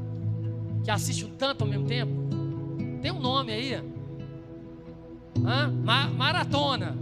Que 0.83 0.91
assiste 0.91 1.23
um 1.27 1.29
tanto 1.37 1.65
ao 1.65 1.69
mesmo 1.69 1.87
tempo. 1.87 2.11
Tem 3.03 3.13
um 3.13 3.21
nome 3.21 3.53
aí. 3.53 3.75
Hã? 5.45 5.71
Ma 5.71 6.07
maratona. 6.07 6.97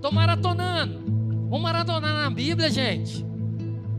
Tô 0.00 0.12
maratonando. 0.12 1.00
Vamos 1.48 1.60
maratonar 1.60 2.14
na 2.14 2.30
Bíblia, 2.30 2.70
gente. 2.70 3.26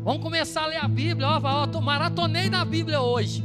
Vamos 0.02 0.24
começar 0.24 0.64
a 0.64 0.68
ler 0.68 0.78
a 0.78 0.88
Bíblia. 0.88 1.28
Ó, 1.28 1.42
ó, 1.44 1.68
tô 1.68 1.82
maratonei 1.82 2.50
na 2.50 2.64
Bíblia 2.64 3.02
hoje. 3.02 3.44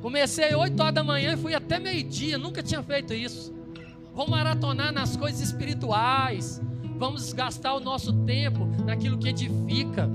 Comecei 0.00 0.54
8 0.54 0.80
horas 0.80 0.94
da 0.94 1.04
manhã 1.04 1.34
e 1.34 1.36
fui 1.36 1.54
até 1.54 1.78
meio-dia. 1.78 2.38
Nunca 2.38 2.62
tinha 2.62 2.82
feito 2.82 3.12
isso. 3.12 3.52
Vamos 4.14 4.30
maratonar 4.30 4.92
nas 4.92 5.16
coisas 5.16 5.40
espirituais. 5.40 6.60
Vamos 7.02 7.32
gastar 7.32 7.74
o 7.74 7.80
nosso 7.80 8.12
tempo 8.12 8.64
naquilo 8.86 9.18
que 9.18 9.30
edifica. 9.30 10.08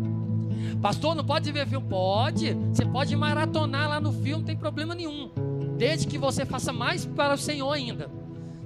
Pastor, 0.82 1.16
não 1.16 1.26
pode 1.26 1.52
ver 1.52 1.68
filme? 1.68 1.86
Pode. 1.86 2.54
Você 2.54 2.86
pode 2.86 3.14
maratonar 3.14 3.90
lá 3.90 4.00
no 4.00 4.14
filme, 4.14 4.38
não 4.38 4.44
tem 4.46 4.56
problema 4.56 4.96
nenhum. 4.96 5.30
Desde 5.78 6.08
que 6.08 6.18
você 6.18 6.46
faça 6.46 6.72
mais 6.72 7.06
para 7.06 7.34
o 7.34 7.38
Senhor 7.38 7.70
ainda. 7.74 8.10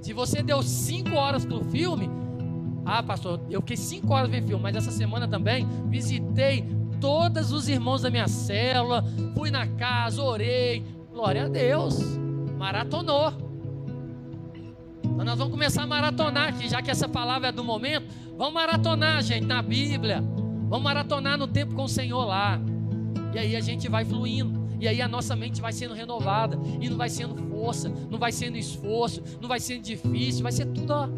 Se 0.00 0.12
você 0.12 0.40
deu 0.40 0.62
cinco 0.62 1.16
horas 1.16 1.44
pro 1.44 1.64
filme, 1.64 2.08
ah, 2.84 3.02
pastor, 3.02 3.40
eu 3.50 3.60
fiquei 3.60 3.76
cinco 3.76 4.14
horas 4.14 4.30
vendo 4.30 4.46
filme, 4.46 4.62
mas 4.62 4.76
essa 4.76 4.92
semana 4.92 5.26
também 5.26 5.66
visitei 5.88 6.64
todos 7.00 7.50
os 7.50 7.68
irmãos 7.68 8.02
da 8.02 8.10
minha 8.10 8.28
célula, 8.28 9.04
fui 9.34 9.50
na 9.50 9.66
casa, 9.66 10.22
orei, 10.22 10.84
glória 11.10 11.46
a 11.46 11.48
Deus, 11.48 11.98
maratonou. 12.56 13.51
Então 15.12 15.24
nós 15.24 15.38
vamos 15.38 15.52
começar 15.52 15.82
a 15.82 15.86
maratonar 15.86 16.48
aqui, 16.48 16.68
já 16.68 16.82
que 16.82 16.90
essa 16.90 17.08
palavra 17.08 17.48
é 17.48 17.52
do 17.52 17.62
momento, 17.62 18.06
vamos 18.36 18.54
maratonar, 18.54 19.22
gente, 19.22 19.46
na 19.46 19.62
Bíblia, 19.62 20.22
vamos 20.68 20.82
maratonar 20.82 21.38
no 21.38 21.46
tempo 21.46 21.74
com 21.74 21.84
o 21.84 21.88
Senhor 21.88 22.24
lá, 22.24 22.60
e 23.34 23.38
aí 23.38 23.56
a 23.56 23.60
gente 23.60 23.88
vai 23.88 24.04
fluindo. 24.04 24.62
E 24.78 24.88
aí 24.88 25.00
a 25.00 25.06
nossa 25.06 25.36
mente 25.36 25.60
vai 25.60 25.72
sendo 25.72 25.94
renovada. 25.94 26.58
E 26.80 26.90
não 26.90 26.96
vai 26.96 27.08
sendo 27.08 27.36
força, 27.48 27.88
não 28.10 28.18
vai 28.18 28.32
sendo 28.32 28.56
esforço, 28.56 29.22
não 29.40 29.48
vai 29.48 29.60
sendo 29.60 29.82
difícil, 29.82 30.42
vai 30.42 30.50
ser 30.50 30.66
tudo, 30.66 30.90
ó. 30.92 31.08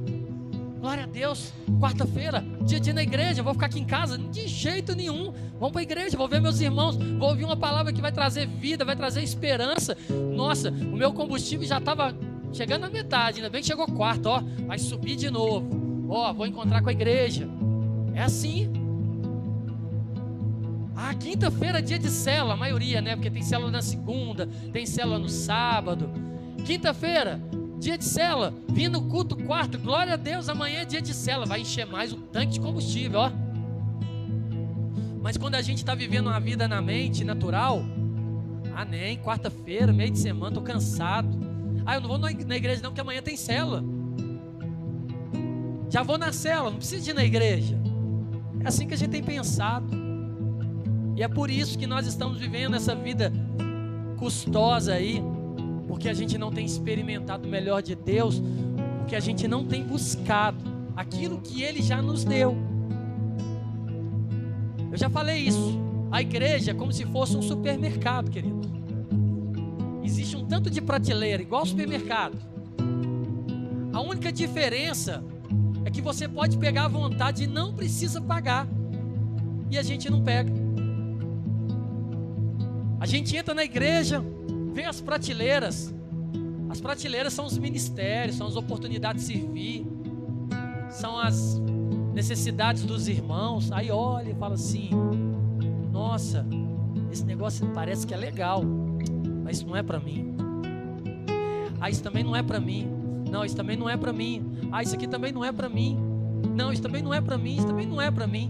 Glória 0.79 1.05
a 1.05 1.07
Deus. 1.07 1.51
Quarta-feira, 1.81 2.45
dia 2.67 2.79
dia 2.79 2.93
na 2.93 3.03
igreja, 3.03 3.43
vou 3.43 3.55
ficar 3.55 3.67
aqui 3.67 3.81
em 3.81 3.87
casa? 3.87 4.19
De 4.19 4.47
jeito 4.47 4.95
nenhum. 4.95 5.33
Vamos 5.59 5.73
para 5.73 5.81
a 5.81 5.83
igreja, 5.83 6.15
vou 6.15 6.29
ver 6.29 6.43
meus 6.43 6.61
irmãos, 6.61 6.95
vou 6.95 7.31
ouvir 7.31 7.45
uma 7.45 7.57
palavra 7.57 7.91
que 7.91 8.03
vai 8.03 8.13
trazer 8.13 8.47
vida, 8.47 8.85
vai 8.85 8.95
trazer 8.95 9.23
esperança. 9.23 9.97
Nossa, 10.37 10.71
o 10.71 10.97
meu 10.97 11.11
combustível 11.15 11.67
já 11.67 11.79
estava 11.79 12.15
chegando 12.55 12.83
na 12.83 12.91
metade, 12.91 13.39
ainda 13.39 13.51
bem 13.51 13.61
que 13.61 13.67
chegou 13.67 13.87
quarto, 13.87 14.27
ó. 14.27 14.43
Vai 14.67 14.79
subir 14.79 15.17
de 15.17 15.31
novo. 15.31 16.07
Ó, 16.09 16.33
vou 16.33 16.47
encontrar 16.47 16.83
com 16.83 16.89
a 16.89 16.93
igreja. 16.93 17.49
É 18.15 18.23
assim. 18.23 18.71
Ah, 20.97 21.13
quinta-feira 21.15 21.81
é 21.81 21.83
dia 21.83 21.99
de 21.99 22.09
célula, 22.09 22.55
a 22.55 22.57
maioria, 22.57 23.01
né? 23.01 23.17
Porque 23.17 23.31
tem 23.31 23.43
célula 23.43 23.71
na 23.71 23.83
segunda, 23.83 24.49
tem 24.73 24.87
célula 24.87 25.19
no 25.19 25.29
sábado. 25.29 26.09
Quinta-feira, 26.65 27.41
dia 27.79 27.99
de 27.99 28.05
célula, 28.05 28.55
vindo 28.69 29.03
culto 29.03 29.37
quarto, 29.37 29.77
glória 29.77 30.15
a 30.15 30.17
Deus, 30.17 30.49
amanhã 30.49 30.81
é 30.81 30.85
dia 30.85 31.03
de 31.03 31.13
célula, 31.13 31.47
vai 31.47 31.61
encher 31.61 31.85
mais 31.85 32.13
o 32.13 32.17
tanque 32.17 32.53
de 32.53 32.61
combustível, 32.61 33.21
ó. 33.21 33.33
Mas 35.21 35.37
quando 35.37 35.57
a 35.57 35.63
gente 35.63 35.79
está 35.79 35.95
vivendo 35.95 36.29
uma 36.29 36.39
vida 36.39 36.69
na 36.69 36.81
mente 36.81 37.25
natural, 37.25 37.85
ah, 38.75 38.85
nem, 38.85 39.17
quarta-feira, 39.19 39.93
meio 39.93 40.11
de 40.11 40.19
semana, 40.19 40.55
tô 40.55 40.63
cansado. 40.63 41.54
Ah, 41.87 41.97
eu 41.97 42.01
não 42.01 42.09
vou 42.09 42.19
na 42.19 42.31
igreja 42.31 42.83
não, 42.83 42.91
porque 42.91 43.01
amanhã 43.01 43.21
tem 43.21 43.37
célula. 43.37 43.85
Já 45.91 46.03
vou 46.03 46.19
na 46.19 46.33
célula, 46.33 46.71
não 46.71 46.79
preciso 46.79 47.11
ir 47.11 47.15
na 47.15 47.25
igreja. 47.25 47.79
É 48.61 48.69
assim 48.69 48.87
que 48.87 48.95
a 48.95 48.97
gente 48.97 49.11
tem 49.11 49.23
pensado. 49.23 49.87
E 51.17 51.23
é 51.23 51.29
por 51.29 51.51
isso 51.51 51.79
que 51.79 51.87
nós 51.87 52.07
estamos 52.07 52.39
vivendo 52.39 52.75
essa 52.75 52.95
vida 52.95 53.33
custosa 54.19 54.95
aí, 54.95 55.23
porque 55.87 56.09
a 56.09 56.15
gente 56.15 56.39
não 56.39 56.51
tem 56.51 56.65
experimentado 56.65 57.47
o 57.47 57.51
melhor 57.51 57.83
de 57.83 57.95
Deus, 57.95 58.43
porque 58.99 59.15
a 59.15 59.21
gente 59.21 59.47
não 59.47 59.65
tem 59.65 59.85
buscado 59.85 60.59
aquilo 60.97 61.41
que 61.41 61.63
Ele 61.63 61.83
já 61.83 62.01
nos 62.01 62.25
deu. 62.25 62.57
Eu 64.91 64.97
já 64.97 65.11
falei 65.11 65.43
isso. 65.43 65.79
A 66.11 66.23
igreja 66.23 66.71
é 66.71 66.75
como 66.75 66.93
se 66.93 67.05
fosse 67.05 67.37
um 67.37 67.43
supermercado, 67.43 68.31
querido. 68.31 68.74
Existe 70.05 70.37
um 70.37 70.45
tanto 70.45 70.69
de 70.69 70.83
prateleira, 70.83 71.43
igual 71.43 71.65
supermercado. 71.65 72.37
A 73.93 74.01
única 74.01 74.31
diferença 74.31 75.25
é 75.85 75.91
que 75.91 76.03
você 76.03 76.29
pode 76.29 76.59
pegar 76.59 76.85
à 76.85 76.89
vontade 76.89 77.45
e 77.45 77.47
não 77.47 77.73
precisa 77.73 78.21
pagar. 78.21 78.69
E 79.71 79.79
a 79.79 79.83
gente 79.83 80.11
não 80.11 80.23
pega. 80.23 80.53
A 83.01 83.07
gente 83.07 83.37
entra 83.37 83.55
na 83.55 83.65
igreja, 83.65 84.23
vê 84.73 84.85
as 84.85 85.01
prateleiras. 85.01 85.95
As 86.69 86.81
prateleiras 86.81 87.33
são 87.33 87.47
os 87.47 87.57
ministérios, 87.57 88.37
são 88.37 88.47
as 88.47 88.57
oportunidades 88.57 89.27
de 89.27 89.33
servir, 89.35 89.87
são 90.91 91.19
as 91.19 91.61
necessidades 92.13 92.85
dos 92.85 93.09
irmãos. 93.09 93.71
Aí 93.73 93.91
olha 93.91 94.31
e 94.31 94.35
fala 94.35 94.55
assim: 94.55 94.91
Nossa, 95.93 96.47
esse 97.13 97.25
negócio 97.25 97.67
parece 97.75 98.07
que 98.07 98.13
é 98.13 98.17
legal, 98.17 98.63
mas 99.45 99.59
isso 99.59 99.67
não 99.67 99.77
é 99.77 99.83
para 99.83 100.01
mim. 100.01 100.35
Ah, 101.81 101.91
isso 101.91 102.03
também 102.03 102.25
não 102.25 102.35
é 102.35 102.43
para 102.43 102.59
mim. 102.59 102.89
Não, 103.31 103.45
isso 103.45 103.55
também 103.55 103.77
não 103.77 103.89
é 103.89 103.97
para 103.97 104.13
mim. 104.13 104.71
Ah, 104.73 104.83
isso 104.83 104.95
aqui 104.95 105.07
também 105.07 105.31
não 105.31 105.45
é 105.45 105.53
para 105.53 105.69
mim. 105.69 105.99
Não, 106.55 106.73
isso 106.73 106.81
também 106.81 107.03
não 107.03 107.13
é 107.13 107.21
para 107.21 107.37
mim. 107.37 107.57
Isso 107.57 107.67
também 107.67 107.87
não 107.87 108.01
é 108.01 108.11
para 108.11 108.27
mim. 108.27 108.49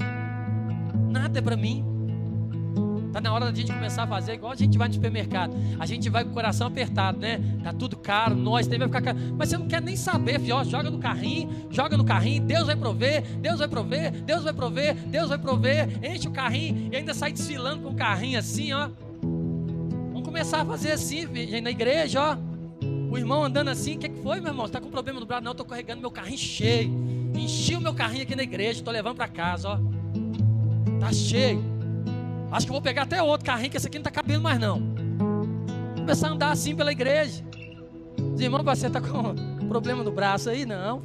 Nada 1.10 1.40
é 1.40 1.42
para 1.42 1.56
mim. 1.56 1.84
Tá 3.12 3.20
na 3.20 3.32
hora 3.32 3.44
da 3.46 3.54
gente 3.54 3.72
começar 3.72 4.02
a 4.02 4.06
fazer 4.08 4.34
igual 4.34 4.52
a 4.52 4.56
gente 4.56 4.76
vai 4.76 4.88
no 4.88 4.94
supermercado. 4.94 5.54
A 5.78 5.86
gente 5.86 6.10
vai 6.10 6.24
com 6.24 6.30
o 6.30 6.32
coração 6.34 6.66
apertado, 6.66 7.18
né? 7.18 7.40
Tá 7.62 7.72
tudo 7.72 7.96
caro, 7.96 8.34
nós 8.34 8.66
tem 8.66 8.76
vai 8.76 8.88
ficar 8.88 9.02
caro. 9.02 9.18
Mas 9.38 9.48
você 9.48 9.58
não 9.58 9.68
quer 9.68 9.80
nem 9.80 9.94
saber, 9.94 10.40
filho. 10.40 10.64
Joga 10.64 10.90
no 10.90 10.98
carrinho, 10.98 11.68
joga 11.70 11.96
no 11.96 12.04
carrinho, 12.04 12.42
Deus 12.42 12.66
vai 12.66 12.74
prover, 12.74 13.22
Deus 13.38 13.60
vai 13.60 13.68
prover, 13.68 14.10
Deus 14.10 14.42
vai 14.42 14.52
prover, 14.52 14.94
Deus 14.94 15.28
vai 15.28 15.38
prover. 15.38 15.88
Enche 16.04 16.26
o 16.26 16.32
carrinho 16.32 16.92
e 16.92 16.96
ainda 16.96 17.14
sai 17.14 17.32
desfilando 17.32 17.82
com 17.82 17.90
o 17.90 17.94
carrinho 17.94 18.38
assim, 18.38 18.72
ó. 18.72 18.90
Começar 20.34 20.62
a 20.62 20.64
fazer 20.64 20.90
assim, 20.90 21.28
na 21.62 21.70
igreja, 21.70 22.20
ó. 22.20 22.36
O 23.08 23.16
irmão 23.16 23.44
andando 23.44 23.68
assim, 23.68 23.94
o 23.94 23.98
que, 24.00 24.08
que 24.08 24.20
foi, 24.20 24.40
meu 24.40 24.50
irmão? 24.50 24.66
Você 24.66 24.72
tá 24.72 24.80
com 24.80 24.90
problema 24.90 25.20
no 25.20 25.26
braço? 25.26 25.44
Não, 25.44 25.52
eu 25.52 25.54
tô 25.54 25.64
carregando 25.64 26.00
meu 26.00 26.10
carrinho 26.10 26.36
cheio. 26.36 26.90
Enchi 27.36 27.76
o 27.76 27.80
meu 27.80 27.94
carrinho 27.94 28.24
aqui 28.24 28.34
na 28.34 28.42
igreja, 28.42 28.82
tô 28.82 28.90
levando 28.90 29.14
para 29.14 29.28
casa, 29.28 29.68
ó. 29.68 29.78
Tá 30.98 31.12
cheio. 31.12 31.62
Acho 32.50 32.66
que 32.66 32.72
vou 32.72 32.82
pegar 32.82 33.02
até 33.02 33.22
outro 33.22 33.46
carrinho, 33.46 33.70
que 33.70 33.76
esse 33.76 33.86
aqui 33.86 33.96
não 33.96 34.00
está 34.00 34.10
cabendo 34.10 34.42
mais 34.42 34.58
não. 34.58 34.82
Começar 35.98 36.26
a 36.26 36.30
andar 36.32 36.50
assim 36.50 36.74
pela 36.74 36.90
igreja. 36.90 37.44
Os 38.34 38.40
irmãos, 38.40 38.64
você 38.64 38.88
está 38.88 39.00
com 39.00 39.36
problema 39.70 40.02
no 40.02 40.10
braço 40.10 40.50
aí? 40.50 40.66
Não. 40.66 41.00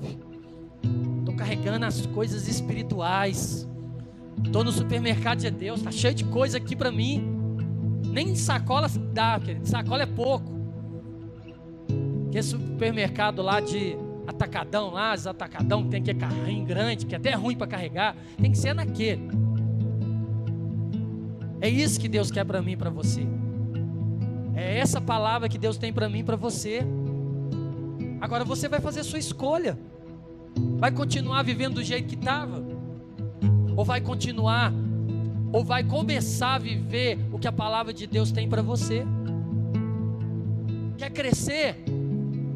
Estou 1.19 1.35
carregando 1.35 1.85
as 1.85 2.03
coisas 2.07 2.47
espirituais. 2.47 3.69
Estou 4.43 4.63
no 4.63 4.71
supermercado 4.71 5.37
de 5.37 5.51
Deus, 5.51 5.81
está 5.81 5.91
cheio 5.91 6.15
de 6.15 6.23
coisa 6.25 6.57
aqui 6.57 6.75
para 6.75 6.91
mim. 6.91 7.38
Nem 8.05 8.35
sacola 8.35 8.87
dá, 9.13 9.39
querido. 9.39 9.67
Sacola 9.67 10.03
é 10.03 10.05
pouco. 10.05 10.59
Que 12.31 12.41
supermercado 12.41 13.41
lá 13.41 13.59
de 13.59 13.97
atacadão, 14.27 14.91
lá, 14.91 15.13
os 15.15 15.25
atacadão 15.25 15.83
que 15.83 15.89
tem 15.89 16.03
que 16.03 16.11
é 16.11 16.13
carrinho 16.13 16.65
grande, 16.65 17.05
que 17.05 17.15
é 17.15 17.17
até 17.17 17.29
é 17.31 17.35
ruim 17.35 17.55
para 17.55 17.67
carregar, 17.67 18.15
tem 18.39 18.51
que 18.51 18.57
ser 18.57 18.73
naquele. 18.73 19.27
É 21.59 21.67
isso 21.67 21.99
que 21.99 22.07
Deus 22.07 22.31
quer 22.31 22.45
para 22.45 22.61
mim 22.61 22.71
e 22.71 22.77
para 22.77 22.89
você. 22.89 23.25
É 24.55 24.77
essa 24.77 25.01
palavra 25.01 25.49
que 25.49 25.57
Deus 25.57 25.77
tem 25.77 25.91
para 25.91 26.07
mim 26.07 26.19
e 26.19 26.23
para 26.23 26.35
você. 26.35 26.81
Agora 28.21 28.45
você 28.45 28.67
vai 28.67 28.79
fazer 28.79 29.01
a 29.01 29.03
sua 29.03 29.19
escolha. 29.19 29.77
Vai 30.77 30.91
continuar 30.91 31.43
vivendo 31.43 31.75
do 31.75 31.83
jeito 31.83 32.07
que 32.07 32.15
estava? 32.15 32.63
Ou 33.75 33.83
vai 33.83 34.01
continuar? 34.01 34.73
Ou 35.51 35.63
vai 35.63 35.83
começar 35.83 36.55
a 36.55 36.59
viver 36.59 37.17
o 37.31 37.39
que 37.39 37.47
a 37.47 37.51
palavra 37.51 37.93
de 37.93 38.05
Deus 38.05 38.31
tem 38.31 38.47
para 38.47 38.61
você? 38.61 39.05
Quer 40.97 41.09
crescer? 41.09 41.83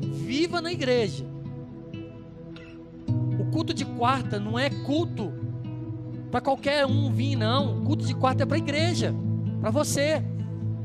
Viva 0.02 0.62
na 0.62 0.72
igreja. 0.72 1.26
O 3.39 3.46
culto 3.52 3.74
de 3.74 3.86
quarta 3.86 4.39
não 4.39 4.60
é 4.60 4.70
culto 4.70 5.34
para 6.30 6.41
qualquer 6.41 6.86
um 6.86 7.12
vir, 7.12 7.36
não. 7.36 7.80
O 7.80 7.82
culto 7.84 8.06
de 8.06 8.14
quarta 8.14 8.44
é 8.44 8.46
para 8.46 8.56
a 8.56 8.60
igreja, 8.60 9.14
para 9.60 9.72
você. 9.72 10.24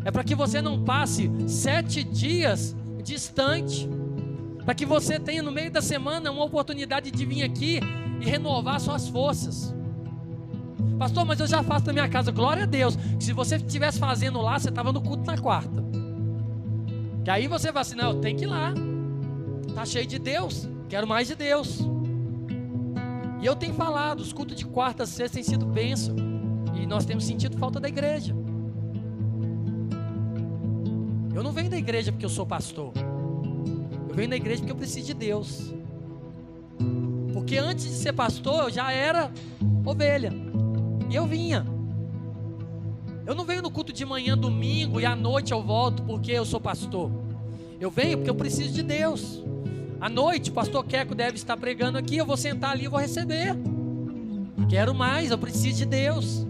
É 0.04 0.10
para 0.10 0.24
que 0.24 0.34
você 0.34 0.62
não 0.62 0.84
passe 0.84 1.30
sete 1.46 2.04
dias 2.04 2.74
distante. 3.02 3.88
Para 4.64 4.74
que 4.74 4.84
você 4.84 5.18
tenha 5.18 5.42
no 5.42 5.50
meio 5.50 5.70
da 5.70 5.80
semana 5.82 6.30
uma 6.30 6.44
oportunidade 6.44 7.10
de 7.10 7.24
vir 7.24 7.42
aqui 7.42 7.80
e 8.20 8.24
renovar 8.24 8.80
suas 8.80 9.08
forças. 9.08 9.74
Pastor, 10.98 11.24
mas 11.24 11.38
eu 11.38 11.46
já 11.46 11.62
faço 11.62 11.86
na 11.86 11.92
minha 11.92 12.08
casa. 12.08 12.32
Glória 12.32 12.64
a 12.64 12.66
Deus. 12.66 12.96
Que 12.96 13.24
se 13.24 13.32
você 13.32 13.56
estivesse 13.56 13.98
fazendo 13.98 14.40
lá, 14.40 14.58
você 14.58 14.68
estava 14.68 14.92
no 14.92 15.00
culto 15.00 15.24
na 15.24 15.38
quarta. 15.38 15.84
Que 17.24 17.30
aí 17.30 17.46
você 17.46 17.70
vai 17.70 17.82
assim, 17.82 17.94
não, 17.94 18.12
eu 18.12 18.20
tenho 18.20 18.36
que 18.36 18.44
ir 18.44 18.48
lá. 18.48 18.74
Está 19.68 19.86
cheio 19.86 20.06
de 20.06 20.18
Deus. 20.18 20.68
Quero 20.88 21.06
mais 21.06 21.28
de 21.28 21.36
Deus. 21.36 21.80
E 23.40 23.46
eu 23.46 23.54
tenho 23.54 23.74
falado, 23.74 24.20
os 24.20 24.32
cultos 24.32 24.56
de 24.56 24.66
quarta 24.66 25.04
a 25.04 25.06
sexta 25.06 25.34
têm 25.34 25.44
sido 25.44 25.64
bênção. 25.64 26.16
E 26.74 26.86
nós 26.86 27.04
temos 27.04 27.24
sentido 27.24 27.56
falta 27.56 27.78
da 27.78 27.88
igreja. 27.88 28.34
Eu 31.32 31.42
não 31.44 31.52
venho 31.52 31.70
da 31.70 31.78
igreja 31.78 32.10
porque 32.10 32.26
eu 32.26 32.30
sou 32.30 32.44
pastor. 32.44 32.92
Eu 34.08 34.14
venho 34.14 34.30
da 34.30 34.36
igreja 34.36 34.60
porque 34.60 34.72
eu 34.72 34.76
preciso 34.76 35.06
de 35.06 35.14
Deus. 35.14 35.72
Porque 37.32 37.56
antes 37.58 37.84
de 37.84 37.92
ser 37.92 38.12
pastor, 38.12 38.64
eu 38.64 38.70
já 38.70 38.90
era 38.90 39.30
ovelha. 39.84 40.47
E 41.10 41.14
eu 41.14 41.26
vinha. 41.26 41.66
Eu 43.26 43.34
não 43.34 43.44
venho 43.44 43.62
no 43.62 43.70
culto 43.70 43.92
de 43.92 44.04
manhã, 44.04 44.36
domingo, 44.36 45.00
e 45.00 45.06
à 45.06 45.14
noite 45.14 45.52
eu 45.52 45.62
volto 45.62 46.02
porque 46.02 46.32
eu 46.32 46.44
sou 46.44 46.60
pastor. 46.60 47.10
Eu 47.80 47.90
venho 47.90 48.18
porque 48.18 48.30
eu 48.30 48.34
preciso 48.34 48.72
de 48.72 48.82
Deus. 48.82 49.44
À 50.00 50.08
noite, 50.08 50.50
o 50.50 50.52
pastor 50.52 50.84
Queco 50.84 51.14
deve 51.14 51.36
estar 51.36 51.56
pregando 51.56 51.98
aqui. 51.98 52.16
Eu 52.16 52.26
vou 52.26 52.36
sentar 52.36 52.70
ali 52.70 52.84
e 52.84 52.88
vou 52.88 53.00
receber. 53.00 53.54
Quero 54.68 54.94
mais, 54.94 55.30
eu 55.30 55.38
preciso 55.38 55.78
de 55.78 55.86
Deus. 55.86 56.46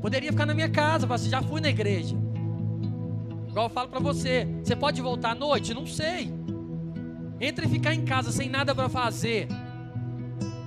Poderia 0.00 0.30
ficar 0.30 0.46
na 0.46 0.54
minha 0.54 0.68
casa, 0.68 1.06
mas 1.06 1.24
já 1.24 1.42
fui 1.42 1.60
na 1.60 1.68
igreja. 1.68 2.16
Igual 3.48 3.66
eu 3.66 3.70
falo 3.70 3.88
para 3.88 4.00
você, 4.00 4.46
você 4.62 4.76
pode 4.76 5.02
voltar 5.02 5.32
à 5.32 5.34
noite? 5.34 5.74
Não 5.74 5.86
sei. 5.86 6.32
Entre 7.40 7.66
ficar 7.68 7.94
em 7.94 8.04
casa 8.04 8.30
sem 8.30 8.48
nada 8.48 8.74
para 8.74 8.88
fazer, 8.88 9.48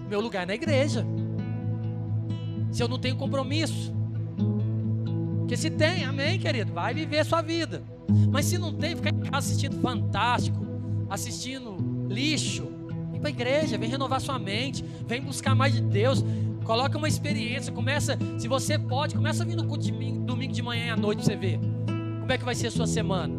meu 0.09 0.19
lugar 0.19 0.43
é 0.43 0.45
na 0.47 0.55
igreja. 0.55 1.05
Se 2.73 2.81
eu 2.81 2.87
não 2.87 2.97
tenho 2.97 3.15
compromisso. 3.15 3.93
Porque 5.37 5.55
se 5.55 5.69
tem, 5.69 6.03
amém, 6.03 6.39
querido, 6.39 6.73
vai 6.73 6.93
viver 6.93 7.19
a 7.19 7.23
sua 7.23 7.41
vida. 7.41 7.83
Mas 8.31 8.45
se 8.47 8.57
não 8.57 8.73
tem, 8.73 8.95
ficar 8.95 9.11
em 9.11 9.19
casa 9.19 9.37
assistindo 9.37 9.79
fantástico, 9.79 10.65
assistindo 11.07 11.77
lixo, 12.09 12.67
vem 13.11 13.19
para 13.19 13.29
a 13.29 13.31
igreja, 13.31 13.77
vem 13.77 13.89
renovar 13.89 14.19
sua 14.19 14.39
mente, 14.39 14.83
vem 15.07 15.21
buscar 15.21 15.53
mais 15.53 15.73
de 15.73 15.81
Deus. 15.81 16.25
Coloca 16.63 16.97
uma 16.97 17.07
experiência, 17.07 17.71
começa, 17.71 18.17
se 18.39 18.47
você 18.47 18.79
pode, 18.79 19.13
começa 19.13 19.45
vir 19.45 19.55
no 19.55 19.65
culto 19.65 19.85
domingo 19.91 20.53
de 20.53 20.61
manhã 20.63 20.87
e 20.87 20.89
à 20.89 20.97
noite 20.97 21.19
para 21.19 21.25
você 21.25 21.35
ver. 21.35 21.59
Como 22.21 22.31
é 22.31 22.37
que 22.37 22.45
vai 22.45 22.55
ser 22.55 22.67
a 22.67 22.71
sua 22.71 22.87
semana? 22.87 23.35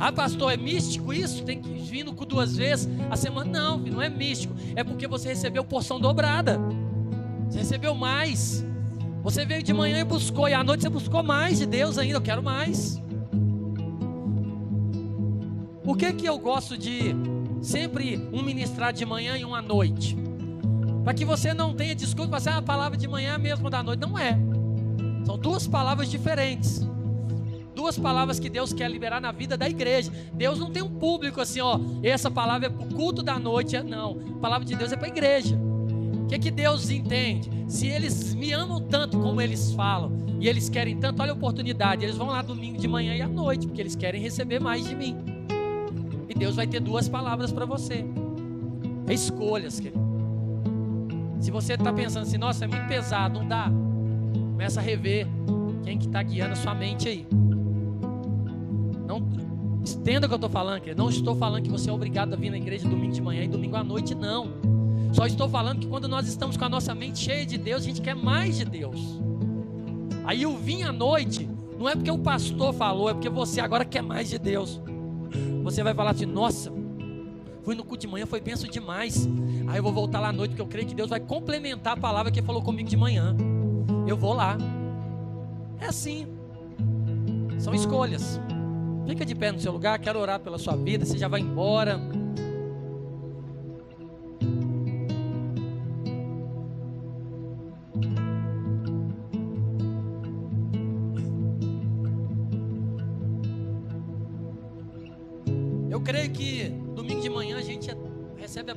Ah, 0.00 0.10
pastor, 0.10 0.52
é 0.52 0.56
místico 0.56 1.12
isso? 1.12 1.44
Tem 1.44 1.60
que 1.60 1.68
vir 1.68 2.02
no 2.02 2.12
duas 2.12 2.56
vezes 2.56 2.88
a 3.10 3.16
semana? 3.16 3.50
Não, 3.50 3.78
não 3.78 4.02
é 4.02 4.08
místico. 4.08 4.54
É 4.74 4.82
porque 4.82 5.06
você 5.06 5.28
recebeu 5.28 5.62
porção 5.62 6.00
dobrada. 6.00 6.58
Você 7.48 7.58
recebeu 7.58 7.94
mais. 7.94 8.64
Você 9.22 9.44
veio 9.44 9.62
de 9.62 9.72
manhã 9.72 10.00
e 10.00 10.04
buscou, 10.04 10.48
e 10.48 10.54
à 10.54 10.62
noite 10.62 10.82
você 10.82 10.88
buscou 10.88 11.22
mais 11.22 11.58
de 11.58 11.66
Deus 11.66 11.98
ainda. 11.98 12.16
Eu 12.16 12.20
quero 12.20 12.42
mais. 12.42 13.00
Por 15.82 15.96
que, 15.96 16.12
que 16.12 16.26
eu 16.26 16.38
gosto 16.38 16.76
de 16.76 17.14
sempre 17.60 18.28
um 18.32 18.42
ministrar 18.42 18.92
de 18.92 19.04
manhã 19.04 19.36
e 19.36 19.44
um 19.44 19.54
à 19.54 19.62
noite? 19.62 20.16
Para 21.04 21.14
que 21.14 21.24
você 21.24 21.54
não 21.54 21.72
tenha 21.74 21.94
desculpa 21.94 22.30
para 22.30 22.40
ser 22.40 22.50
a 22.50 22.60
palavra 22.60 22.98
de 22.98 23.06
manhã 23.06 23.30
é 23.30 23.34
a 23.34 23.38
mesma 23.38 23.70
da 23.70 23.82
noite. 23.82 24.00
Não 24.00 24.18
é. 24.18 24.36
São 25.24 25.38
duas 25.38 25.66
palavras 25.66 26.10
diferentes. 26.10 26.84
Duas 27.74 27.98
palavras 27.98 28.40
que 28.40 28.50
Deus 28.50 28.72
quer 28.72 28.90
liberar 28.90 29.20
na 29.20 29.30
vida 29.30 29.56
da 29.56 29.68
igreja. 29.68 30.10
Deus 30.32 30.58
não 30.58 30.70
tem 30.70 30.82
um 30.82 30.88
público 30.88 31.40
assim, 31.40 31.60
ó. 31.60 31.78
Essa 32.02 32.30
palavra 32.30 32.66
é 32.66 32.70
para 32.70 32.84
o 32.84 32.94
culto 32.94 33.22
da 33.22 33.38
noite. 33.38 33.80
Não. 33.82 34.18
A 34.36 34.40
palavra 34.40 34.66
de 34.66 34.74
Deus 34.74 34.90
é 34.90 34.96
para 34.96 35.06
a 35.06 35.10
igreja. 35.10 35.56
O 36.26 36.28
que, 36.28 36.40
que 36.40 36.50
Deus 36.50 36.90
entende? 36.90 37.48
Se 37.68 37.86
eles 37.86 38.34
me 38.34 38.52
amam 38.52 38.80
tanto 38.80 39.16
como 39.16 39.40
eles 39.40 39.72
falam, 39.74 40.26
e 40.40 40.48
eles 40.48 40.68
querem 40.68 40.96
tanto, 40.96 41.22
olha 41.22 41.30
a 41.30 41.34
oportunidade. 41.34 42.04
Eles 42.04 42.16
vão 42.16 42.26
lá 42.26 42.42
domingo 42.42 42.78
de 42.78 42.88
manhã 42.88 43.14
e 43.14 43.22
à 43.22 43.28
noite, 43.28 43.68
porque 43.68 43.80
eles 43.80 43.94
querem 43.94 44.20
receber 44.20 44.60
mais 44.60 44.84
de 44.84 44.96
mim. 44.96 45.16
E 46.28 46.34
Deus 46.34 46.56
vai 46.56 46.66
ter 46.66 46.80
duas 46.80 47.08
palavras 47.08 47.52
para 47.52 47.64
você. 47.64 48.04
É 49.06 49.14
escolhas, 49.14 49.78
querido. 49.78 50.04
Se 51.38 51.52
você 51.52 51.74
está 51.74 51.92
pensando 51.92 52.24
assim, 52.24 52.38
nossa, 52.38 52.64
é 52.64 52.68
muito 52.68 52.88
pesado, 52.88 53.38
não 53.38 53.46
dá. 53.46 53.70
Começa 54.50 54.80
a 54.80 54.82
rever 54.82 55.28
quem 55.84 55.96
que 55.96 56.06
está 56.06 56.24
guiando 56.24 56.54
a 56.54 56.56
sua 56.56 56.74
mente 56.74 57.08
aí. 57.08 57.24
Não 59.06 59.18
entenda 59.80 60.26
o 60.26 60.28
que 60.28 60.34
eu 60.34 60.38
estou 60.38 60.50
falando, 60.50 60.80
querido. 60.80 61.00
Não 61.00 61.08
estou 61.08 61.36
falando 61.36 61.62
que 61.62 61.70
você 61.70 61.88
é 61.88 61.92
obrigado 61.92 62.32
a 62.32 62.36
vir 62.36 62.50
na 62.50 62.56
igreja 62.56 62.88
domingo 62.88 63.12
de 63.12 63.22
manhã 63.22 63.44
e 63.44 63.48
domingo 63.48 63.76
à 63.76 63.84
noite, 63.84 64.12
não. 64.12 64.65
Só 65.12 65.26
estou 65.26 65.48
falando 65.48 65.80
que 65.80 65.86
quando 65.86 66.08
nós 66.08 66.28
estamos 66.28 66.56
com 66.56 66.64
a 66.64 66.68
nossa 66.68 66.94
mente 66.94 67.18
cheia 67.18 67.46
de 67.46 67.56
Deus, 67.56 67.82
a 67.82 67.86
gente 67.86 68.00
quer 68.00 68.14
mais 68.14 68.56
de 68.56 68.64
Deus. 68.64 69.20
Aí 70.24 70.44
o 70.44 70.56
vim 70.56 70.82
à 70.82 70.92
noite, 70.92 71.48
não 71.78 71.88
é 71.88 71.94
porque 71.94 72.10
o 72.10 72.18
pastor 72.18 72.72
falou, 72.74 73.08
é 73.08 73.14
porque 73.14 73.28
você 73.28 73.60
agora 73.60 73.84
quer 73.84 74.02
mais 74.02 74.28
de 74.28 74.38
Deus. 74.38 74.80
Você 75.62 75.82
vai 75.82 75.94
falar 75.94 76.10
assim: 76.10 76.26
nossa, 76.26 76.72
fui 77.62 77.74
no 77.74 77.84
culto 77.84 78.06
de 78.06 78.08
manhã, 78.08 78.26
foi 78.26 78.40
benção 78.40 78.68
demais. 78.68 79.28
Aí 79.68 79.78
eu 79.78 79.82
vou 79.82 79.92
voltar 79.92 80.20
lá 80.20 80.28
à 80.28 80.32
noite, 80.32 80.50
porque 80.50 80.62
eu 80.62 80.66
creio 80.66 80.86
que 80.86 80.94
Deus 80.94 81.10
vai 81.10 81.20
complementar 81.20 81.94
a 81.94 82.00
palavra 82.00 82.30
que 82.30 82.40
ele 82.40 82.46
falou 82.46 82.62
comigo 82.62 82.88
de 82.88 82.96
manhã. 82.96 83.36
Eu 84.06 84.16
vou 84.16 84.32
lá. 84.32 84.56
É 85.80 85.86
assim. 85.86 86.26
São 87.58 87.74
escolhas. 87.74 88.40
Fica 89.06 89.24
de 89.24 89.34
pé 89.34 89.52
no 89.52 89.60
seu 89.60 89.72
lugar, 89.72 89.98
quero 89.98 90.18
orar 90.18 90.40
pela 90.40 90.58
sua 90.58 90.76
vida. 90.76 91.04
Você 91.04 91.16
já 91.16 91.28
vai 91.28 91.40
embora. 91.40 92.00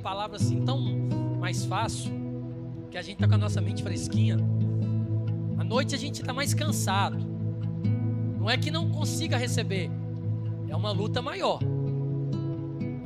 Palavra 0.09 0.37
assim 0.37 0.65
tão 0.65 0.81
mais 1.39 1.65
fácil, 1.65 2.11
que 2.89 2.97
a 2.97 3.01
gente 3.03 3.17
está 3.17 3.27
com 3.27 3.35
a 3.35 3.37
nossa 3.37 3.61
mente 3.61 3.83
fresquinha. 3.83 4.37
À 5.55 5.63
noite 5.63 5.93
a 5.93 5.99
gente 5.99 6.21
está 6.21 6.33
mais 6.33 6.51
cansado. 6.51 7.19
Não 8.39 8.49
é 8.49 8.57
que 8.57 8.71
não 8.71 8.89
consiga 8.89 9.37
receber, 9.37 9.91
é 10.67 10.75
uma 10.75 10.89
luta 10.89 11.21
maior. 11.21 11.59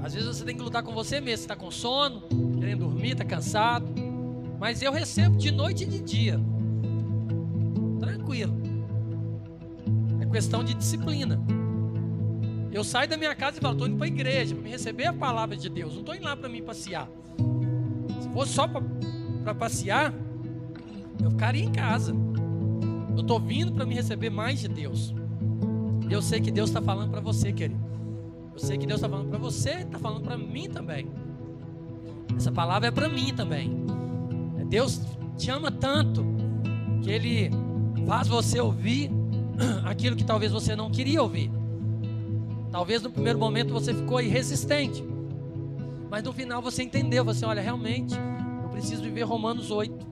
Às 0.01 0.13
vezes 0.13 0.29
você 0.29 0.45
tem 0.45 0.55
que 0.55 0.61
lutar 0.61 0.81
com 0.81 0.93
você 0.93 1.19
mesmo, 1.19 1.43
está 1.43 1.57
com 1.57 1.69
sono, 1.69 2.21
querendo 2.57 2.85
dormir, 2.85 3.11
está 3.11 3.25
cansado. 3.25 3.85
Mas 4.57 4.81
eu 4.81 4.93
recebo 4.93 5.35
de 5.35 5.51
noite 5.51 5.83
e 5.83 5.85
de 5.85 5.99
dia. 5.99 6.39
Tranquilo. 7.99 8.55
É 10.21 10.25
questão 10.25 10.63
de 10.63 10.73
disciplina. 10.73 11.37
Eu 12.73 12.83
saio 12.83 13.07
da 13.07 13.15
minha 13.15 13.35
casa 13.35 13.59
e 13.59 13.61
falo, 13.61 13.73
estou 13.73 13.87
indo 13.87 13.97
para 13.97 14.05
a 14.05 14.07
igreja 14.07 14.55
para 14.55 14.63
me 14.63 14.69
receber 14.71 15.05
a 15.05 15.13
palavra 15.13 15.55
de 15.55 15.69
Deus. 15.69 15.93
Não 15.93 15.99
estou 15.99 16.15
indo 16.15 16.25
lá 16.25 16.35
para 16.35 16.49
me 16.49 16.59
passear. 16.59 17.07
Se 18.19 18.27
fosse 18.29 18.51
só 18.51 18.67
para 18.67 19.53
passear, 19.53 20.11
eu 21.23 21.29
ficaria 21.29 21.63
em 21.63 21.71
casa. 21.71 22.15
Eu 23.15 23.21
estou 23.21 23.39
vindo 23.39 23.71
para 23.73 23.85
me 23.85 23.93
receber 23.93 24.31
mais 24.31 24.59
de 24.59 24.67
Deus. 24.67 25.13
Eu 26.09 26.19
sei 26.19 26.41
que 26.41 26.49
Deus 26.49 26.71
está 26.71 26.81
falando 26.81 27.11
para 27.11 27.21
você, 27.21 27.53
querido. 27.53 27.79
Eu 28.53 28.59
sei 28.59 28.75
que 28.75 28.87
Deus 28.87 28.99
está 28.99 29.07
falando 29.07 29.29
para 29.29 29.37
você, 29.37 29.69
está 29.69 29.99
falando 29.99 30.23
para 30.23 30.35
mim 30.35 30.67
também. 30.67 31.07
Essa 32.35 32.51
palavra 32.51 32.87
é 32.87 32.91
para 32.91 33.07
mim 33.07 33.35
também. 33.35 33.85
Deus 34.67 34.99
te 35.37 35.51
ama 35.51 35.69
tanto 35.69 36.25
que 37.03 37.11
Ele 37.11 37.51
faz 38.07 38.27
você 38.27 38.59
ouvir 38.59 39.11
aquilo 39.85 40.15
que 40.15 40.23
talvez 40.23 40.51
você 40.51 40.75
não 40.75 40.89
queria 40.89 41.21
ouvir. 41.21 41.51
Talvez 42.73 43.03
no 43.03 43.11
primeiro 43.11 43.37
momento 43.37 43.71
você 43.71 43.93
ficou 43.93 44.17
resistente, 44.17 45.05
mas 46.09 46.23
no 46.23 46.33
final 46.33 46.59
você 46.59 46.81
entendeu, 46.81 47.23
você 47.23 47.45
olha, 47.45 47.61
realmente, 47.61 48.15
eu 48.63 48.69
preciso 48.69 49.03
viver 49.03 49.21
Romanos 49.21 49.69
8. 49.69 50.07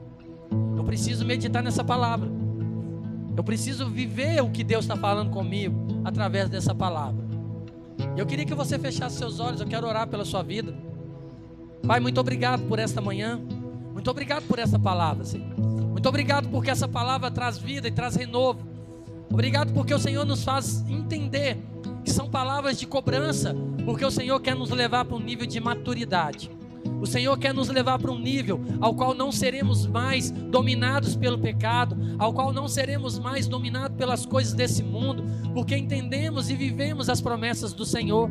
Eu 0.78 0.84
preciso 0.84 1.26
meditar 1.26 1.64
nessa 1.64 1.84
palavra. 1.84 2.30
Eu 3.36 3.44
preciso 3.44 3.90
viver 3.90 4.44
o 4.44 4.52
que 4.52 4.64
Deus 4.64 4.86
está 4.86 4.96
falando 4.96 5.32
comigo 5.32 5.76
através 6.06 6.50
dessa 6.50 6.76
palavra. 6.76 7.26
Eu 8.16 8.28
queria 8.28 8.46
que 8.46 8.54
você 8.54 8.78
fechasse 8.78 9.18
seus 9.18 9.40
olhos, 9.40 9.60
eu 9.60 9.66
quero 9.66 9.88
orar 9.88 10.08
pela 10.08 10.24
sua 10.24 10.44
vida. 10.44 10.72
Pai, 11.88 12.00
muito 12.00 12.20
obrigado 12.20 12.62
por 12.68 12.78
esta 12.78 13.02
manhã. 13.02 13.42
Muito 13.92 14.12
obrigado 14.12 14.44
por 14.44 14.60
essa 14.60 14.78
palavra, 14.78 15.24
Senhor. 15.24 15.58
Muito 15.58 16.08
obrigado 16.08 16.48
porque 16.50 16.70
essa 16.70 16.88
palavra 16.88 17.32
traz 17.32 17.58
vida 17.58 17.88
e 17.88 17.92
traz 17.92 18.16
renovo. 18.16 18.60
Obrigado 19.32 19.74
porque 19.74 19.96
o 19.96 20.00
Senhor 20.00 20.26
nos 20.26 20.44
faz 20.44 20.86
entender 20.88 21.71
que 22.04 22.12
são 22.12 22.30
palavras 22.30 22.80
de 22.80 22.86
cobrança, 22.86 23.56
porque 23.86 24.06
o 24.06 24.12
Senhor 24.12 24.40
quer 24.40 24.56
nos 24.56 24.70
levar 24.70 25.06
para 25.06 25.16
um 25.16 25.20
nível 25.20 25.46
de 25.46 25.60
maturidade. 25.60 26.50
O 27.00 27.06
Senhor 27.06 27.38
quer 27.38 27.54
nos 27.54 27.70
levar 27.70 28.00
para 28.00 28.12
um 28.12 28.20
nível 28.20 28.62
ao 28.80 28.94
qual 28.94 29.14
não 29.14 29.32
seremos 29.32 29.88
mais 29.88 30.30
dominados 30.32 31.16
pelo 31.16 31.38
pecado, 31.38 31.98
ao 32.18 32.34
qual 32.34 32.54
não 32.54 32.68
seremos 32.68 33.18
mais 33.18 33.48
dominados 33.48 33.98
pelas 33.98 34.26
coisas 34.26 34.54
desse 34.54 34.84
mundo, 34.84 35.24
porque 35.54 35.76
entendemos 35.76 36.50
e 36.50 36.56
vivemos 36.56 37.10
as 37.10 37.22
promessas 37.22 37.74
do 37.74 37.86
Senhor. 37.86 38.30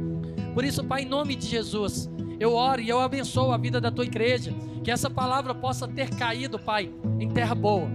Por 0.54 0.64
isso, 0.64 0.84
Pai, 0.84 1.02
em 1.02 1.08
nome 1.08 1.34
de 1.36 1.46
Jesus, 1.46 2.08
eu 2.38 2.54
oro 2.54 2.80
e 2.80 2.88
eu 2.88 3.00
abençoo 3.00 3.52
a 3.52 3.56
vida 3.56 3.80
da 3.80 3.90
tua 3.90 4.04
igreja, 4.04 4.54
que 4.82 4.90
essa 4.90 5.10
palavra 5.10 5.54
possa 5.54 5.86
ter 5.86 6.10
caído, 6.10 6.58
Pai, 6.58 6.90
em 7.18 7.28
terra 7.28 7.54
boa. 7.54 7.88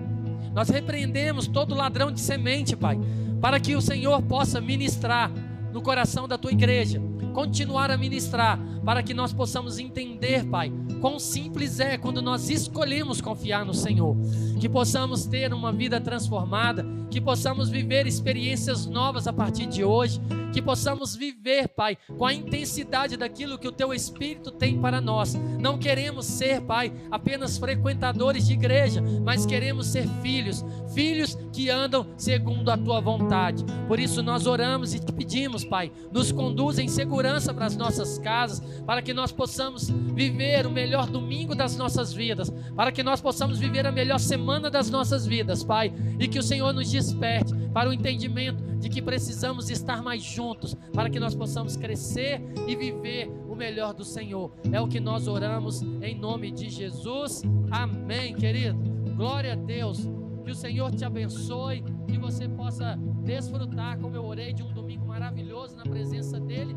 Nós 0.53 0.69
repreendemos 0.69 1.47
todo 1.47 1.75
ladrão 1.75 2.11
de 2.11 2.21
semente, 2.21 2.75
Pai, 2.75 2.99
para 3.41 3.59
que 3.59 3.75
o 3.75 3.81
Senhor 3.81 4.21
possa 4.21 4.61
ministrar 4.61 5.31
no 5.75 5.81
coração 5.81 6.25
da 6.25 6.37
tua 6.37 6.53
igreja, 6.53 7.01
continuar 7.33 7.91
a 7.91 7.97
ministrar, 7.97 8.57
para 8.85 9.03
que 9.03 9.13
nós 9.13 9.33
possamos 9.33 9.77
entender, 9.77 10.45
Pai, 10.45 10.71
quão 11.01 11.19
simples 11.19 11.81
é 11.81 11.97
quando 11.97 12.21
nós 12.21 12.49
escolhemos 12.49 13.19
confiar 13.19 13.65
no 13.65 13.73
Senhor, 13.73 14.15
que 14.57 14.69
possamos 14.69 15.25
ter 15.25 15.53
uma 15.53 15.73
vida 15.73 15.99
transformada, 15.99 16.85
que 17.09 17.21
possamos 17.21 17.69
viver 17.69 18.07
experiências 18.07 18.85
novas 18.85 19.27
a 19.27 19.33
partir 19.33 19.65
de 19.65 19.83
hoje, 19.83 20.19
que 20.55 20.61
possamos 20.61 21.15
viver, 21.15 21.67
Pai, 21.67 21.97
com 22.17 22.25
a 22.25 22.33
intensidade 22.33 23.17
daquilo 23.17 23.57
que 23.57 23.67
o 23.67 23.73
Teu 23.73 23.93
Espírito 23.93 24.51
tem 24.51 24.79
para 24.79 25.01
nós. 25.01 25.35
Não 25.59 25.77
queremos 25.77 26.25
ser, 26.25 26.61
Pai, 26.61 26.93
apenas 27.11 27.57
frequentadores 27.57 28.47
de 28.47 28.53
igreja, 28.53 29.03
mas 29.23 29.45
queremos 29.45 29.87
ser 29.87 30.07
filhos, 30.21 30.63
filhos 30.93 31.37
que 31.51 31.69
andam 31.69 32.07
segundo 32.15 32.69
a 32.69 32.77
Tua 32.77 33.01
vontade. 33.01 33.65
Por 33.85 33.99
isso 33.99 34.23
nós 34.23 34.47
oramos 34.47 34.93
e 34.93 34.99
te 34.99 35.11
pedimos, 35.11 35.65
Pai, 35.65 35.91
nos 36.09 36.31
conduz 36.31 36.79
em 36.79 36.87
segurança 36.87 37.53
para 37.53 37.65
as 37.65 37.75
nossas 37.75 38.17
casas, 38.17 38.61
para 38.85 39.01
que 39.01 39.13
nós 39.13 39.33
possamos 39.33 39.89
viver 39.89 40.65
o 40.65 40.71
melhor 40.71 41.07
domingo 41.07 41.53
das 41.53 41.75
nossas 41.75 42.13
vidas, 42.13 42.49
para 42.75 42.93
que 42.93 43.03
nós 43.03 43.19
possamos 43.19 43.59
viver 43.59 43.85
a 43.85 43.91
melhor 43.91 44.19
semana 44.19 44.69
das 44.69 44.89
nossas 44.89 45.25
vidas, 45.25 45.65
Pai, 45.65 45.93
e 46.17 46.29
que 46.29 46.39
o 46.39 46.43
Senhor 46.43 46.71
nos 46.73 46.89
desperte 47.05 47.53
para 47.73 47.89
o 47.89 47.93
entendimento 47.93 48.63
de 48.77 48.89
que 48.89 49.01
precisamos 49.01 49.69
estar 49.69 50.01
mais 50.01 50.23
juntos 50.23 50.75
para 50.93 51.09
que 51.09 51.19
nós 51.19 51.35
possamos 51.35 51.77
crescer 51.77 52.41
e 52.67 52.75
viver 52.75 53.29
o 53.47 53.55
melhor 53.55 53.93
do 53.93 54.03
Senhor. 54.03 54.51
É 54.71 54.81
o 54.81 54.87
que 54.87 54.99
nós 54.99 55.27
oramos 55.27 55.81
em 56.01 56.17
nome 56.17 56.51
de 56.51 56.69
Jesus. 56.69 57.43
Amém, 57.71 58.35
querido. 58.35 58.77
Glória 59.15 59.53
a 59.53 59.55
Deus. 59.55 60.09
Que 60.43 60.51
o 60.51 60.55
Senhor 60.55 60.91
te 60.91 61.03
abençoe, 61.03 61.83
que 62.07 62.17
você 62.19 62.47
possa 62.47 62.95
desfrutar, 63.23 63.97
como 63.97 64.15
eu 64.15 64.23
orei, 64.23 64.53
de 64.53 64.61
um 64.61 64.71
domingo 64.71 65.07
maravilhoso 65.07 65.75
na 65.75 65.83
presença 65.83 66.39
dEle. 66.39 66.75